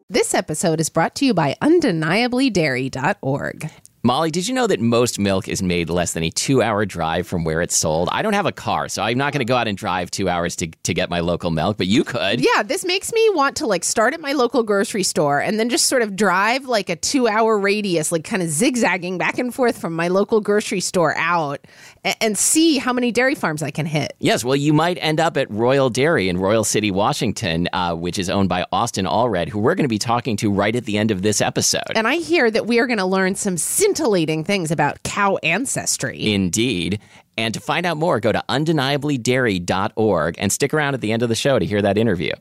This 0.08 0.34
episode 0.34 0.80
is 0.80 0.90
brought 0.90 1.14
to 1.16 1.24
you 1.24 1.34
by 1.34 1.56
undeniablydairy.org. 1.62 3.70
Molly, 4.04 4.32
did 4.32 4.48
you 4.48 4.54
know 4.54 4.66
that 4.66 4.80
most 4.80 5.20
milk 5.20 5.46
is 5.46 5.62
made 5.62 5.88
less 5.88 6.12
than 6.12 6.24
a 6.24 6.30
two 6.30 6.60
hour 6.60 6.84
drive 6.84 7.24
from 7.24 7.44
where 7.44 7.62
it's 7.62 7.76
sold? 7.76 8.08
I 8.10 8.20
don't 8.22 8.32
have 8.32 8.46
a 8.46 8.52
car, 8.52 8.88
so 8.88 9.00
I'm 9.00 9.16
not 9.16 9.32
going 9.32 9.38
to 9.38 9.44
go 9.44 9.54
out 9.54 9.68
and 9.68 9.78
drive 9.78 10.10
two 10.10 10.28
hours 10.28 10.56
to, 10.56 10.66
to 10.66 10.92
get 10.92 11.08
my 11.08 11.20
local 11.20 11.52
milk, 11.52 11.76
but 11.76 11.86
you 11.86 12.02
could. 12.02 12.40
Yeah, 12.40 12.64
this 12.64 12.84
makes 12.84 13.12
me 13.12 13.30
want 13.30 13.54
to 13.58 13.66
like 13.68 13.84
start 13.84 14.12
at 14.12 14.20
my 14.20 14.32
local 14.32 14.64
grocery 14.64 15.04
store 15.04 15.40
and 15.40 15.56
then 15.56 15.68
just 15.68 15.86
sort 15.86 16.02
of 16.02 16.16
drive 16.16 16.64
like 16.64 16.88
a 16.88 16.96
two 16.96 17.28
hour 17.28 17.56
radius, 17.56 18.10
like 18.10 18.24
kind 18.24 18.42
of 18.42 18.48
zigzagging 18.48 19.18
back 19.18 19.38
and 19.38 19.54
forth 19.54 19.78
from 19.78 19.94
my 19.94 20.08
local 20.08 20.40
grocery 20.40 20.80
store 20.80 21.14
out 21.16 21.64
and, 22.02 22.16
and 22.20 22.36
see 22.38 22.78
how 22.78 22.92
many 22.92 23.12
dairy 23.12 23.36
farms 23.36 23.62
I 23.62 23.70
can 23.70 23.86
hit. 23.86 24.14
Yes, 24.18 24.42
well, 24.42 24.56
you 24.56 24.72
might 24.72 24.98
end 25.00 25.20
up 25.20 25.36
at 25.36 25.48
Royal 25.48 25.90
Dairy 25.90 26.28
in 26.28 26.38
Royal 26.38 26.64
City, 26.64 26.90
Washington, 26.90 27.68
uh, 27.72 27.94
which 27.94 28.18
is 28.18 28.28
owned 28.28 28.48
by 28.48 28.66
Austin 28.72 29.04
Allred, 29.04 29.48
who 29.48 29.60
we're 29.60 29.76
going 29.76 29.84
to 29.84 29.88
be 29.88 30.00
talking 30.00 30.36
to 30.38 30.50
right 30.50 30.74
at 30.74 30.86
the 30.86 30.98
end 30.98 31.12
of 31.12 31.22
this 31.22 31.40
episode. 31.40 31.92
And 31.94 32.08
I 32.08 32.16
hear 32.16 32.50
that 32.50 32.66
we 32.66 32.80
are 32.80 32.88
going 32.88 32.98
to 32.98 33.04
learn 33.04 33.36
some 33.36 33.56
scintillating 33.92 34.42
things 34.42 34.70
about 34.70 35.02
cow 35.02 35.36
ancestry. 35.42 36.32
Indeed. 36.32 36.98
And 37.36 37.52
to 37.52 37.60
find 37.60 37.84
out 37.84 37.98
more, 37.98 38.20
go 38.20 38.32
to 38.32 38.42
undeniablydairy.org 38.48 40.34
and 40.38 40.50
stick 40.50 40.72
around 40.72 40.94
at 40.94 41.02
the 41.02 41.12
end 41.12 41.22
of 41.22 41.28
the 41.28 41.34
show 41.34 41.58
to 41.58 41.66
hear 41.66 41.82
that 41.82 41.98
interview. 41.98 42.32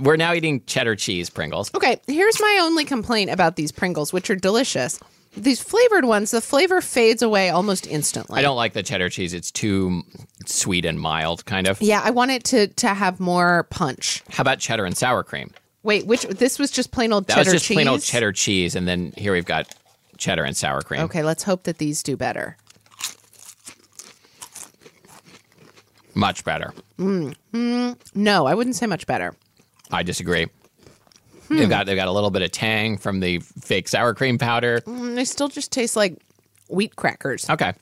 We're 0.00 0.16
now 0.16 0.34
eating 0.34 0.64
cheddar 0.66 0.96
cheese 0.96 1.30
Pringles. 1.30 1.72
Okay, 1.74 2.00
here's 2.08 2.40
my 2.40 2.58
only 2.62 2.84
complaint 2.84 3.30
about 3.30 3.54
these 3.54 3.70
Pringles, 3.70 4.12
which 4.12 4.28
are 4.30 4.36
delicious. 4.36 4.98
These 5.36 5.62
flavored 5.62 6.04
ones, 6.04 6.32
the 6.32 6.40
flavor 6.40 6.80
fades 6.80 7.22
away 7.22 7.50
almost 7.50 7.86
instantly. 7.86 8.38
I 8.38 8.42
don't 8.42 8.56
like 8.56 8.72
the 8.72 8.82
cheddar 8.82 9.08
cheese. 9.10 9.32
It's 9.32 9.52
too 9.52 10.02
sweet 10.46 10.84
and 10.84 10.98
mild, 10.98 11.44
kind 11.44 11.68
of. 11.68 11.80
Yeah, 11.80 12.00
I 12.04 12.10
want 12.10 12.32
it 12.32 12.44
to 12.44 12.66
to 12.66 12.88
have 12.88 13.20
more 13.20 13.64
punch. 13.70 14.22
How 14.30 14.42
about 14.42 14.58
cheddar 14.58 14.84
and 14.84 14.96
sour 14.96 15.22
cream? 15.22 15.50
Wait, 15.84 16.06
which 16.06 16.22
this 16.22 16.58
was 16.58 16.70
just 16.72 16.90
plain 16.90 17.12
old 17.12 17.26
That 17.26 17.34
cheddar 17.36 17.46
was 17.52 17.52
just 17.54 17.66
cheese. 17.66 17.76
plain 17.76 17.88
old 17.88 18.00
cheddar 18.02 18.32
cheese, 18.32 18.74
and 18.74 18.88
then 18.88 19.12
here 19.16 19.32
we've 19.32 19.44
got 19.44 19.68
cheddar 20.16 20.42
and 20.42 20.56
sour 20.56 20.80
cream. 20.80 21.02
Okay, 21.02 21.22
let's 21.22 21.42
hope 21.44 21.62
that 21.64 21.78
these 21.78 22.02
do 22.02 22.16
better. 22.16 22.56
Much 26.14 26.44
better. 26.44 26.72
No, 26.96 28.46
I 28.46 28.54
wouldn't 28.54 28.76
say 28.76 28.86
much 28.86 29.06
better. 29.06 29.34
I 29.90 30.02
disagree. 30.02 30.46
Hmm. 31.48 31.56
They've 31.58 31.68
got 31.68 31.86
they've 31.86 31.96
got 31.96 32.08
a 32.08 32.12
little 32.12 32.30
bit 32.30 32.42
of 32.42 32.52
tang 32.52 32.96
from 32.96 33.20
the 33.20 33.40
fake 33.40 33.88
sour 33.88 34.14
cream 34.14 34.38
powder. 34.38 34.80
Mm, 34.86 35.14
They 35.16 35.24
still 35.24 35.48
just 35.48 35.70
taste 35.72 35.96
like 35.96 36.16
wheat 36.68 36.96
crackers. 36.96 37.50
Okay. 37.50 37.74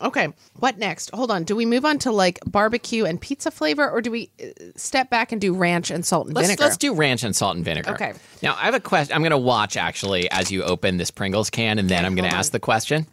Okay, 0.00 0.32
what 0.60 0.78
next? 0.78 1.10
Hold 1.12 1.30
on. 1.30 1.44
Do 1.44 1.56
we 1.56 1.66
move 1.66 1.84
on 1.84 1.98
to 2.00 2.12
like 2.12 2.38
barbecue 2.46 3.04
and 3.04 3.20
pizza 3.20 3.50
flavor, 3.50 3.88
or 3.90 4.00
do 4.00 4.10
we 4.10 4.30
uh, 4.42 4.46
step 4.76 5.10
back 5.10 5.32
and 5.32 5.40
do 5.40 5.54
ranch 5.54 5.90
and 5.90 6.04
salt 6.04 6.26
and 6.26 6.36
Let's 6.36 6.48
vinegar? 6.48 6.64
let's 6.64 6.76
do 6.76 6.94
ranch 6.94 7.22
and 7.24 7.34
salt 7.34 7.56
and 7.56 7.64
vinegar. 7.64 7.92
Okay. 7.92 8.12
Now 8.42 8.54
I 8.54 8.62
have 8.62 8.74
a 8.74 8.80
question. 8.80 9.14
I'm 9.14 9.22
going 9.22 9.30
to 9.30 9.38
watch 9.38 9.76
actually 9.76 10.30
as 10.30 10.50
you 10.50 10.62
open 10.62 10.96
this 10.96 11.10
Pringles 11.10 11.50
can, 11.50 11.78
and 11.78 11.88
then 11.88 12.04
I'm 12.04 12.14
going 12.14 12.28
to 12.28 12.36
ask 12.36 12.52
the 12.52 12.60
question. 12.60 13.06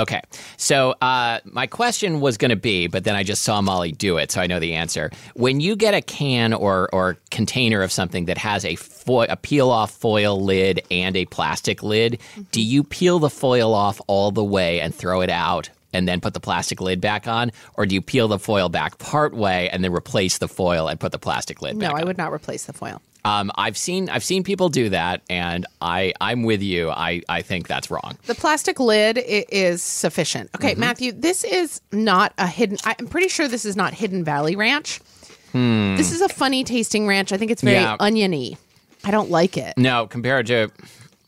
Okay. 0.00 0.22
So 0.56 0.94
uh, 1.02 1.40
my 1.44 1.66
question 1.66 2.20
was 2.22 2.38
going 2.38 2.48
to 2.48 2.56
be, 2.56 2.86
but 2.86 3.04
then 3.04 3.14
I 3.14 3.22
just 3.22 3.42
saw 3.42 3.60
Molly 3.60 3.92
do 3.92 4.16
it, 4.16 4.30
so 4.32 4.40
I 4.40 4.46
know 4.46 4.58
the 4.58 4.72
answer. 4.72 5.10
When 5.34 5.60
you 5.60 5.76
get 5.76 5.92
a 5.92 6.00
can 6.00 6.54
or 6.54 6.88
or 6.94 7.18
container 7.30 7.82
of 7.82 7.92
something 7.92 8.24
that 8.24 8.38
has 8.38 8.64
a 8.64 8.76
fo- 8.76 9.24
a 9.24 9.36
peel 9.36 9.68
off 9.68 9.90
foil 9.90 10.40
lid 10.42 10.80
and 10.90 11.16
a 11.16 11.26
plastic 11.26 11.82
lid, 11.82 12.18
do 12.50 12.62
you 12.62 12.82
peel 12.82 13.18
the 13.18 13.28
foil 13.28 13.74
off 13.74 14.00
all 14.06 14.30
the 14.30 14.42
way 14.42 14.80
and 14.80 14.94
throw 14.94 15.20
it 15.20 15.28
out, 15.30 15.68
and 15.92 16.06
then 16.08 16.20
put 16.20 16.34
the 16.34 16.40
plastic 16.40 16.80
lid 16.80 17.00
back 17.00 17.26
on, 17.28 17.50
or 17.74 17.86
do 17.86 17.94
you 17.94 18.00
peel 18.02 18.28
the 18.28 18.38
foil 18.38 18.68
back 18.68 18.98
part 18.98 19.34
way 19.34 19.68
and 19.70 19.82
then 19.84 19.92
replace 19.92 20.38
the 20.38 20.48
foil 20.48 20.88
and 20.88 20.98
put 21.00 21.12
the 21.12 21.18
plastic 21.18 21.62
lid 21.62 21.78
back? 21.78 21.90
No, 21.90 21.96
I 21.96 22.02
on? 22.02 22.06
would 22.08 22.18
not 22.18 22.32
replace 22.32 22.64
the 22.64 22.72
foil. 22.72 23.00
Um, 23.22 23.52
I've 23.56 23.76
seen 23.76 24.08
I've 24.08 24.24
seen 24.24 24.44
people 24.44 24.70
do 24.70 24.88
that, 24.88 25.20
and 25.28 25.66
I 25.82 26.14
I'm 26.22 26.42
with 26.42 26.62
you. 26.62 26.88
I 26.90 27.20
I 27.28 27.42
think 27.42 27.68
that's 27.68 27.90
wrong. 27.90 28.16
The 28.26 28.34
plastic 28.34 28.80
lid 28.80 29.18
is 29.18 29.82
sufficient. 29.82 30.48
Okay, 30.56 30.70
Mm-hmm. 30.72 30.80
Matthew, 30.80 31.12
this 31.12 31.44
is 31.44 31.82
not 31.92 32.32
a 32.38 32.46
hidden. 32.46 32.78
I'm 32.84 33.08
pretty 33.08 33.28
sure 33.28 33.46
this 33.46 33.66
is 33.66 33.76
not 33.76 33.92
Hidden 33.92 34.24
Valley 34.24 34.56
Ranch. 34.56 35.00
This 35.52 36.12
is 36.12 36.20
a 36.22 36.28
funny 36.28 36.64
tasting 36.64 37.06
ranch. 37.06 37.32
I 37.32 37.36
think 37.36 37.50
it's 37.50 37.60
very 37.62 37.76
Hmm. 37.78 37.82
Yeah. 37.82 37.96
oniony. 38.00 38.56
I 39.04 39.10
don't 39.10 39.30
like 39.30 39.56
it. 39.58 39.74
No, 39.76 40.06
compared 40.06 40.46
to 40.46 40.70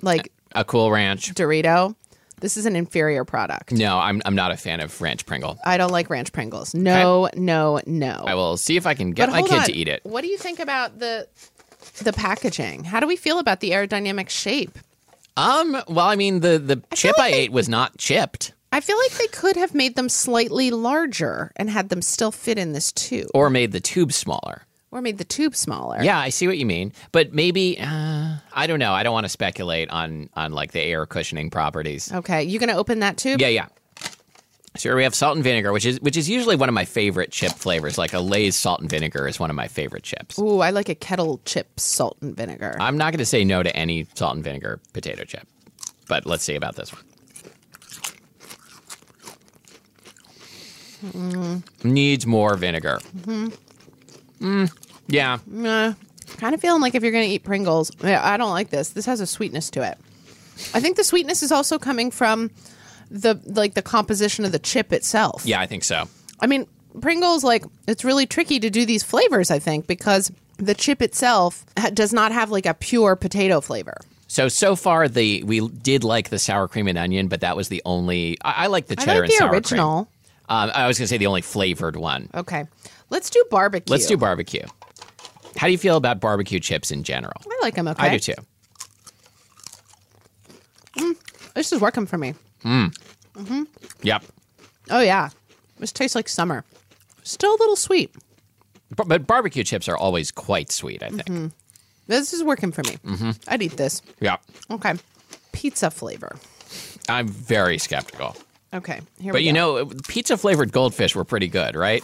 Like 0.01 0.31
a 0.55 0.65
Cool 0.65 0.91
Ranch, 0.93 1.35
Dorito, 1.35 1.95
this 2.43 2.57
is 2.59 2.67
an 2.67 2.77
inferior 2.77 3.25
product. 3.25 3.73
no, 3.73 3.99
I'm 3.99 4.21
I'm 4.27 4.35
not 4.35 4.51
a 4.51 4.57
fan 4.57 4.81
of 4.81 5.01
Ranch 5.01 5.25
Pringle. 5.25 5.59
I 5.65 5.79
don't 5.79 5.91
like 5.91 6.11
ranch 6.11 6.33
Pringles. 6.33 6.75
No, 6.75 7.31
no, 7.35 7.81
no. 7.87 8.25
I 8.27 8.35
will 8.35 8.57
see 8.59 8.77
if 8.77 8.87
I 8.87 8.95
can 8.95 9.13
get 9.13 9.31
my 9.31 9.43
kid 9.43 9.53
on. 9.53 9.65
to 9.65 9.73
eat 9.73 9.89
it. 9.89 10.01
What 10.05 10.21
do 10.21 10.29
you 10.29 10.37
think 10.37 10.59
about 10.59 10.99
the 10.99 11.27
the 12.03 12.13
packaging? 12.13 12.85
How 12.85 13.01
do 13.01 13.07
we 13.07 13.17
feel 13.17 13.39
about 13.39 13.61
the 13.61 13.71
aerodynamic 13.71 14.29
shape? 14.29 14.79
Um, 15.37 15.73
well, 15.89 16.07
I 16.07 16.17
mean 16.17 16.41
the 16.41 16.59
the 16.59 16.83
chip 16.95 17.17
like 17.17 17.29
I 17.29 17.31
they- 17.31 17.41
ate 17.45 17.53
was 17.53 17.69
not 17.69 17.97
chipped 17.97 18.53
I 18.73 18.81
feel 18.81 18.97
like 18.99 19.13
they 19.13 19.27
could 19.27 19.57
have 19.57 19.75
made 19.75 19.97
them 19.97 20.09
slightly 20.09 20.71
larger 20.71 21.53
and 21.57 21.69
had 21.69 21.91
them 21.91 22.01
still 22.01 22.33
fit 22.33 22.57
in 22.59 22.73
this 22.73 22.91
tube, 22.91 23.29
or 23.35 23.51
made 23.51 23.73
the 23.73 23.81
tube 23.81 24.13
smaller. 24.15 24.65
Or 24.93 25.01
made 25.03 25.19
the 25.19 25.25
tube 25.25 25.57
smaller. 25.57 26.01
Yeah, 26.03 26.19
I 26.19 26.29
see 26.29 26.47
what 26.47 26.59
you 26.59 26.67
mean, 26.67 26.93
but 27.11 27.33
maybe 27.33 27.79
uh, 27.81 28.37
I 28.53 28.67
don't 28.67 28.79
know. 28.79 28.93
I 28.93 29.03
don't 29.03 29.13
want 29.13 29.25
to 29.25 29.31
speculate 29.31 29.91
on 29.91 30.29
on 30.35 30.53
like 30.53 30.73
the 30.73 30.81
air 30.81 31.07
cushioning 31.07 31.51
properties. 31.51 32.13
Okay, 32.13 32.45
you 32.45 32.61
gonna 32.61 32.77
open 32.77 33.01
that 33.01 33.17
tube? 33.17 33.41
Yeah, 33.41 33.49
yeah. 33.49 33.67
So 34.77 34.89
here 34.89 34.97
we 34.97 35.03
have 35.03 35.15
salt 35.15 35.37
and 35.37 35.45
vinegar, 35.45 35.73
which 35.73 35.85
is 35.85 36.01
which 36.01 36.17
is 36.17 36.31
usually 36.31 36.57
one 36.57 36.69
of 36.69 36.75
my 36.75 36.85
favorite 36.85 37.31
chip 37.31 37.53
flavors. 37.53 37.99
Like 37.99 38.13
a 38.15 38.21
Lay's 38.21 38.57
salt 38.57 38.81
and 38.81 38.89
vinegar 38.89 39.27
is 39.27 39.39
one 39.41 39.51
of 39.51 39.57
my 39.57 39.69
favorite 39.69 40.03
chips. 40.03 40.39
Ooh, 40.39 40.61
I 40.61 40.71
like 40.71 40.89
a 40.89 40.95
kettle 40.95 41.41
chip 41.45 41.79
salt 41.79 42.17
and 42.23 42.35
vinegar. 42.37 42.77
I'm 42.81 42.97
not 42.97 43.13
going 43.13 43.19
to 43.19 43.27
say 43.27 43.45
no 43.45 43.63
to 43.63 43.75
any 43.77 44.07
salt 44.15 44.35
and 44.35 44.45
vinegar 44.45 44.81
potato 44.95 45.25
chip, 45.25 45.47
but 46.09 46.25
let's 46.25 46.45
see 46.45 46.55
about 46.55 46.77
this 46.77 46.91
one. 46.91 47.03
Needs 51.85 52.27
more 52.27 52.57
vinegar. 52.57 53.01
Mm, 54.43 54.71
yeah, 55.07 55.39
Uh, 55.65 55.95
kind 56.39 56.55
of 56.55 56.61
feeling 56.61 56.81
like 56.83 56.95
if 56.95 57.03
you're 57.03 57.13
gonna 57.13 57.25
eat 57.25 57.45
Pringles, 57.45 57.91
yeah, 58.03 58.21
I 58.27 58.37
don't 58.37 58.51
like 58.51 58.71
this. 58.71 58.91
This 58.91 59.07
has 59.07 59.21
a 59.21 59.27
sweetness 59.27 59.71
to 59.71 59.83
it. 59.83 59.99
I 60.75 60.81
think 60.81 60.97
the 60.97 61.05
sweetness 61.05 61.43
is 61.43 61.53
also 61.53 61.79
coming 61.79 62.11
from 62.11 62.51
the 63.11 63.41
like 63.47 63.75
the 63.75 63.83
composition 63.83 64.45
of 64.45 64.53
the 64.53 64.59
chip 64.59 64.93
itself. 64.93 65.43
yeah, 65.47 65.61
I 65.61 65.67
think 65.67 65.85
so. 65.85 66.09
I 66.41 66.47
mean, 66.47 66.67
Pringles, 67.01 67.45
like, 67.45 67.65
it's 67.87 68.05
really 68.05 68.27
tricky 68.27 68.59
to 68.61 68.69
do 68.69 68.85
these 68.85 69.03
flavors, 69.03 69.51
I 69.51 69.59
think, 69.59 69.87
because 69.87 70.31
the 70.59 70.75
chip 70.75 71.01
itself 71.01 71.65
ha- 71.79 71.91
does 71.91 72.13
not 72.13 72.33
have 72.33 72.51
like 72.51 72.67
a 72.67 72.75
pure 72.75 73.17
potato 73.17 73.61
flavor. 73.61 73.97
So 74.29 74.49
so 74.49 74.77
far, 74.77 75.09
the 75.09 75.43
we 75.45 75.67
did 75.69 76.05
like 76.05 76.31
the 76.31 76.39
sour 76.39 76.69
cream 76.69 76.89
and 76.89 76.97
onion, 76.99 77.29
but 77.29 77.41
that 77.43 77.57
was 77.57 77.69
the 77.69 77.83
only. 77.85 78.39
I, 78.45 78.65
I 78.65 78.67
like 78.69 78.87
the 78.87 78.97
I 78.99 79.05
cheddar 79.05 79.21
like 79.23 79.31
and 79.31 79.31
the 79.31 79.37
sour 79.37 79.51
original. 79.51 80.05
cream. 80.05 80.09
Um, 80.49 80.71
I 80.75 80.87
was 80.87 80.99
going 80.99 81.05
to 81.05 81.09
say 81.09 81.19
the 81.19 81.27
only 81.29 81.41
flavored 81.43 81.97
one. 81.97 82.29
Okay. 82.35 82.65
Let's 83.13 83.29
do 83.29 83.45
barbecue. 83.51 83.93
Let's 83.93 84.07
do 84.07 84.17
barbecue. 84.17 84.65
How 85.59 85.67
do 85.67 85.71
you 85.73 85.77
feel 85.77 85.99
about 85.99 86.19
barbecue 86.19 86.59
chips 86.59 86.91
in 86.91 87.03
general? 87.03 87.35
I 87.47 87.59
like 87.61 87.75
them 87.75 87.87
okay. 87.89 88.03
I 88.07 88.17
do 88.17 88.19
too. 88.19 88.35
This 91.55 91.71
is 91.73 91.81
working 91.83 92.07
for 92.07 92.17
me. 92.17 92.35
Mm. 92.65 92.97
Mm-hmm. 93.35 93.63
Yep. 94.03 94.25
Oh, 94.91 95.01
yeah. 95.01 95.29
This 95.79 95.93
tastes 95.93 96.15
like 96.15 96.27
summer. 96.27 96.65
Still 97.23 97.51
a 97.55 97.59
little 97.61 97.77
sweet. 97.77 98.11
But, 98.97 99.09
but 99.09 99.27
barbecue 99.27 99.63
chips 99.63 99.87
are 99.89 99.97
always 99.97 100.31
quite 100.33 100.73
sweet. 100.73 101.03
I 101.03 101.11
think. 101.11 101.25
Mm-hmm. 101.27 101.47
This 102.07 102.33
is 102.33 102.43
working 102.43 102.73
for 102.73 102.81
me. 102.85 102.97
Mm-hmm. 103.05 103.31
I'd 103.49 103.61
eat 103.61 103.77
this. 103.77 104.01
Yeah. 104.21 104.39
Okay. 104.71 104.95
Pizza 105.53 105.91
flavor. 105.91 106.37
I'm 107.11 107.29
very 107.29 107.77
skeptical. 107.77 108.35
Okay. 108.73 109.03
Here 109.21 109.33
But 109.35 109.43
you 109.43 109.53
go. 109.53 109.85
know, 109.85 109.91
pizza 110.09 110.39
flavored 110.39 110.73
goldfish 110.73 111.15
were 111.15 111.25
pretty 111.25 111.49
good, 111.49 111.77
right? 111.77 112.03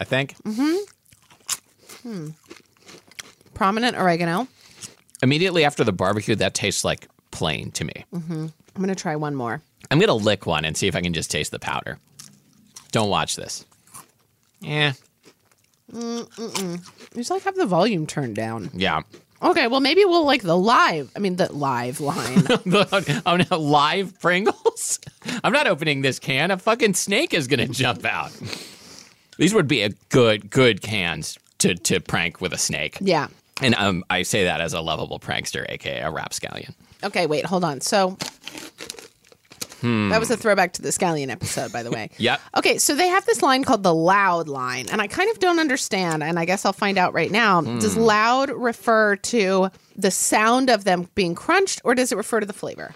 I 0.00 0.04
think. 0.04 0.34
Mhm. 0.44 0.78
Hm. 2.02 2.34
Prominent 3.54 3.96
oregano. 3.96 4.46
Immediately 5.22 5.64
after 5.64 5.82
the 5.84 5.92
barbecue, 5.92 6.34
that 6.36 6.54
tastes 6.54 6.84
like 6.84 7.08
plain 7.32 7.70
to 7.72 7.84
me. 7.84 8.04
Mhm. 8.14 8.52
I'm 8.76 8.82
going 8.82 8.88
to 8.88 8.94
try 8.94 9.16
one 9.16 9.34
more. 9.34 9.60
I'm 9.90 9.98
gonna 9.98 10.14
lick 10.14 10.44
one 10.44 10.64
and 10.66 10.76
see 10.76 10.86
if 10.86 10.94
I 10.94 11.00
can 11.00 11.14
just 11.14 11.30
taste 11.30 11.50
the 11.50 11.58
powder. 11.58 11.98
Don't 12.92 13.08
watch 13.08 13.36
this. 13.36 13.64
Yeah. 14.60 14.92
Just 17.14 17.30
like 17.30 17.42
have 17.44 17.54
the 17.56 17.64
volume 17.66 18.06
turned 18.06 18.36
down. 18.36 18.70
Yeah. 18.74 19.02
Okay, 19.40 19.66
well 19.68 19.80
maybe 19.80 20.04
we'll 20.04 20.26
like 20.26 20.42
the 20.42 20.56
live. 20.56 21.10
I 21.16 21.20
mean 21.20 21.36
the 21.36 21.50
live 21.52 22.00
line. 22.00 22.44
oh 23.24 23.38
no, 23.50 23.58
live 23.58 24.20
Pringles? 24.20 25.00
I'm 25.44 25.52
not 25.52 25.66
opening 25.66 26.02
this 26.02 26.18
can. 26.18 26.50
A 26.50 26.58
fucking 26.58 26.92
snake 26.94 27.32
is 27.32 27.46
gonna 27.46 27.68
jump 27.68 28.04
out. 28.04 28.32
These 29.38 29.54
would 29.54 29.66
be 29.68 29.82
a 29.82 29.88
good, 30.10 30.50
good 30.50 30.82
cans 30.82 31.38
to 31.58 31.74
to 31.74 32.00
prank 32.00 32.40
with 32.40 32.52
a 32.52 32.58
snake. 32.58 32.98
yeah. 33.00 33.28
And 33.60 33.74
um, 33.74 34.04
I 34.08 34.22
say 34.22 34.44
that 34.44 34.60
as 34.60 34.72
a 34.72 34.80
lovable 34.80 35.18
prankster, 35.18 35.66
aka 35.68 36.00
a 36.02 36.10
rapscallion. 36.12 36.74
Okay, 37.02 37.26
wait, 37.26 37.44
hold 37.44 37.64
on. 37.64 37.80
So 37.80 38.16
that 39.80 40.18
was 40.18 40.30
a 40.30 40.36
throwback 40.36 40.72
to 40.74 40.82
the 40.82 40.88
scallion 40.90 41.28
episode, 41.30 41.72
by 41.72 41.82
the 41.82 41.90
way. 41.90 42.10
Yep. 42.18 42.40
Okay, 42.56 42.78
so 42.78 42.94
they 42.94 43.08
have 43.08 43.24
this 43.26 43.42
line 43.42 43.62
called 43.64 43.82
the 43.84 43.94
loud 43.94 44.48
line, 44.48 44.86
and 44.90 45.00
I 45.00 45.06
kind 45.06 45.30
of 45.30 45.38
don't 45.38 45.58
understand, 45.60 46.22
and 46.22 46.38
I 46.38 46.44
guess 46.44 46.64
I'll 46.64 46.72
find 46.72 46.98
out 46.98 47.14
right 47.14 47.30
now. 47.30 47.60
Does 47.60 47.96
loud 47.96 48.50
refer 48.50 49.16
to 49.16 49.70
the 49.96 50.10
sound 50.10 50.68
of 50.70 50.84
them 50.84 51.08
being 51.14 51.34
crunched, 51.34 51.80
or 51.84 51.94
does 51.94 52.10
it 52.12 52.16
refer 52.16 52.40
to 52.40 52.46
the 52.46 52.52
flavor? 52.52 52.94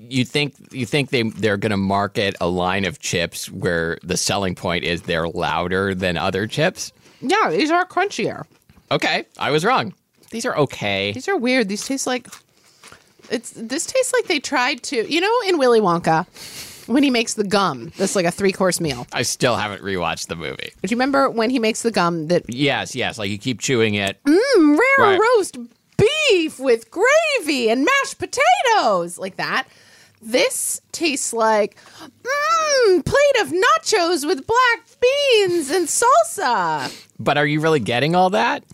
You 0.00 0.24
think 0.24 0.54
you 0.70 0.86
think 0.86 1.10
they 1.10 1.24
they're 1.24 1.56
gonna 1.56 1.76
market 1.76 2.36
a 2.40 2.46
line 2.46 2.84
of 2.84 3.00
chips 3.00 3.50
where 3.50 3.98
the 4.04 4.16
selling 4.16 4.54
point 4.54 4.84
is 4.84 5.02
they're 5.02 5.28
louder 5.28 5.94
than 5.94 6.16
other 6.16 6.46
chips? 6.46 6.92
Yeah, 7.20 7.50
these 7.50 7.70
are 7.72 7.84
crunchier. 7.84 8.44
Okay, 8.92 9.26
I 9.38 9.50
was 9.50 9.64
wrong. 9.64 9.92
These 10.30 10.46
are 10.46 10.56
okay. 10.56 11.10
These 11.12 11.26
are 11.28 11.36
weird. 11.36 11.68
These 11.68 11.84
taste 11.84 12.06
like 12.06 12.28
it's. 13.28 13.50
This 13.50 13.86
tastes 13.86 14.12
like 14.12 14.26
they 14.26 14.38
tried 14.38 14.82
to. 14.84 15.12
You 15.12 15.20
know, 15.20 15.32
in 15.48 15.58
Willy 15.58 15.80
Wonka, 15.80 16.26
when 16.86 17.02
he 17.02 17.10
makes 17.10 17.34
the 17.34 17.42
gum, 17.44 17.90
that's 17.98 18.14
like 18.14 18.24
a 18.24 18.30
three 18.30 18.52
course 18.52 18.80
meal. 18.80 19.04
I 19.12 19.22
still 19.22 19.56
haven't 19.56 19.82
rewatched 19.82 20.28
the 20.28 20.36
movie. 20.36 20.70
Do 20.82 20.88
you 20.90 20.96
remember 20.96 21.28
when 21.28 21.50
he 21.50 21.58
makes 21.58 21.82
the 21.82 21.90
gum 21.90 22.28
that 22.28 22.44
Yes, 22.48 22.94
yes, 22.94 23.18
like 23.18 23.30
you 23.30 23.38
keep 23.38 23.58
chewing 23.60 23.94
it. 23.94 24.22
Mmm, 24.22 24.78
rare 24.78 25.06
Right. 25.08 25.18
roast 25.36 25.58
beef 25.96 26.60
with 26.60 26.88
gravy 26.90 27.68
and 27.68 27.84
mashed 27.84 28.18
potatoes 28.20 29.18
like 29.18 29.36
that? 29.38 29.66
This 30.20 30.80
tastes 30.92 31.32
like 31.32 31.76
mmm 32.00 33.04
plate 33.04 33.42
of 33.42 33.48
nachos 33.48 34.26
with 34.26 34.46
black 34.46 34.80
beans 35.00 35.70
and 35.70 35.86
salsa. 35.88 37.06
But 37.18 37.38
are 37.38 37.46
you 37.46 37.60
really 37.60 37.80
getting 37.80 38.14
all 38.14 38.30
that? 38.30 38.64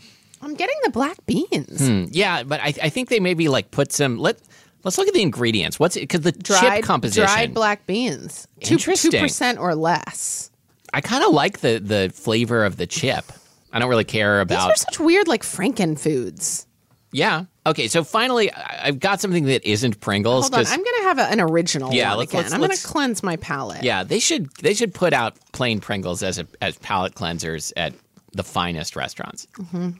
I'm 0.42 0.54
getting 0.54 0.76
the 0.84 0.90
black 0.90 1.16
beans. 1.26 1.86
Hmm, 1.86 2.04
Yeah, 2.10 2.42
but 2.42 2.60
I, 2.60 2.66
I 2.82 2.88
think 2.90 3.08
they 3.08 3.20
maybe 3.20 3.48
like 3.48 3.70
put 3.70 3.92
some. 3.92 4.18
Let 4.18 4.38
Let's 4.84 4.98
look 4.98 5.08
at 5.08 5.14
the 5.14 5.22
ingredients. 5.22 5.80
What's 5.80 5.96
it? 5.96 6.00
Because 6.00 6.20
the 6.20 6.32
Dried, 6.32 6.60
chip 6.60 6.84
composition. 6.84 7.24
dried 7.24 7.54
black 7.54 7.86
beans. 7.86 8.46
Two 8.60 8.76
percent 8.78 9.58
or 9.58 9.74
less. 9.74 10.50
I 10.92 11.00
kind 11.00 11.24
of 11.24 11.32
like 11.32 11.60
the 11.60 11.78
the 11.78 12.10
flavor 12.14 12.64
of 12.64 12.76
the 12.76 12.86
chip. 12.86 13.24
I 13.72 13.78
don't 13.78 13.88
really 13.88 14.04
care 14.04 14.40
about 14.40 14.68
These 14.68 14.72
are 14.72 14.76
such 14.92 15.00
weird, 15.00 15.26
like 15.26 15.42
Franken 15.42 15.98
foods. 15.98 16.66
yeah. 17.12 17.44
Okay. 17.66 17.88
So 17.88 18.04
finally, 18.04 18.52
I- 18.52 18.88
I've 18.88 19.00
got 19.00 19.20
something 19.20 19.44
that 19.46 19.68
isn't 19.68 20.00
Pringles. 20.00 20.48
Hold 20.50 20.66
on, 20.66 20.72
I'm 20.72 20.84
gonna 20.84 21.02
have 21.04 21.18
a, 21.18 21.22
an 21.30 21.40
original 21.40 21.92
Yeah, 21.92 22.10
one 22.10 22.18
let's- 22.18 22.30
again. 22.32 22.42
let's- 22.42 22.54
I'm 22.54 22.60
gonna 22.60 22.76
cleanse 22.76 23.22
my 23.22 23.36
palate. 23.36 23.82
yeah, 23.82 24.02
they 24.04 24.18
should 24.18 24.50
they 24.56 24.74
should 24.74 24.92
put 24.94 25.12
out 25.12 25.36
plain 25.52 25.80
Pringles 25.80 26.22
as 26.22 26.38
a, 26.38 26.46
as 26.60 26.76
palate 26.78 27.14
cleansers 27.14 27.72
at 27.76 27.94
the 28.32 28.42
finest 28.44 28.96
restaurants. 28.96 29.46
Mm-hmm. 29.58 29.90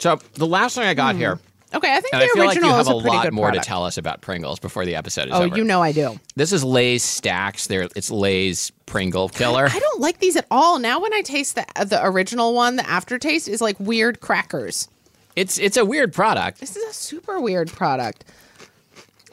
So 0.00 0.18
the 0.34 0.46
last 0.46 0.74
thing 0.74 0.84
I 0.84 0.94
got 0.94 1.16
here, 1.16 1.38
Okay, 1.74 1.92
I 1.92 2.00
think 2.00 2.14
and 2.14 2.22
I 2.22 2.26
the 2.26 2.32
feel 2.34 2.46
like 2.46 2.54
you 2.56 2.62
original 2.62 2.76
have 2.76 2.86
a 2.88 2.90
a 2.90 2.94
lot 2.94 3.32
more 3.32 3.46
product. 3.46 3.64
to 3.64 3.68
tell 3.68 3.84
us 3.84 3.98
about 3.98 4.20
Pringles 4.20 4.58
before 4.60 4.84
the 4.86 4.94
episode 4.94 5.26
is 5.28 5.32
Oh, 5.34 5.42
over. 5.44 5.56
you 5.56 5.64
know 5.64 5.82
I 5.82 5.92
do. 5.92 6.18
This 6.36 6.52
is 6.52 6.62
Lay's 6.62 7.02
Stacks. 7.02 7.66
There, 7.66 7.88
it's 7.96 8.10
Lay's 8.10 8.70
Pringle 8.86 9.28
Killer. 9.28 9.68
I 9.70 9.78
don't 9.78 10.00
like 10.00 10.18
these 10.20 10.36
at 10.36 10.46
all. 10.50 10.78
Now 10.78 11.00
when 11.00 11.12
I 11.12 11.22
taste 11.22 11.54
the 11.56 11.66
the 11.84 12.00
original 12.04 12.54
one, 12.54 12.76
the 12.76 12.88
aftertaste 12.88 13.48
is 13.48 13.60
like 13.60 13.78
weird 13.80 14.20
crackers. 14.20 14.88
It's 15.36 15.58
it's 15.58 15.76
a 15.76 15.84
weird 15.84 16.12
product. 16.12 16.58
This 16.60 16.76
is 16.76 16.82
a 16.90 16.92
super 16.94 17.38
weird 17.40 17.68
product. 17.70 18.24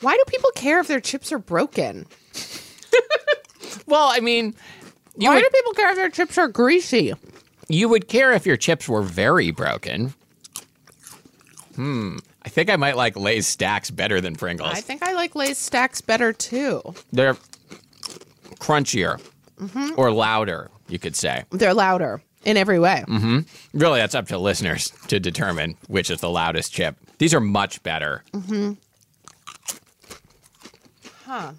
Why 0.01 0.15
do 0.15 0.23
people 0.27 0.51
care 0.55 0.79
if 0.81 0.87
their 0.87 0.99
chips 0.99 1.31
are 1.31 1.39
broken? 1.39 2.05
Well, 3.87 4.07
I 4.07 4.19
mean, 4.21 4.53
you 5.17 5.27
Why 5.29 5.35
would, 5.35 5.41
do 5.43 5.49
people 5.51 5.73
care 5.73 5.89
if 5.89 5.95
their 5.97 6.09
chips 6.09 6.37
are 6.37 6.47
greasy? 6.47 7.13
you 7.67 7.89
would 7.89 8.07
care 8.07 8.31
if 8.31 8.45
your 8.45 8.55
chips 8.55 8.87
were 8.87 9.01
very 9.01 9.51
broken. 9.51 10.13
Hmm. 11.75 12.17
I 12.43 12.49
think 12.49 12.69
I 12.69 12.75
might 12.75 12.95
like 12.95 13.17
Lay's 13.17 13.47
Stacks 13.47 13.89
better 13.89 14.21
than 14.21 14.35
Pringles. 14.35 14.71
I 14.73 14.81
think 14.81 15.01
I 15.03 15.13
like 15.13 15.35
Lay's 15.35 15.57
stacks 15.57 16.01
better 16.01 16.31
too. 16.33 16.81
They're 17.11 17.35
crunchier 18.59 19.19
Mm-hmm. 19.59 19.93
or 19.97 20.11
louder, 20.11 20.69
you 20.87 20.99
could 20.99 21.15
say. 21.15 21.43
They're 21.51 21.73
louder 21.73 22.21
in 22.45 22.57
every 22.57 22.79
way. 22.79 23.03
Really, 23.73 23.99
that's 23.99 24.15
up 24.15 24.27
to 24.27 24.37
listeners 24.37 24.91
to 25.07 25.19
determine 25.19 25.75
which 25.87 26.09
is 26.09 26.19
the 26.21 26.29
loudest 26.29 26.73
chip. 26.73 26.95
These 27.17 27.33
are 27.33 27.39
much 27.39 27.81
better. 27.83 28.23
Mm-hmm. 28.33 28.73
Huh. 31.25 31.51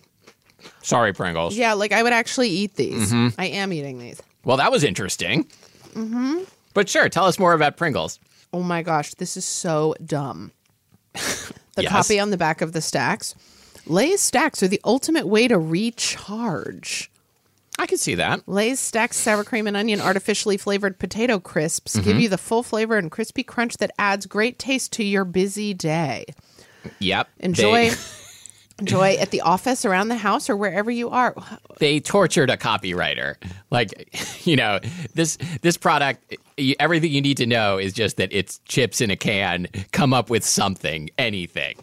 Sorry, 0.83 1.12
Pringles. 1.12 1.57
Yeah, 1.57 1.73
like 1.75 1.92
I 1.92 2.03
would 2.03 2.12
actually 2.12 2.51
eat 2.51 2.77
these. 2.77 3.11
Mm-hmm. 3.12 3.40
I 3.40 3.47
am 3.47 3.73
eating 3.73 3.99
these. 3.99 4.20
Well, 4.44 4.59
that 4.59 4.70
was 4.70 4.85
interesting. 4.85 5.44
Mm-hmm. 5.94 6.40
But 6.75 6.88
sure, 6.88 7.09
tell 7.09 7.25
us 7.25 7.38
more 7.38 7.55
about 7.55 7.77
Pringles. 7.77 8.18
Oh 8.53 8.62
my 8.62 8.83
gosh, 8.83 9.14
this 9.14 9.37
is 9.37 9.44
so 9.44 9.94
dumb. 10.05 10.53
The 11.77 11.83
Yes. 11.83 11.90
copy 11.90 12.20
on 12.20 12.31
the 12.31 12.37
back 12.37 12.61
of 12.61 12.73
the 12.73 12.81
stacks. 12.81 13.35
Lay's 13.85 14.20
stacks 14.20 14.62
are 14.62 14.68
the 14.68 14.81
ultimate 14.85 15.27
way 15.27 15.49
to 15.49 15.59
recharge. 15.59 17.11
I 17.79 17.87
can 17.87 17.99
see 17.99 18.15
that. 18.15 18.41
Lay's 18.47 18.79
stacked 18.81 19.15
sour 19.15 19.45
cream 19.45 19.67
and 19.67 19.77
onion 19.77 20.01
artificially 20.01 20.57
flavored 20.57 20.99
potato 20.99 21.39
crisps 21.41 21.95
Mm-hmm. 21.97 22.05
give 22.05 22.21
you 22.21 22.29
the 22.29 22.39
full 22.39 22.63
flavor 22.63 22.97
and 22.97 23.11
crispy 23.11 23.43
crunch 23.43 23.77
that 23.79 23.91
adds 23.99 24.27
great 24.27 24.59
taste 24.59 24.93
to 24.93 25.05
your 25.05 25.25
busy 25.25 25.75
day. 25.75 26.25
Yep. 27.01 27.29
Enjoy 27.41 27.91
They, 27.91 27.97
enjoy 28.79 29.15
at 29.15 29.31
the 29.31 29.41
office, 29.41 29.85
around 29.85 30.09
the 30.09 30.17
house, 30.17 30.49
or 30.51 30.57
wherever 30.57 30.91
you 30.91 31.11
are. 31.11 31.35
they 31.79 32.01
tortured 32.01 32.51
a 32.51 32.57
copywriter. 32.57 33.35
Like, 33.71 34.09
you 34.47 34.57
know, 34.57 34.81
this 35.15 35.37
this 35.63 35.77
product, 35.77 36.37
everything 36.79 37.13
you 37.13 37.21
need 37.23 37.37
to 37.39 37.47
know 37.47 37.79
is 37.79 37.93
just 37.93 38.17
that 38.19 38.29
it's 38.33 38.59
chips 38.67 39.01
in 39.01 39.11
a 39.11 39.17
can. 39.17 39.67
Come 39.93 40.13
up 40.15 40.31
with 40.31 40.45
something, 40.45 41.11
anything. 41.19 41.77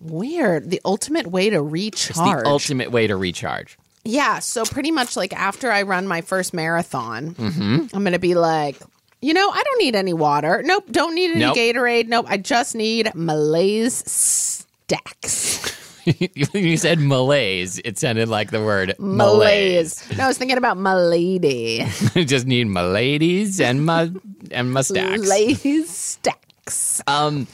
Weird. 0.00 0.70
The 0.70 0.80
ultimate 0.84 1.28
way 1.28 1.48
to 1.50 1.64
It's 1.64 1.72
recharge. 2.10 2.42
the 2.44 2.46
ultimate 2.48 2.90
way 2.90 3.06
to 3.06 3.16
recharge. 3.16 3.78
Yeah, 4.04 4.38
so 4.40 4.64
pretty 4.64 4.90
much 4.90 5.16
like 5.16 5.32
after 5.32 5.70
I 5.70 5.82
run 5.82 6.06
my 6.06 6.20
first 6.20 6.52
marathon, 6.54 7.34
Mm-hmm. 7.34 7.96
I'm 7.96 8.02
going 8.02 8.12
to 8.12 8.18
be 8.18 8.34
like, 8.34 8.76
you 9.22 9.32
know, 9.32 9.48
I 9.48 9.62
don't 9.62 9.78
need 9.78 9.94
any 9.96 10.12
water. 10.12 10.62
Nope, 10.64 10.84
don't 10.90 11.14
need 11.14 11.30
any 11.30 11.40
Nope. 11.40 11.56
Gatorade. 11.56 12.08
Nope, 12.08 12.26
I 12.28 12.36
just 12.36 12.74
need 12.74 13.10
Malaise 13.14 14.04
stacks. 14.10 15.72
you 16.52 16.76
said 16.76 16.98
malaise. 16.98 17.80
It 17.82 17.98
sounded 17.98 18.28
like 18.28 18.50
the 18.50 18.62
word 18.62 18.94
malaise. 18.98 20.02
Malaise. 20.04 20.18
No, 20.18 20.24
I 20.24 20.28
was 20.28 20.36
thinking 20.36 20.58
about 20.58 20.76
Malady. 20.76 21.86
just 22.26 22.46
need 22.46 22.66
maladies 22.66 23.58
and 23.58 23.86
my 23.86 24.10
and 24.50 24.70
my 24.70 24.82
stacks. 24.82 25.26
Lays 25.26 25.88
stacks. 25.88 27.00
Um, 27.06 27.46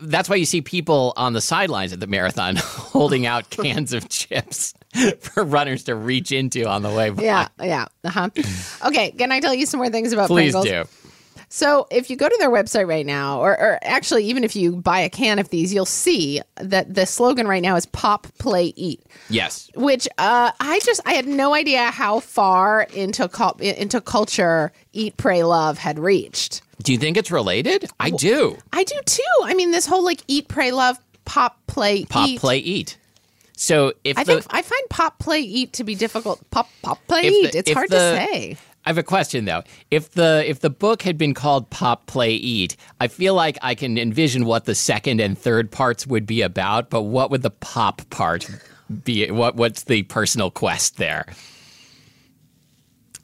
that's 0.00 0.30
why 0.30 0.36
you 0.36 0.46
see 0.46 0.62
people 0.62 1.12
on 1.18 1.34
the 1.34 1.42
sidelines 1.42 1.92
at 1.92 2.00
the 2.00 2.06
marathon 2.06 2.56
holding 2.62 3.26
out 3.26 3.50
cans 3.50 3.92
of 3.92 4.08
chips 4.08 4.72
for 5.20 5.44
runners 5.44 5.84
to 5.84 5.94
reach 5.94 6.32
into 6.32 6.64
on 6.68 6.82
the 6.82 6.90
way 6.90 7.10
by. 7.10 7.22
Yeah, 7.22 7.48
yeah. 7.60 7.86
Uh-huh. 8.04 8.28
Okay, 8.86 9.10
can 9.12 9.32
I 9.32 9.40
tell 9.40 9.54
you 9.54 9.66
some 9.66 9.78
more 9.78 9.90
things 9.90 10.12
about 10.12 10.28
Please 10.28 10.52
Pringles? 10.52 10.66
do. 10.66 10.84
So 11.50 11.86
if 11.90 12.10
you 12.10 12.16
go 12.16 12.28
to 12.28 12.36
their 12.38 12.50
website 12.50 12.86
right 12.86 13.06
now, 13.06 13.40
or, 13.40 13.58
or 13.58 13.78
actually 13.80 14.24
even 14.26 14.44
if 14.44 14.54
you 14.54 14.76
buy 14.76 15.00
a 15.00 15.08
can 15.08 15.38
of 15.38 15.48
these, 15.48 15.72
you'll 15.72 15.86
see 15.86 16.42
that 16.56 16.92
the 16.94 17.06
slogan 17.06 17.48
right 17.48 17.62
now 17.62 17.74
is 17.76 17.86
"Pop, 17.86 18.26
Play, 18.38 18.74
Eat." 18.76 19.02
Yes. 19.30 19.70
which 19.74 20.06
uh, 20.18 20.52
I 20.60 20.78
just 20.84 21.00
I 21.06 21.14
had 21.14 21.26
no 21.26 21.54
idea 21.54 21.90
how 21.90 22.20
far 22.20 22.82
into 22.92 23.28
cul- 23.28 23.56
into 23.60 24.02
culture 24.02 24.72
Eat 24.92 25.16
Pray 25.16 25.42
Love 25.42 25.78
had 25.78 25.98
reached. 25.98 26.60
Do 26.82 26.92
you 26.92 26.98
think 26.98 27.16
it's 27.16 27.30
related? 27.30 27.88
I 27.98 28.10
do. 28.10 28.58
I 28.74 28.84
do 28.84 29.00
too. 29.06 29.22
I 29.44 29.54
mean, 29.54 29.70
this 29.70 29.86
whole 29.86 30.04
like 30.04 30.20
Eat 30.28 30.48
Pray 30.48 30.70
Love 30.70 30.98
pop 31.24 31.58
play 31.66 32.04
Pop, 32.04 32.28
eat. 32.28 32.40
play, 32.40 32.58
eat. 32.58 32.97
So 33.60 33.92
if 34.04 34.16
I 34.16 34.22
the 34.22 34.34
think 34.34 34.46
I 34.50 34.62
find 34.62 34.82
pop 34.88 35.18
play 35.18 35.40
eat 35.40 35.72
to 35.74 35.84
be 35.84 35.96
difficult. 35.96 36.48
Pop 36.50 36.68
pop 36.80 37.04
play 37.08 37.22
eat. 37.22 37.50
the- 37.52 37.58
it's 37.58 37.72
hard 37.72 37.90
the- 37.90 37.96
to 37.96 38.00
say. 38.32 38.56
I 38.86 38.88
have 38.90 38.98
a 38.98 39.02
question 39.02 39.44
though. 39.46 39.64
If 39.90 40.12
the 40.12 40.44
if 40.46 40.60
the 40.60 40.70
book 40.70 41.02
had 41.02 41.18
been 41.18 41.34
called 41.34 41.68
Pop 41.68 42.06
Play 42.06 42.30
Eat, 42.34 42.76
I 43.00 43.08
feel 43.08 43.34
like 43.34 43.58
I 43.60 43.74
can 43.74 43.98
envision 43.98 44.46
what 44.46 44.64
the 44.64 44.74
second 44.74 45.20
and 45.20 45.36
third 45.36 45.70
parts 45.70 46.06
would 46.06 46.24
be 46.24 46.40
about, 46.40 46.88
but 46.88 47.02
what 47.02 47.30
would 47.30 47.42
the 47.42 47.50
pop 47.50 48.08
part 48.08 48.48
be? 49.04 49.30
What 49.30 49.56
what's 49.56 49.84
the 49.84 50.04
personal 50.04 50.50
quest 50.50 50.96
there? 50.96 51.26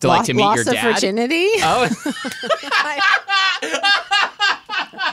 To 0.01 0.09
like 0.09 0.27
to 0.27 0.35
meet 0.35 0.42
loss 0.42 0.66
your 0.66 0.75
of 0.75 0.81
virginity. 0.83 1.47
Oh, 1.62 1.88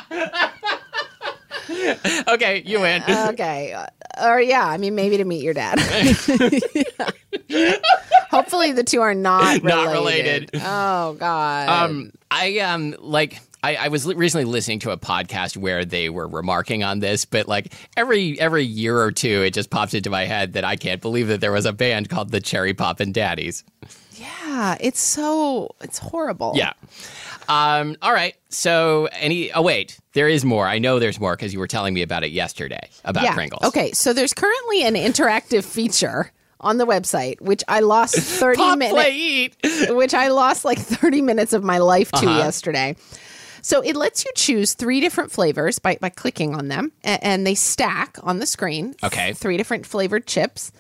okay, 2.28 2.64
you 2.66 2.82
win. 2.82 3.04
okay. 3.08 3.74
Uh, 3.74 3.86
or 4.24 4.42
yeah, 4.42 4.66
I 4.66 4.78
mean 4.78 4.96
maybe 4.96 5.18
to 5.18 5.26
meet 5.26 5.44
your 5.44 5.54
dad. 5.54 5.80
Hopefully 8.30 8.72
the 8.72 8.84
two 8.84 9.02
are 9.02 9.14
not 9.14 9.62
related. 9.62 9.64
Not 9.64 9.92
related. 9.92 10.50
Oh 10.56 11.14
god. 11.14 11.70
Um, 11.70 12.12
I 12.30 12.60
um 12.60 12.96
like 13.00 13.42
I, 13.64 13.76
I 13.76 13.88
was 13.90 14.08
recently 14.08 14.46
listening 14.46 14.80
to 14.80 14.92
a 14.92 14.98
podcast 14.98 15.56
where 15.56 15.86
they 15.86 16.10
were 16.10 16.28
remarking 16.28 16.84
on 16.84 17.00
this, 17.00 17.26
but 17.26 17.48
like 17.48 17.74
every 17.96 18.40
every 18.40 18.64
year 18.64 19.00
or 19.00 19.12
two, 19.12 19.44
it 19.44 19.54
just 19.54 19.70
pops 19.70 19.94
into 19.94 20.10
my 20.10 20.26
head 20.26 20.54
that 20.54 20.64
I 20.64 20.76
can't 20.76 21.02
believe 21.02 21.28
that 21.28 21.42
there 21.42 21.52
was 21.52 21.66
a 21.66 21.74
band 21.74 22.10
called 22.10 22.32
the 22.32 22.42
Cherry 22.42 22.74
Poppin' 22.74 23.12
Daddies. 23.12 23.64
yeah, 24.14 24.78
it's 24.80 25.00
so 25.00 25.76
it's 25.82 26.00
horrible. 26.00 26.54
Yeah. 26.56 26.74
Um. 27.52 27.96
All 28.02 28.14
right. 28.14 28.36
So 28.50 29.08
any? 29.14 29.52
Oh 29.52 29.62
wait, 29.62 30.00
there 30.14 30.28
is 30.28 30.46
more. 30.46 30.66
I 30.68 30.80
know 30.80 31.00
there's 31.00 31.20
more 31.20 31.36
because 31.36 31.54
you 31.54 31.60
were 31.60 31.68
telling 31.68 31.94
me 31.94 32.02
about 32.02 32.24
it 32.24 32.32
yesterday 32.32 32.90
about 33.04 33.24
yeah. 33.24 33.34
Pringles. 33.34 33.64
Okay, 33.66 33.92
so 33.92 34.14
there's 34.14 34.34
currently 34.34 34.84
an 34.84 34.96
interactive 34.96 35.64
feature 35.66 36.32
on 36.60 36.78
the 36.78 36.86
website, 36.86 37.42
which 37.42 37.64
I 37.68 37.80
lost 37.80 38.16
30 38.18 38.58
Pop 38.58 38.78
minutes. 38.78 38.94
play 38.94 39.16
eat. 39.16 39.56
which 39.90 40.14
I 40.14 40.28
lost 40.30 40.64
like 40.64 40.78
30 40.80 41.22
minutes 41.22 41.54
of 41.54 41.64
my 41.64 41.80
life 41.80 42.12
to 42.12 42.18
Uh-huh. 42.28 42.38
yesterday. 42.38 42.96
So 43.64 43.82
it 43.82 43.96
lets 43.96 44.26
you 44.26 44.32
choose 44.36 44.74
three 44.74 45.02
different 45.02 45.32
flavors 45.32 45.78
by, 45.80 45.98
by 46.02 46.10
clicking 46.10 46.56
on 46.56 46.68
them, 46.68 46.92
a- 47.04 47.24
and 47.26 47.46
they 47.46 47.54
stack 47.56 48.18
on 48.24 48.40
the 48.40 48.46
screen. 48.46 48.96
Okay. 49.04 49.34
Three 49.34 49.58
different 49.58 49.86
flavored 49.86 50.26
chips. 50.28 50.72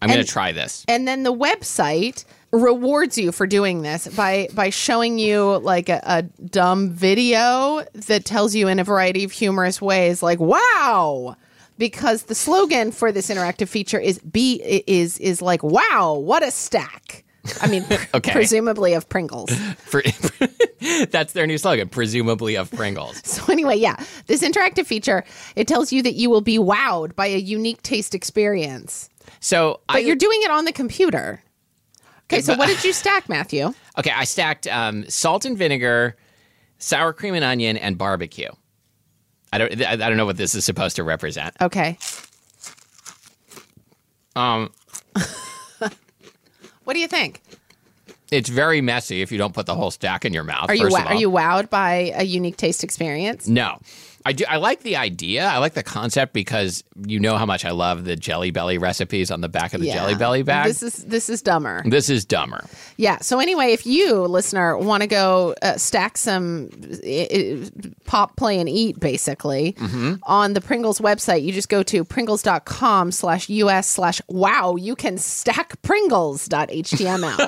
I'm 0.00 0.08
gonna 0.08 0.24
try 0.24 0.52
this. 0.52 0.84
And 0.88 1.06
then 1.08 1.22
the 1.24 1.32
website 1.32 2.24
rewards 2.52 3.16
you 3.16 3.32
for 3.32 3.46
doing 3.46 3.82
this 3.82 4.06
by 4.08 4.46
by 4.54 4.68
showing 4.70 5.18
you 5.18 5.58
like 5.58 5.88
a, 5.88 6.00
a 6.04 6.22
dumb 6.22 6.90
video 6.90 7.82
that 7.94 8.24
tells 8.24 8.54
you 8.54 8.68
in 8.68 8.78
a 8.78 8.84
variety 8.84 9.24
of 9.24 9.32
humorous 9.32 9.80
ways 9.80 10.22
like 10.22 10.38
wow! 10.38 11.36
Because 11.78 12.24
the 12.24 12.34
slogan 12.34 12.92
for 12.92 13.10
this 13.10 13.30
interactive 13.30 13.68
feature 13.68 13.98
is 13.98 14.18
be 14.18 14.62
is 14.86 15.18
is 15.18 15.40
like 15.40 15.62
wow 15.62 16.12
what 16.14 16.42
a 16.42 16.50
stack. 16.50 17.24
I 17.60 17.68
mean 17.68 17.84
Okay. 18.14 18.32
presumably 18.32 18.92
of 18.92 19.08
pringles. 19.08 19.50
That's 21.10 21.32
their 21.32 21.46
new 21.46 21.58
slogan, 21.58 21.88
presumably 21.88 22.56
of 22.56 22.70
Pringles. 22.70 23.20
so 23.24 23.50
anyway 23.50 23.76
yeah 23.76 23.96
this 24.26 24.42
interactive 24.42 24.84
feature 24.86 25.24
it 25.56 25.66
tells 25.66 25.90
you 25.90 26.02
that 26.02 26.14
you 26.14 26.28
will 26.28 26.40
be 26.42 26.58
wowed 26.58 27.16
by 27.16 27.28
a 27.28 27.38
unique 27.38 27.82
taste 27.82 28.14
experience. 28.14 29.08
So 29.40 29.80
but 29.88 29.96
I, 29.96 29.98
you're 30.00 30.16
doing 30.16 30.42
it 30.42 30.50
on 30.50 30.66
the 30.66 30.72
computer 30.72 31.42
okay 32.26 32.40
so 32.40 32.54
what 32.56 32.66
did 32.68 32.82
you 32.84 32.92
stack 32.92 33.28
matthew 33.28 33.72
Okay, 33.98 34.10
I 34.10 34.24
stacked 34.24 34.66
um, 34.68 35.04
salt 35.10 35.44
and 35.44 35.56
vinegar, 35.56 36.16
sour 36.78 37.12
cream 37.12 37.34
and 37.34 37.44
onion, 37.44 37.76
and 37.76 37.98
barbecue. 37.98 38.48
I 39.52 39.58
don't. 39.58 39.82
I 39.84 39.96
don't 39.96 40.16
know 40.16 40.24
what 40.24 40.38
this 40.38 40.54
is 40.54 40.64
supposed 40.64 40.96
to 40.96 41.04
represent. 41.04 41.54
okay 41.60 41.98
Um, 44.34 44.70
What 46.84 46.94
do 46.94 47.00
you 47.00 47.08
think? 47.08 47.42
it's 48.32 48.48
very 48.48 48.80
messy 48.80 49.20
if 49.20 49.30
you 49.30 49.36
don't 49.36 49.52
put 49.52 49.66
the 49.66 49.74
whole 49.74 49.90
stack 49.90 50.24
in 50.24 50.32
your 50.32 50.42
mouth. 50.42 50.70
Are 50.70 50.74
you 50.74 50.86
of 50.86 50.94
are 50.94 51.14
you 51.14 51.30
wowed 51.30 51.68
by 51.68 52.12
a 52.16 52.22
unique 52.24 52.56
taste 52.56 52.82
experience? 52.82 53.46
No, 53.46 53.78
I 54.24 54.32
do. 54.32 54.44
I 54.48 54.56
like 54.56 54.82
the 54.82 54.96
idea. 54.96 55.46
I 55.46 55.58
like 55.58 55.74
the 55.74 55.82
concept 55.82 56.32
because 56.32 56.84
you 57.06 57.18
know 57.20 57.36
how 57.36 57.46
much 57.46 57.64
I 57.64 57.70
love 57.70 58.04
the 58.04 58.16
Jelly 58.16 58.50
Belly 58.50 58.78
recipes 58.78 59.30
on 59.30 59.40
the 59.40 59.48
back 59.48 59.74
of 59.74 59.80
the 59.80 59.90
Jelly 59.90 60.14
Belly 60.14 60.42
bag. 60.42 60.66
This 60.66 60.82
is 60.82 61.04
this 61.04 61.28
is 61.28 61.42
dumber. 61.42 61.82
This 61.86 62.08
is 62.10 62.24
dumber. 62.24 62.64
Yeah. 62.96 63.18
So 63.18 63.40
anyway, 63.40 63.72
if 63.72 63.86
you 63.86 64.20
listener 64.22 64.76
want 64.78 65.02
to 65.02 65.06
go 65.06 65.54
uh, 65.62 65.76
stack 65.76 66.16
some 66.18 66.70
uh, 67.04 67.68
pop, 68.04 68.36
play, 68.36 68.58
and 68.58 68.68
eat, 68.68 69.00
basically 69.00 69.72
Mm-hmm. 69.72 70.14
on 70.24 70.52
the 70.54 70.60
Pringles 70.60 71.00
website, 71.00 71.42
you 71.42 71.52
just 71.52 71.68
go 71.68 71.82
to 71.84 72.04
pringles.com 72.04 73.10
slash 73.12 73.48
us 73.50 73.86
slash 73.88 74.20
wow. 74.28 74.76
You 74.76 74.94
can 74.94 75.18
stack 75.18 75.80
Pringles.html. 75.82 77.38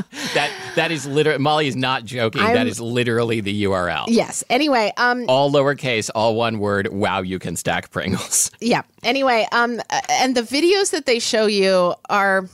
That 0.34 0.50
that 0.76 0.90
is 0.92 1.06
literally. 1.06 1.38
Molly 1.38 1.66
is 1.66 1.74
not 1.76 2.04
joking. 2.04 2.42
that 2.42 2.56
I'm- 2.58 2.68
is 2.68 2.80
literally 2.80 3.40
the 3.40 3.64
URL. 3.64 4.04
yes. 4.08 4.44
Anyway, 4.50 4.92
um, 4.96 5.24
All 5.28 5.50
lowercase, 5.50 6.10
all 6.14 6.19
one 6.28 6.58
word. 6.58 6.88
Wow, 6.92 7.22
you 7.22 7.38
can 7.38 7.56
stack 7.56 7.90
Pringles. 7.90 8.50
Yeah. 8.60 8.82
Anyway, 9.02 9.46
um, 9.52 9.80
and 10.10 10.36
the 10.36 10.42
videos 10.42 10.90
that 10.90 11.06
they 11.06 11.18
show 11.18 11.46
you 11.46 11.94
are 12.10 12.46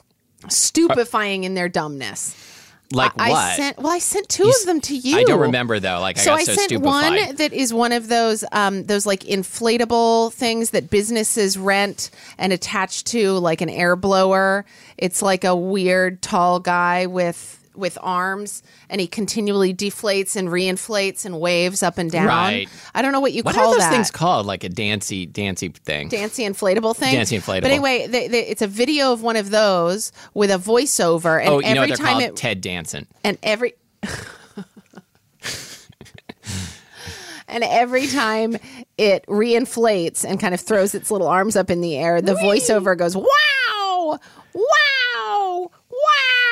stupefying 0.48 1.44
in 1.44 1.54
their 1.54 1.68
dumbness. 1.68 2.34
Like 2.92 3.10
I 3.18 3.30
what? 3.30 3.56
sent 3.56 3.78
well, 3.78 3.92
I 3.92 3.98
sent 3.98 4.28
two 4.28 4.46
s- 4.48 4.60
of 4.60 4.66
them 4.68 4.80
to 4.82 4.94
you. 4.96 5.16
I 5.18 5.24
don't 5.24 5.40
remember 5.40 5.80
though. 5.80 5.98
Like 5.98 6.18
So 6.18 6.30
I 6.30 6.34
I, 6.34 6.38
got 6.38 6.46
so, 6.46 6.52
sent 6.54 6.68
stupefied. 6.70 7.10
one 7.26 7.34
that 7.36 7.52
is 7.52 7.74
one 7.74 7.90
of 7.90 8.06
those 8.06 8.44
um, 8.52 8.84
those 8.84 9.04
like 9.06 9.20
inflatable 9.24 10.32
things 10.32 10.70
that 10.70 10.88
businesses 10.88 11.58
rent 11.58 12.10
and 12.38 12.52
attach 12.52 13.02
to 13.04 13.32
like 13.38 13.60
an 13.60 13.70
air 13.70 13.96
blower. 13.96 14.64
It's 14.98 15.20
like 15.20 15.42
a 15.42 15.56
weird 15.56 16.22
tall 16.22 16.60
guy 16.60 17.06
with 17.06 17.55
with 17.76 17.98
arms, 18.00 18.62
and 18.88 19.00
he 19.00 19.06
continually 19.06 19.74
deflates 19.74 20.36
and 20.36 20.48
reinflates 20.48 21.24
and 21.24 21.40
waves 21.40 21.82
up 21.82 21.98
and 21.98 22.10
down. 22.10 22.26
Right. 22.26 22.68
I 22.94 23.02
don't 23.02 23.12
know 23.12 23.20
what 23.20 23.32
you 23.32 23.42
What 23.42 23.54
call 23.54 23.68
are 23.70 23.74
those 23.74 23.80
that. 23.82 23.92
things 23.92 24.10
called? 24.10 24.46
Like 24.46 24.64
a 24.64 24.68
dancy, 24.68 25.26
dancy 25.26 25.68
thing. 25.68 26.08
Dancy 26.08 26.44
inflatable 26.44 26.96
thing. 26.96 27.12
Dancy 27.14 27.38
inflatable. 27.38 27.62
But 27.62 27.70
anyway, 27.70 28.06
they, 28.06 28.28
they, 28.28 28.46
it's 28.46 28.62
a 28.62 28.66
video 28.66 29.12
of 29.12 29.22
one 29.22 29.36
of 29.36 29.50
those 29.50 30.12
with 30.34 30.50
a 30.50 30.58
voiceover, 30.58 31.40
and 31.40 31.48
oh, 31.48 31.58
you 31.60 31.74
know 31.74 31.82
every 31.82 31.90
what 31.92 31.98
they're 31.98 32.06
time 32.06 32.06
called? 32.20 32.22
it 32.22 32.36
Ted 32.36 32.60
Danson. 32.60 33.06
and 33.24 33.38
every 33.42 33.74
and 37.48 37.62
every 37.64 38.06
time 38.08 38.56
it 38.98 39.24
reinflates 39.26 40.24
and 40.24 40.40
kind 40.40 40.52
of 40.54 40.60
throws 40.60 40.94
its 40.94 41.10
little 41.10 41.28
arms 41.28 41.56
up 41.56 41.70
in 41.70 41.80
the 41.80 41.96
air 41.96 42.20
the 42.20 42.34
voiceover 42.34 42.96
goes 42.96 43.16
wow 43.16 44.18
wow 44.54 45.70
wow 45.90 46.45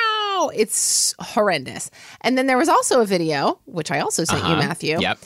it's 0.54 1.14
horrendous 1.18 1.90
and 2.22 2.36
then 2.38 2.46
there 2.46 2.58
was 2.58 2.68
also 2.68 3.00
a 3.00 3.06
video 3.06 3.58
which 3.66 3.90
i 3.90 4.00
also 4.00 4.24
sent 4.24 4.40
you 4.44 4.54
Uh-huh. 4.54 4.62
matthew 4.68 5.00
Yep. 5.00 5.18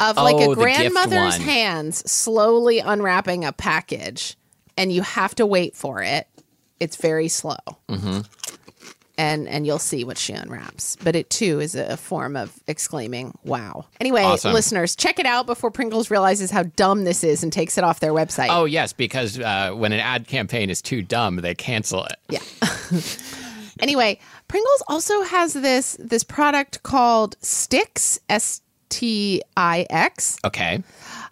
of 0.00 0.16
like 0.16 0.36
Oh, 0.36 0.52
a 0.52 0.54
grandmother's 0.54 1.36
hands 1.36 2.08
slowly 2.10 2.78
unwrapping 2.80 3.44
a 3.44 3.52
package 3.52 4.36
and 4.76 4.90
you 4.92 5.02
have 5.02 5.34
to 5.36 5.46
wait 5.46 5.74
for 5.76 6.02
it 6.02 6.26
it's 6.80 6.96
very 6.96 7.28
slow 7.28 7.56
Mm-hmm. 7.88 8.20
and 9.16 9.48
and 9.48 9.64
you'll 9.66 9.78
see 9.78 10.02
what 10.04 10.18
she 10.18 10.32
unwraps 10.32 10.96
but 11.04 11.14
it 11.14 11.30
too 11.30 11.60
is 11.60 11.74
a 11.76 11.96
form 11.96 12.34
of 12.36 12.52
exclaiming 12.66 13.32
wow 13.44 13.84
anyway 14.00 14.22
Awesome. 14.22 14.52
listeners 14.52 14.96
check 14.96 15.18
it 15.20 15.26
out 15.26 15.46
before 15.46 15.70
pringles 15.70 16.10
realizes 16.10 16.50
how 16.50 16.64
dumb 16.64 17.04
this 17.04 17.22
is 17.22 17.42
and 17.44 17.52
takes 17.52 17.78
it 17.78 17.84
off 17.84 18.00
their 18.00 18.12
website 18.12 18.48
Oh 18.50 18.64
yes, 18.64 18.92
because 18.92 19.38
uh, 19.38 19.70
when 19.72 19.92
an 19.92 20.00
ad 20.00 20.26
campaign 20.26 20.68
is 20.70 20.82
too 20.82 21.00
dumb, 21.02 21.36
they 21.36 21.54
cancel 21.54 22.04
it. 22.04 22.16
Yeah. 22.28 22.40
anyway, 23.80 24.18
Pringles 24.48 24.82
also 24.88 25.22
has 25.22 25.54
this 25.54 25.96
this 26.00 26.24
product 26.24 26.82
called 26.82 27.36
Sticks 27.40 28.18
S 28.28 28.60
T 28.88 29.42
I 29.56 29.86
X, 29.90 30.38
Okay. 30.44 30.82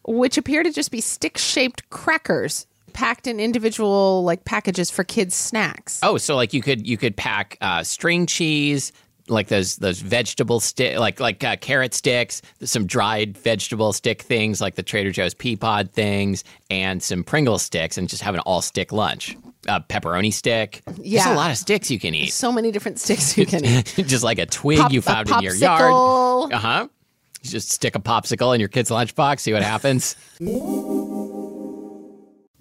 which 0.05 0.37
appear 0.39 0.63
to 0.63 0.73
just 0.73 0.91
be 0.91 1.01
stick 1.01 1.39
shaped 1.39 1.89
crackers 1.91 2.67
packed 2.93 3.27
in 3.27 3.41
individual 3.41 4.23
like 4.25 4.45
packages 4.45 4.91
for 4.91 5.03
kids 5.05 5.35
snacks. 5.35 6.01
Oh, 6.03 6.19
so 6.19 6.37
like 6.37 6.53
you 6.53 6.61
could 6.61 6.87
you 6.87 6.99
could 6.99 7.17
pack 7.17 7.57
uh, 7.61 7.83
string 7.83 8.27
cheese, 8.27 8.93
like 9.29 9.49
those 9.49 9.77
those 9.77 10.01
vegetable 10.01 10.61
stick, 10.61 10.99
like 10.99 11.21
like 11.21 11.43
uh, 11.45 11.57
carrot 11.57 11.95
sticks, 11.95 12.43
some 12.63 12.87
dried 12.87 13.37
vegetable 13.39 13.93
stick 13.93 14.23
things, 14.23 14.61
like 14.61 14.75
the 14.75 14.83
Trader 14.83 15.11
Joe's 15.13 15.35
pea 15.35 15.57
pod 15.57 15.91
things, 15.93 16.45
and 16.71 17.03
some 17.03 17.23
Pringle 17.25 17.59
sticks, 17.59 17.97
and 17.99 18.09
just 18.09 18.23
have 18.23 18.35
an 18.35 18.41
all 18.41 18.63
stick 18.63 18.93
lunch. 18.93 19.37
A 19.69 19.81
pepperoni 19.81 20.33
stick. 20.33 20.83
There's 20.87 20.99
Yeah. 21.07 21.35
a 21.35 21.37
lot 21.37 21.53
of 21.53 21.57
sticks 21.57 21.89
you 21.91 22.01
can 22.01 22.15
eat. 22.15 22.33
So 22.33 22.51
many 22.51 22.73
different 22.73 22.99
sticks 22.99 23.39
you 23.39 23.47
can 23.47 23.65
eat. 23.65 23.95
just 24.07 24.25
like 24.25 24.41
a 24.41 24.47
twig 24.47 24.79
Pop- 24.81 24.93
you 24.93 24.99
a 24.99 25.03
found 25.03 25.31
in 25.31 25.41
your 25.41 25.55
yard. 25.55 26.53
Uh 26.53 26.59
huh. 26.59 26.89
You 27.45 27.51
just 27.51 27.71
stick 27.71 27.95
a 27.95 28.01
popsicle 28.01 28.53
in 28.55 28.61
your 28.61 28.69
kid's 28.69 28.91
lunchbox, 28.91 29.41
see 29.41 29.53
what 29.53 29.63
happens. 29.63 30.17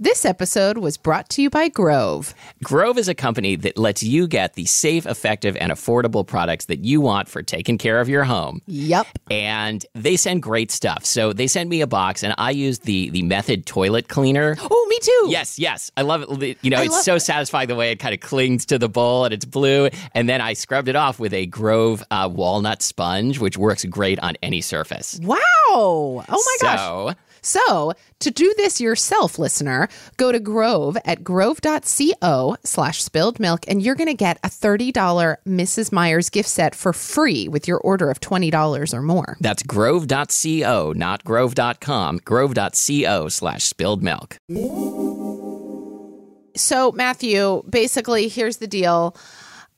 This 0.02 0.26
episode 0.26 0.80
was 0.80 0.98
brought 0.98 1.30
to 1.30 1.44
you 1.44 1.52
by 1.52 1.68
Grove. 1.70 2.34
Grove 2.64 2.98
is 2.98 3.08
a 3.08 3.14
company 3.14 3.56
that 3.58 3.78
lets 3.78 4.02
you 4.02 4.28
get 4.28 4.56
the 4.56 4.66
safe, 4.66 5.06
effective, 5.06 5.56
and 5.58 5.72
affordable 5.72 6.26
products 6.26 6.66
that 6.66 6.84
you 6.84 7.00
want 7.02 7.30
for 7.30 7.44
taking 7.44 7.78
care 7.78 8.00
of 8.00 8.10
your 8.10 8.24
home. 8.24 8.64
Yep. 8.66 9.06
And 9.30 9.86
they 9.94 10.16
send 10.16 10.42
great 10.42 10.72
stuff. 10.72 11.06
So 11.06 11.34
they 11.34 11.46
sent 11.46 11.70
me 11.70 11.82
a 11.82 11.88
box, 11.88 12.24
and 12.24 12.34
I 12.40 12.50
used 12.50 12.86
the 12.86 13.12
the 13.12 13.22
Method 13.22 13.68
toilet 13.68 14.08
cleaner. 14.08 14.58
Oh, 14.60 14.88
me 14.90 14.98
too. 15.04 15.28
Yes, 15.30 15.60
yes, 15.60 15.92
I 15.96 16.02
love 16.02 16.42
it. 16.42 16.58
You 16.64 16.72
know, 16.72 16.78
I 16.78 16.86
it's 16.86 17.04
so 17.04 17.20
satisfying 17.20 17.68
the 17.68 17.76
way 17.76 17.92
it 17.92 18.00
kind 18.00 18.16
of 18.16 18.22
clings 18.22 18.66
to 18.66 18.80
the 18.80 18.90
bowl 18.90 19.26
and 19.26 19.34
it's 19.36 19.46
blue. 19.46 19.90
And 20.16 20.28
then 20.28 20.42
I 20.42 20.54
scrubbed 20.54 20.88
it 20.88 20.96
off 20.96 21.20
with 21.20 21.32
a 21.32 21.46
Grove 21.46 22.04
uh, 22.10 22.28
walnut 22.32 22.82
sponge, 22.82 23.38
which 23.38 23.56
works 23.56 23.86
great 23.86 24.18
on 24.22 24.36
any 24.42 24.62
surface. 24.62 25.20
Wow. 25.22 25.38
Oh 25.70 26.24
my 26.28 26.58
gosh. 26.60 27.16
So 27.41 27.93
to 28.19 28.32
do 28.32 28.54
this 28.58 28.80
yourself, 28.80 29.39
listener, 29.39 29.88
go 30.17 30.32
to 30.32 30.39
Grove 30.39 30.97
at 31.06 31.23
grove.co 31.23 32.56
slash 32.63 33.04
spilled 33.04 33.39
milk, 33.39 33.62
and 33.67 33.82
you're 33.82 33.95
going 33.95 34.08
to 34.08 34.13
get 34.13 34.38
a 34.43 34.47
$30 34.47 35.38
Mrs. 35.47 35.91
Meyer's 35.91 36.30
gift 36.30 36.49
set 36.49 36.75
for 36.75 36.93
free 36.93 37.47
with 37.47 37.67
your 37.67 37.80
order 37.80 38.10
of 38.10 38.19
$20 38.19 38.93
or 38.93 39.01
more. 39.01 39.38
that's 39.39 39.63
grove.co, 39.63 40.93
not 40.95 41.23
grove.com, 41.23 42.19
grove.co 42.23 43.27
slash 43.30 43.63
spilled 43.63 44.04
milk. 44.04 44.38
So, 46.56 46.91
Matthew, 46.91 47.63
basically, 47.69 48.27
here's 48.27 48.58
the 48.58 48.67
deal. 48.67 49.15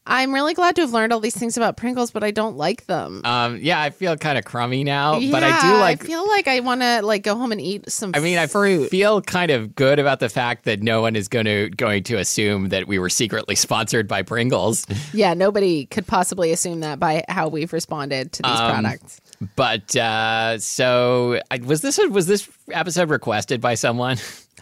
I'm 0.06 0.34
really 0.34 0.54
glad 0.54 0.76
to 0.76 0.82
have 0.82 0.92
learned 0.92 1.14
all 1.14 1.20
these 1.22 1.36
things 1.36 1.56
about 1.56 1.78
Pringles, 1.78 2.12
but 2.12 2.24
I 2.24 2.32
don't 2.32 2.58
like 2.58 2.88
them. 2.88 3.22
Um, 3.24 3.58
yeah, 3.62 3.82
I 3.82 3.90
feel 3.90 4.18
kind 4.18 4.38
of 4.38 4.44
crummy 4.44 4.84
now, 4.84 5.18
yeah, 5.18 5.32
but 5.32 5.44
I 5.44 5.62
do 5.62 5.78
like 5.80 6.04
I 6.04 6.06
feel 6.06 6.28
like 6.28 6.48
I 6.50 6.60
want 6.60 6.82
to 6.82 7.02
like 7.02 7.24
go 7.24 7.36
home 7.36 7.52
and 7.54 7.62
eat 7.62 7.90
some. 7.90 8.12
I 8.14 8.20
mean, 8.20 8.38
I 8.38 8.48
fruit. 8.48 8.90
feel 8.90 9.22
kind 9.22 9.50
of 9.52 9.76
good 9.76 10.00
about 10.00 10.20
the 10.20 10.28
fact 10.30 10.66
that 10.66 10.82
no 10.84 11.02
one 11.02 11.16
is 11.16 11.28
going 11.30 11.46
to 11.46 11.70
going 11.70 12.04
to 12.04 12.18
assume 12.18 12.70
that 12.70 12.88
we 12.88 13.00
were 13.00 13.10
secretly 13.10 13.56
sponsored 13.64 14.08
by 14.08 14.24
Pringles. 14.24 14.86
yeah, 15.14 15.34
nobody 15.34 15.86
could 15.86 16.06
possibly 16.06 16.52
assume 16.52 16.82
that 16.82 17.00
by 17.00 17.24
how 17.30 17.48
we've 17.48 17.72
responded 17.72 18.34
to 18.34 18.42
these 18.44 18.52
Um, 18.52 18.72
products. 18.82 19.22
But 19.56 19.96
uh, 19.96 20.60
so 20.60 21.40
I, 21.52 21.58
was 21.58 21.82
this 21.82 22.00
a, 22.00 22.08
was 22.08 22.28
this 22.28 22.50
episode 22.72 23.10
requested 23.10 23.62
by 23.62 23.76
someone? 23.76 24.18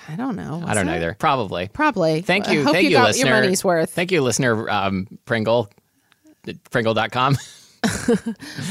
I 0.07 0.15
don't 0.15 0.35
know. 0.35 0.63
I 0.65 0.73
don't 0.73 0.85
know 0.87 0.95
either. 0.95 1.15
Probably. 1.19 1.67
Probably. 1.67 2.21
Thank 2.21 2.49
you, 2.49 2.63
hope 2.63 2.73
thank 2.73 2.83
you, 2.83 2.89
you, 2.89 2.95
got 2.97 3.07
listener. 3.07 3.29
your 3.29 3.41
money's 3.41 3.63
worth. 3.63 3.91
Thank 3.91 4.11
you, 4.11 4.21
listener. 4.21 4.69
Um, 4.69 5.07
Pringle, 5.25 5.69
Pringle.com. 6.71 7.37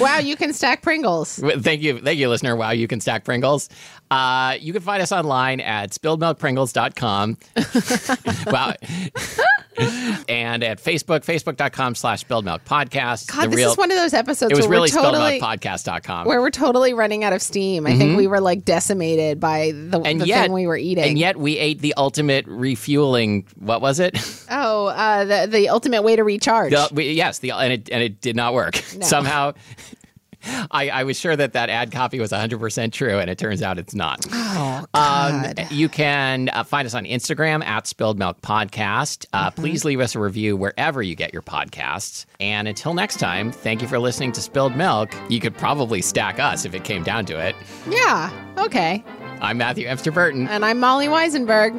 Wow, 0.01 0.19
you 0.19 0.37
can 0.37 0.53
stack 0.53 0.83
Pringles. 0.83 1.37
thank 1.37 1.83
you, 1.83 1.99
thank 2.01 2.19
you, 2.19 2.29
listener. 2.29 2.55
Wow, 2.57 2.71
you 2.71 2.87
can 2.87 3.01
stack 3.01 3.25
Pringles. 3.25 3.69
Uh, 4.11 4.57
you 4.61 4.73
can 4.73 4.83
find 4.83 5.03
us 5.03 5.13
online 5.13 5.61
at 5.61 5.91
spilledmilkpringles.com. 5.91 7.37
wow. 8.53 8.75
And 10.55 10.65
at 10.65 10.79
Facebook, 10.83 11.21
facebook.com 11.25 11.95
slash 11.95 12.25
spilledmilkpodcast. 12.27 13.29
God, 13.33 13.45
the 13.45 13.49
this 13.49 13.57
real, 13.57 13.71
is 13.73 13.77
one 13.79 13.91
of 13.91 13.97
those 13.97 14.15
episodes 14.15 14.53
it 14.53 14.57
was 14.57 14.67
where 14.67 14.79
really 14.79 14.91
we're 14.95 15.03
totally 15.03 15.41
spilledmilkpodcast.com. 15.41 16.27
where 16.27 16.41
we're 16.41 16.51
totally 16.51 16.95
running 16.95 17.25
out 17.25 17.33
of 17.33 17.41
steam. 17.43 17.87
I 17.87 17.97
think 17.97 18.17
we 18.17 18.27
were 18.27 18.41
like 18.41 18.65
decimated 18.65 19.39
by 19.41 19.73
the, 19.73 19.99
Mm-hmm. 20.01 20.07
and 20.07 20.21
the 20.21 20.27
yet, 20.27 20.43
thing 20.45 20.53
we 20.53 20.67
were 20.67 20.77
eating. 20.77 21.05
And 21.05 21.19
yet 21.19 21.37
we 21.37 21.59
ate 21.59 21.81
the 21.81 21.95
ultimate 21.97 22.47
refueling. 22.47 23.47
What 23.59 23.81
was 23.81 24.01
it? 24.01 24.17
oh, 24.51 24.87
uh, 24.87 25.25
the 25.25 25.47
the 25.51 25.69
ultimate 25.69 26.03
way 26.03 26.17
to 26.17 26.25
recharge. 26.25 26.73
The, 26.73 26.89
we, 26.93 27.13
yes, 27.13 27.39
the 27.41 27.53
and 27.53 27.73
it 27.73 27.89
and 27.91 28.03
it 28.03 28.21
did 28.21 28.37
not 28.37 28.55
work 28.55 28.77
somehow. 29.01 29.53
I, 30.71 30.89
I 30.91 31.05
was 31.05 31.19
sure 31.19 31.37
that 31.37 31.53
that 31.53 31.69
ad 31.71 31.91
copy 31.93 32.19
was 32.21 32.31
100% 32.33 32.93
true, 32.93 33.19
and 33.19 33.29
it 33.31 33.39
turns 33.39 33.63
out 33.63 33.79
it's 33.79 33.95
not. 33.95 34.25
oh 34.33 34.85
Um, 34.95 35.43
God. 35.43 35.67
you 35.71 35.89
can 35.89 36.49
uh, 36.53 36.65
find 36.65 36.87
us 36.87 36.95
on 36.95 37.05
Instagram 37.05 37.65
at 37.65 37.87
Spilled 37.87 38.19
Milk 38.19 38.41
Podcast. 38.43 39.27
Uh, 39.33 39.51
Mm-hmm. 39.51 39.61
Please 39.61 39.85
leave 39.85 40.01
us 40.01 40.15
a 40.15 40.21
review 40.21 40.57
wherever 40.57 41.03
you 41.03 41.15
get 41.15 41.33
your 41.33 41.43
podcasts. 41.43 42.25
And 42.41 42.69
until 42.69 42.95
next 42.95 43.19
time, 43.19 43.51
thank 43.53 43.83
you 43.83 43.89
for 43.89 43.99
listening 43.99 44.33
to 44.33 44.41
Spilled 44.41 44.77
Milk. 44.77 45.13
You 45.29 45.41
could 45.41 45.57
probably 45.57 46.01
stack 46.03 46.39
us 46.39 46.65
if 46.65 46.75
it 46.75 46.85
came 46.85 47.03
down 47.03 47.27
to 47.27 47.39
it. 47.39 47.55
yeah. 47.89 48.31
Okay. 48.59 49.05
I'm 49.41 49.59
Matthew 49.59 49.87
Amster 49.87 50.13
Burton. 50.13 50.47
And 50.49 50.65
I'm 50.65 50.79
Molly 50.79 51.07
Wizenberg. 51.09 51.73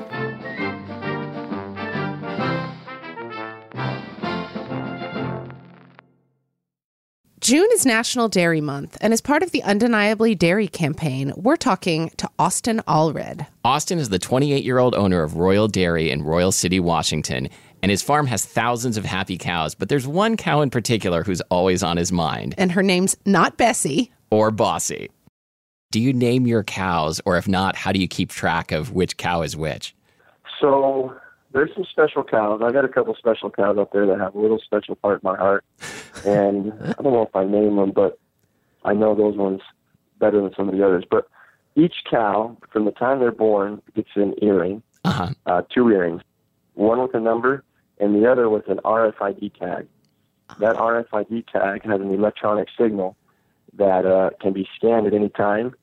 June 7.41 7.67
is 7.73 7.88
National 7.88 8.30
Dairy 8.30 8.62
Month, 8.62 8.99
and 9.01 9.13
as 9.13 9.19
part 9.19 9.41
of 9.41 9.49
the 9.49 9.63
Undeniably 9.63 10.36
Dairy 10.36 10.67
campaign, 10.67 11.34
we're 11.36 11.56
talking 11.56 12.10
to 12.17 12.30
Austin 12.38 12.82
Allred. 12.88 13.47
Austin 13.65 13.97
is 13.97 14.10
the 14.10 14.19
28 14.19 14.63
year 14.63 14.77
old 14.77 14.93
owner 14.93 15.23
of 15.23 15.38
Royal 15.38 15.67
Dairy 15.67 16.12
in 16.12 16.21
Royal 16.21 16.51
City, 16.51 16.80
Washington, 16.80 17.49
and 17.82 17.89
his 17.89 18.04
farm 18.04 18.27
has 18.27 18.45
thousands 18.45 18.95
of 18.95 19.06
happy 19.06 19.39
cows, 19.39 19.73
but 19.73 19.89
there's 19.89 20.06
one 20.06 20.38
cow 20.38 20.62
in 20.62 20.69
particular 20.69 21.23
who's 21.23 21.41
always 21.49 21.82
on 21.82 21.97
his 21.97 22.12
mind, 22.12 22.54
And 22.60 22.71
her 22.73 22.84
name's 22.84 23.17
not 23.25 23.58
Bessie. 23.58 24.12
or 24.30 24.51
Bossy. 24.51 25.10
Do 25.89 25.99
you 25.99 26.13
name 26.13 26.45
your 26.45 26.63
cows, 26.63 27.19
or 27.25 27.38
if 27.38 27.47
not, 27.47 27.75
how 27.75 27.91
do 27.91 27.99
you 27.99 28.08
keep 28.08 28.30
track 28.30 28.71
of 28.71 28.91
which 28.91 29.17
cow 29.17 29.41
is 29.41 29.58
which? 29.58 29.95
So 30.62 31.15
there's 31.53 31.73
some 31.73 31.85
special 31.89 32.23
cows. 32.23 32.61
I 32.63 32.71
got 32.71 32.85
a 32.85 32.89
couple 32.89 33.13
special 33.15 33.49
cows 33.49 33.77
up 33.77 33.91
there 33.91 34.05
that 34.07 34.19
have 34.19 34.35
a 34.35 34.39
little 34.39 34.59
special 34.59 34.95
part 34.95 35.21
in 35.23 35.29
my 35.29 35.35
heart, 35.37 35.63
and 36.23 36.71
I 36.81 37.01
don't 37.01 37.13
know 37.13 37.23
if 37.23 37.35
I 37.35 37.43
name 37.43 37.75
them, 37.75 37.91
but 37.91 38.19
I 38.83 38.93
know 38.93 39.15
those 39.15 39.35
ones 39.37 39.61
better 40.19 40.41
than 40.41 40.53
some 40.55 40.69
of 40.69 40.75
the 40.75 40.85
others. 40.85 41.03
But 41.09 41.27
each 41.75 41.95
cow, 42.09 42.57
from 42.71 42.85
the 42.85 42.91
time 42.91 43.19
they're 43.19 43.31
born, 43.31 43.81
gets 43.95 44.09
an 44.15 44.35
earring, 44.41 44.83
Uh 45.03 45.11
huh. 45.11 45.29
uh, 45.45 45.61
two 45.73 45.89
earrings, 45.89 46.21
one 46.75 47.01
with 47.01 47.13
a 47.15 47.19
number 47.19 47.63
and 47.99 48.15
the 48.15 48.29
other 48.31 48.49
with 48.49 48.67
an 48.67 48.79
RFID 48.83 49.53
tag. 49.59 49.87
That 50.59 50.75
RFID 50.75 51.47
tag 51.51 51.83
has 51.85 52.01
an 52.01 52.11
electronic 52.13 52.67
signal 52.77 53.15
that 53.77 54.05
uh, 54.05 54.31
can 54.41 54.53
be 54.53 54.67
scanned 54.75 55.07
at 55.07 55.13
any 55.13 55.29
time. 55.29 55.73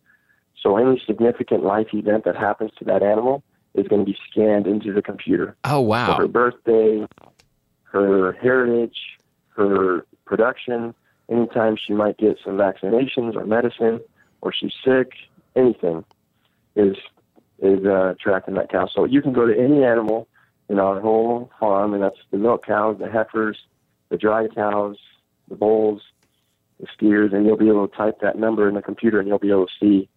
So 0.63 0.77
any 0.77 1.01
significant 1.07 1.63
life 1.63 1.89
event 1.95 2.25
that 2.25 2.37
happens 2.37 2.73
to 2.79 2.85
that 2.87 3.03
animal 3.03 3.43
is 3.75 3.87
going 3.89 4.05
to 4.05 4.11
be 4.11 4.17
scanned 4.31 4.67
into 4.67 4.93
the 4.93 5.03
computer. 5.03 5.57
Oh 5.65 5.77
So 5.77 5.81
wow. 5.81 6.17
her 6.17 6.29
birthday, 6.29 7.07
her 7.85 8.33
heritage, 8.33 8.97
her 9.57 10.07
production, 10.25 10.95
anytime 11.31 11.77
she 11.77 11.93
might 11.93 12.17
get 12.19 12.39
some 12.45 12.55
vaccinations 12.55 13.35
or 13.37 13.45
medicine, 13.47 14.01
or 14.41 14.53
she's 14.53 14.73
sick, 14.85 15.13
anything 15.57 16.05
is 16.77 16.97
is 17.61 17.85
uh, 17.85 18.15
tracked 18.21 18.49
in 18.49 18.55
that 18.55 18.71
cow. 18.71 18.87
So 18.87 19.05
you 19.05 19.21
can 19.21 19.33
go 19.33 19.47
to 19.47 19.59
any 19.59 19.83
animal 19.83 20.29
in 20.69 20.79
our 20.79 21.01
whole 21.01 21.51
farm, 21.59 21.93
and 21.93 22.03
that's 22.03 22.17
the 22.31 22.39
milk 22.39 22.65
cows, 22.65 22.99
the 23.01 23.11
heifers, 23.11 23.59
the 24.11 24.17
dry 24.17 24.47
cows, 24.55 24.97
the 25.49 25.57
bulls, 25.57 26.03
the 26.79 26.87
steers, 26.95 27.33
and 27.33 27.47
you'll 27.47 27.57
be 27.57 27.69
able 27.69 27.89
to 27.89 27.97
type 27.97 28.21
that 28.21 28.39
number 28.39 28.69
in 28.69 28.75
the 28.75 28.83
computer, 28.83 29.19
and 29.19 29.27
you'll 29.27 29.39
be 29.39 29.51
able 29.51 29.67
to 29.67 29.73
see 29.81 30.09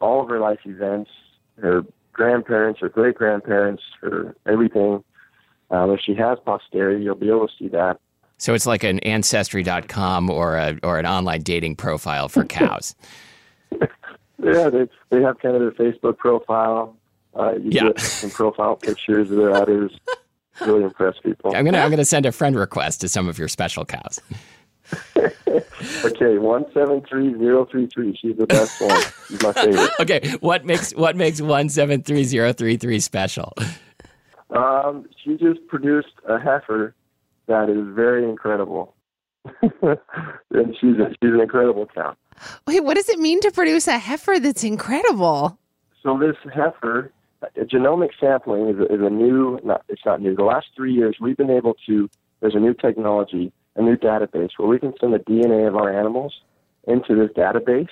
all 0.00 0.22
of 0.22 0.28
her 0.28 0.40
life 0.40 0.58
events, 0.64 1.10
her 1.60 1.84
grandparents, 2.12 2.80
or 2.82 2.88
great 2.88 3.14
grandparents, 3.16 3.82
or 4.02 4.34
everything. 4.46 5.02
Um, 5.70 5.90
if 5.90 6.00
she 6.00 6.14
has 6.14 6.38
posterity, 6.44 7.02
you'll 7.04 7.14
be 7.14 7.28
able 7.28 7.48
to 7.48 7.54
see 7.58 7.68
that. 7.68 7.98
So 8.38 8.54
it's 8.54 8.66
like 8.66 8.82
an 8.84 8.98
ancestry.com 9.00 10.28
or 10.30 10.56
a 10.56 10.78
or 10.82 10.98
an 10.98 11.06
online 11.06 11.42
dating 11.42 11.76
profile 11.76 12.28
for 12.28 12.44
cows. 12.60 12.94
Yeah, 14.42 14.68
they 14.70 14.88
they 15.10 15.22
have 15.22 15.38
kind 15.38 15.54
of 15.54 15.60
their 15.60 15.70
Facebook 15.72 16.18
profile. 16.18 16.96
Uh, 17.38 17.52
you 17.54 17.70
Yeah. 17.70 17.82
get 17.88 18.00
some 18.00 18.30
profile 18.30 18.76
pictures 18.76 19.30
of 19.30 19.36
their 19.36 19.52
udders. 19.54 19.92
Really 20.60 20.84
impress 20.84 21.14
people. 21.24 21.56
I'm 21.56 21.64
gonna 21.64 21.78
I'm 21.78 21.88
gonna 21.90 22.04
send 22.04 22.26
a 22.26 22.30
friend 22.30 22.54
request 22.54 23.00
to 23.00 23.08
some 23.08 23.26
of 23.26 23.38
your 23.38 23.48
special 23.48 23.86
cows. 23.86 24.20
Okay, 26.04 26.38
one 26.38 26.64
seven 26.72 27.02
three 27.08 27.36
zero 27.38 27.64
three 27.64 27.86
three. 27.86 28.16
She's 28.16 28.36
the 28.36 28.46
best 28.46 28.80
one. 28.80 29.02
She's 29.28 29.42
my 29.42 29.52
favorite. 29.52 29.90
Okay, 30.00 30.30
what 30.40 30.64
makes 30.64 30.94
what 30.94 31.16
makes 31.16 31.40
one 31.40 31.68
seven 31.68 32.02
three 32.02 32.24
zero 32.24 32.52
three 32.52 32.76
three 32.76 33.00
special? 33.00 33.52
Um, 34.50 35.06
she 35.22 35.36
just 35.36 35.66
produced 35.68 36.14
a 36.28 36.38
heifer 36.38 36.94
that 37.46 37.68
is 37.68 37.94
very 37.94 38.24
incredible, 38.28 38.94
and 39.62 40.76
she's 40.80 40.96
a, 40.98 41.10
she's 41.10 41.32
an 41.34 41.40
incredible 41.40 41.86
cow. 41.86 42.16
Wait, 42.66 42.82
what 42.84 42.94
does 42.94 43.08
it 43.08 43.18
mean 43.18 43.40
to 43.40 43.50
produce 43.50 43.86
a 43.86 43.98
heifer 43.98 44.38
that's 44.40 44.64
incredible? 44.64 45.58
So 46.02 46.18
this 46.18 46.36
heifer, 46.52 47.12
uh, 47.42 47.46
genomic 47.64 48.10
sampling 48.18 48.68
is 48.68 48.78
a, 48.78 48.84
is 48.92 49.00
a 49.00 49.10
new. 49.10 49.60
Not, 49.64 49.84
it's 49.88 50.02
not 50.04 50.20
new. 50.20 50.34
The 50.34 50.44
last 50.44 50.66
three 50.74 50.92
years, 50.92 51.16
we've 51.20 51.36
been 51.36 51.50
able 51.50 51.74
to. 51.86 52.08
There's 52.40 52.54
a 52.56 52.60
new 52.60 52.74
technology, 52.74 53.52
a 53.76 53.82
new 53.82 53.96
database 53.96 54.50
where 54.56 54.68
we 54.68 54.78
can 54.78 54.92
send 55.00 55.12
the 55.14 55.18
DNA 55.18 55.66
of 55.66 55.76
our 55.76 55.90
animals 55.96 56.34
into 56.86 57.14
this 57.14 57.30
database, 57.36 57.88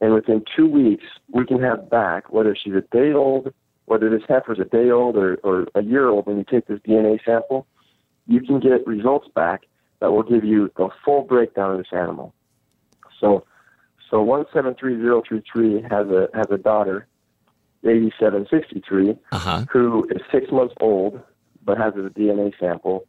and 0.00 0.14
within 0.14 0.42
two 0.56 0.66
weeks, 0.68 1.04
we 1.32 1.44
can 1.46 1.60
have 1.60 1.90
back 1.90 2.32
whether 2.32 2.54
she's 2.56 2.74
a 2.74 2.80
day 2.92 3.12
old, 3.12 3.52
whether 3.86 4.08
this 4.10 4.22
heifer's 4.28 4.58
a 4.58 4.64
day 4.64 4.90
old 4.90 5.16
or, 5.16 5.36
or 5.44 5.66
a 5.74 5.82
year 5.82 6.08
old. 6.08 6.26
When 6.26 6.38
you 6.38 6.44
take 6.44 6.66
this 6.66 6.80
DNA 6.80 7.18
sample, 7.24 7.66
you 8.26 8.40
can 8.40 8.60
get 8.60 8.86
results 8.86 9.28
back 9.34 9.62
that 10.00 10.10
will 10.12 10.22
give 10.22 10.44
you 10.44 10.70
the 10.76 10.88
full 11.04 11.22
breakdown 11.22 11.72
of 11.72 11.78
this 11.78 11.86
animal. 11.92 12.34
So, 13.20 13.44
so 14.10 14.22
one 14.22 14.44
seven 14.52 14.74
three 14.74 14.96
zero 14.96 15.22
three 15.26 15.42
three 15.50 15.82
has 15.82 16.08
a 16.08 16.28
has 16.34 16.46
a 16.50 16.58
daughter 16.58 17.06
8763, 17.84 19.16
Uh 19.32 19.38
huh. 19.38 19.64
who 19.70 20.04
is 20.10 20.22
six 20.32 20.50
months 20.50 20.74
old 20.80 21.20
but 21.64 21.78
has 21.78 21.94
a 21.94 22.10
DNA 22.10 22.52
sample 22.60 23.06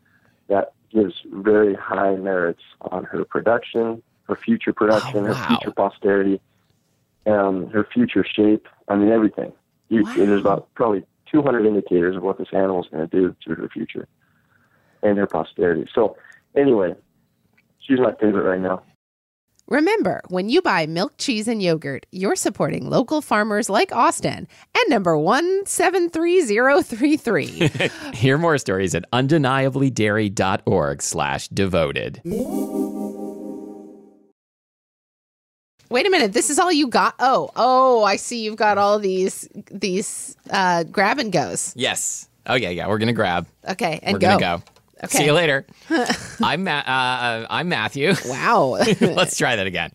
that 0.48 0.74
gives 0.92 1.14
very 1.32 1.74
high 1.76 2.16
merits 2.16 2.62
on 2.82 3.04
her 3.06 3.26
production, 3.26 4.02
her 4.24 4.36
future 4.36 4.74
production, 4.74 5.26
Oh, 5.26 5.30
wow. 5.30 5.34
her 5.34 5.48
future 5.48 5.72
posterity, 5.72 6.42
um, 7.28 7.68
her 7.70 7.88
future 7.94 8.26
shape. 8.26 8.68
I 8.88 8.96
mean, 8.96 9.10
everything. 9.12 9.52
You, 9.90 10.04
Wow. 10.04 10.14
There's 10.16 10.42
about 10.42 10.68
probably 10.76 11.04
200 11.32 11.66
indicators 11.66 12.16
of 12.16 12.24
what 12.24 12.38
this 12.38 12.48
animal 12.54 12.84
is 12.84 12.90
going 12.90 13.08
to 13.08 13.16
do 13.22 13.36
to 13.46 13.56
her 13.56 13.70
future 13.70 14.08
and 15.04 15.18
her 15.18 15.28
posterity. 15.28 15.88
So, 15.94 16.18
anyway, 16.56 16.96
she's 17.80 18.00
my 18.00 18.14
favorite 18.20 18.44
right 18.50 18.62
now. 18.62 18.82
Remember, 19.68 20.22
when 20.28 20.48
you 20.48 20.62
buy 20.62 20.86
milk, 20.86 21.14
cheese, 21.18 21.48
and 21.48 21.60
yogurt, 21.60 22.06
you're 22.12 22.36
supporting 22.36 22.88
local 22.88 23.20
farmers 23.20 23.68
like 23.68 23.92
Austin 23.92 24.48
and 24.76 24.90
number 24.90 25.18
173033. 25.18 27.90
Hear 28.14 28.38
more 28.38 28.60
stories 28.60 28.94
at 28.94 29.10
undeniablydairy.org 29.12 31.02
slash 31.02 31.48
devoted. 31.48 32.22
Wait 35.90 36.06
a 36.06 36.12
minute, 36.12 36.34
this 36.34 36.52
is 36.52 36.60
all 36.60 36.72
you 36.72 36.88
got? 36.88 37.16
Oh, 37.18 37.50
oh, 37.56 38.04
I 38.04 38.18
see 38.18 38.44
you've 38.44 38.58
got 38.58 38.78
all 38.78 39.00
these 39.00 39.50
these 39.72 40.38
uh 40.52 40.84
grab 40.84 41.18
and 41.18 41.32
goes. 41.32 41.74
Yes. 41.76 42.30
Oh 42.46 42.54
yeah, 42.54 42.70
yeah. 42.70 42.88
We're 42.88 43.00
gonna 43.00 43.14
grab. 43.14 43.48
Okay, 43.68 44.00
and 44.04 44.14
We're 44.14 44.20
go. 44.20 44.38
gonna 44.38 44.60
go. 44.60 44.64
Okay. 45.04 45.18
See 45.20 45.26
you 45.26 45.34
later. 45.34 45.66
I'm 46.42 46.64
Ma- 46.64 46.80
uh, 46.80 47.48
I'm 47.50 47.70
Matthew. 47.70 48.14
Wow. 48.26 48.70
Let's 49.02 49.38
try 49.38 49.56
that 49.56 49.68
again. 49.68 49.92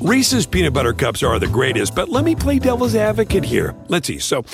Reese's 0.00 0.44
peanut 0.44 0.74
butter 0.74 0.92
cups 0.92 1.22
are 1.22 1.38
the 1.38 1.46
greatest, 1.46 1.94
but 1.94 2.10
let 2.10 2.24
me 2.24 2.34
play 2.34 2.58
devil's 2.58 2.94
advocate 2.94 3.44
here. 3.44 3.74
Let's 3.88 4.06
see. 4.06 4.18
So, 4.18 4.44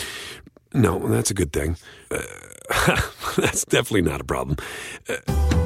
no, 0.75 0.99
that's 1.09 1.33
a 1.33 1.35
good 1.35 1.53
thing. 1.53 1.77
Uh, 2.09 2.21
that's 3.37 3.65
definitely 3.65 4.03
not 4.03 4.21
a 4.21 4.25
problem. 4.25 4.59
Uh, 5.09 5.17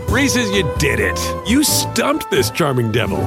Reese's, 0.09 0.51
you 0.53 0.63
did 0.79 1.01
it. 1.01 1.19
You 1.47 1.65
stumped 1.65 2.31
this 2.31 2.51
charming 2.51 2.93
devil. 2.93 3.19